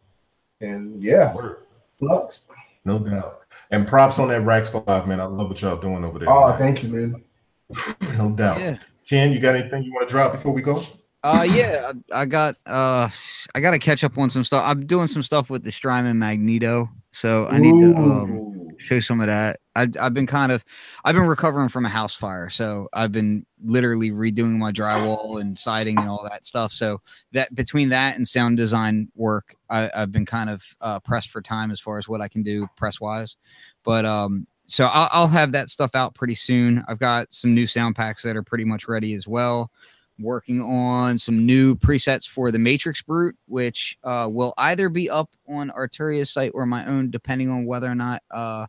[0.60, 1.34] And yeah,
[1.98, 2.46] plugs.
[2.84, 3.40] No doubt.
[3.70, 5.20] And props on that Racks for Live, man.
[5.20, 6.30] I love what y'all doing over there.
[6.30, 6.58] Oh, man.
[6.58, 7.24] thank you, man.
[8.18, 8.60] no doubt.
[8.60, 8.78] Yeah.
[9.08, 10.82] Ken, you got anything you want to drop before we go?
[11.22, 13.08] Uh yeah, I, I got uh
[13.54, 14.62] I got to catch up on some stuff.
[14.66, 19.20] I'm doing some stuff with the Strymon Magneto so I need to um, show some
[19.20, 19.60] of that.
[19.76, 20.64] I've, I've been kind of,
[21.04, 25.56] I've been recovering from a house fire, so I've been literally redoing my drywall and
[25.56, 26.72] siding and all that stuff.
[26.72, 27.00] So
[27.30, 31.40] that between that and sound design work, I, have been kind of uh, pressed for
[31.40, 33.36] time as far as what I can do press wise.
[33.84, 36.82] But um, so I'll, I'll have that stuff out pretty soon.
[36.88, 39.70] I've got some new sound packs that are pretty much ready as well
[40.18, 45.70] working on some new presets for the MatrixBrute, which uh, will either be up on
[45.70, 48.66] Arturia's site or my own, depending on whether or not uh,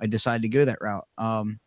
[0.00, 1.06] I decide to go that route.
[1.16, 1.58] Um,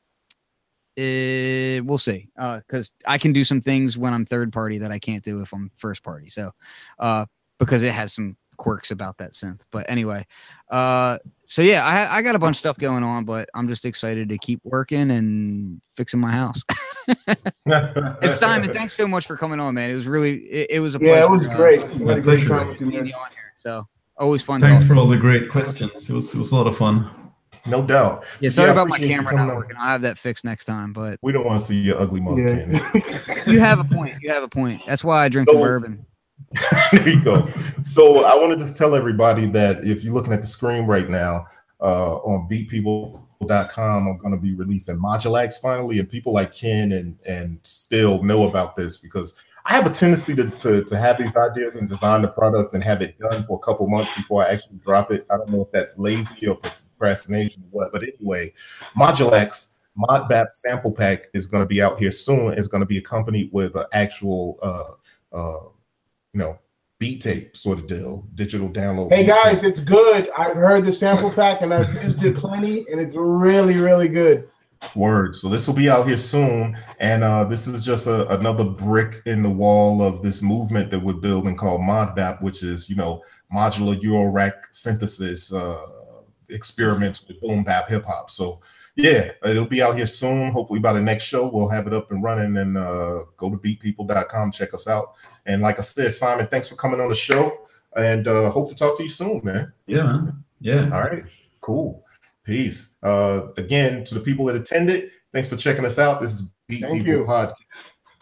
[0.96, 4.92] it, we'll see, because uh, I can do some things when I'm third party that
[4.92, 6.30] I can't do if I'm first party.
[6.30, 6.52] So,
[7.00, 7.26] uh,
[7.60, 9.62] because it has some quirks about that synth.
[9.72, 10.26] But anyway,
[10.70, 13.86] uh, so yeah, I, I got a bunch of stuff going on, but I'm just
[13.86, 16.64] excited to keep working and fixing my house.
[17.66, 19.90] and Simon, thanks so much for coming on, man.
[19.90, 21.16] It was really, it, it was a pleasure.
[21.16, 21.82] Yeah, it was great.
[21.82, 22.48] Uh, my pleasure.
[22.48, 23.00] Time with you, man.
[23.00, 23.84] On here, so
[24.18, 24.60] always fun.
[24.60, 24.88] Thanks talking.
[24.88, 26.10] for all the great questions.
[26.10, 27.10] It was, it was a lot of fun.
[27.66, 28.26] No doubt.
[28.40, 29.76] Yeah, sorry yeah, about my camera not working.
[29.78, 32.42] I'll have that fixed next time, but we don't want to see your ugly mother.
[32.42, 33.42] Yeah.
[33.46, 34.16] you have a point.
[34.22, 34.82] You have a point.
[34.86, 36.06] That's why I drink so, the bourbon.
[36.92, 37.48] there you go.
[37.82, 41.10] So I want to just tell everybody that if you're looking at the screen right
[41.10, 41.48] now
[41.82, 47.18] uh, on beatpeople.com, I'm going to be releasing Modulax finally, and people like Ken and
[47.26, 51.36] and still know about this because I have a tendency to, to, to have these
[51.36, 54.54] ideas and design the product and have it done for a couple months before I
[54.54, 55.26] actually drop it.
[55.30, 58.54] I don't know if that's lazy or procrastination or what, but anyway,
[58.96, 59.68] Modulax
[59.98, 62.54] Modbap sample pack is going to be out here soon.
[62.54, 65.70] It's going to be accompanied with an actual uh, uh,
[66.38, 66.60] you know,
[67.00, 69.12] beat tape sort of deal, digital download.
[69.12, 69.72] Hey guys, tape.
[69.72, 70.30] it's good.
[70.38, 74.48] I've heard the sample pack and I've used it plenty, and it's really, really good.
[74.96, 75.36] Word.
[75.36, 79.24] So this will be out here soon, and uh, this is just a, another brick
[79.26, 83.24] in the wall of this movement that we're building called ModBap, which is you know
[83.52, 85.82] modular Eurorack synthesis uh,
[86.50, 88.30] experiments with boom bap hip hop.
[88.30, 88.62] So
[88.98, 90.52] yeah, it'll be out here soon.
[90.52, 92.58] Hopefully by the next show we'll have it up and running.
[92.58, 95.14] And uh, go to beatpeople.com, check us out.
[95.48, 97.58] And like I said, Simon, thanks for coming on the show
[97.96, 99.72] and uh, hope to talk to you soon, man.
[99.88, 100.22] Yeah,
[100.60, 100.84] Yeah.
[100.94, 101.24] All right.
[101.62, 102.04] Cool.
[102.44, 102.94] Peace.
[103.02, 106.22] Uh, again, to the people that attended, thanks for checking us out.
[106.22, 107.26] This is Beat Thank People you.
[107.26, 107.54] Podcast.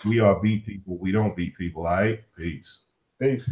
[0.06, 0.98] We are Beat People.
[0.98, 1.88] We don't beat people.
[1.88, 2.24] All right.
[2.38, 2.84] Peace.
[3.20, 3.52] Peace.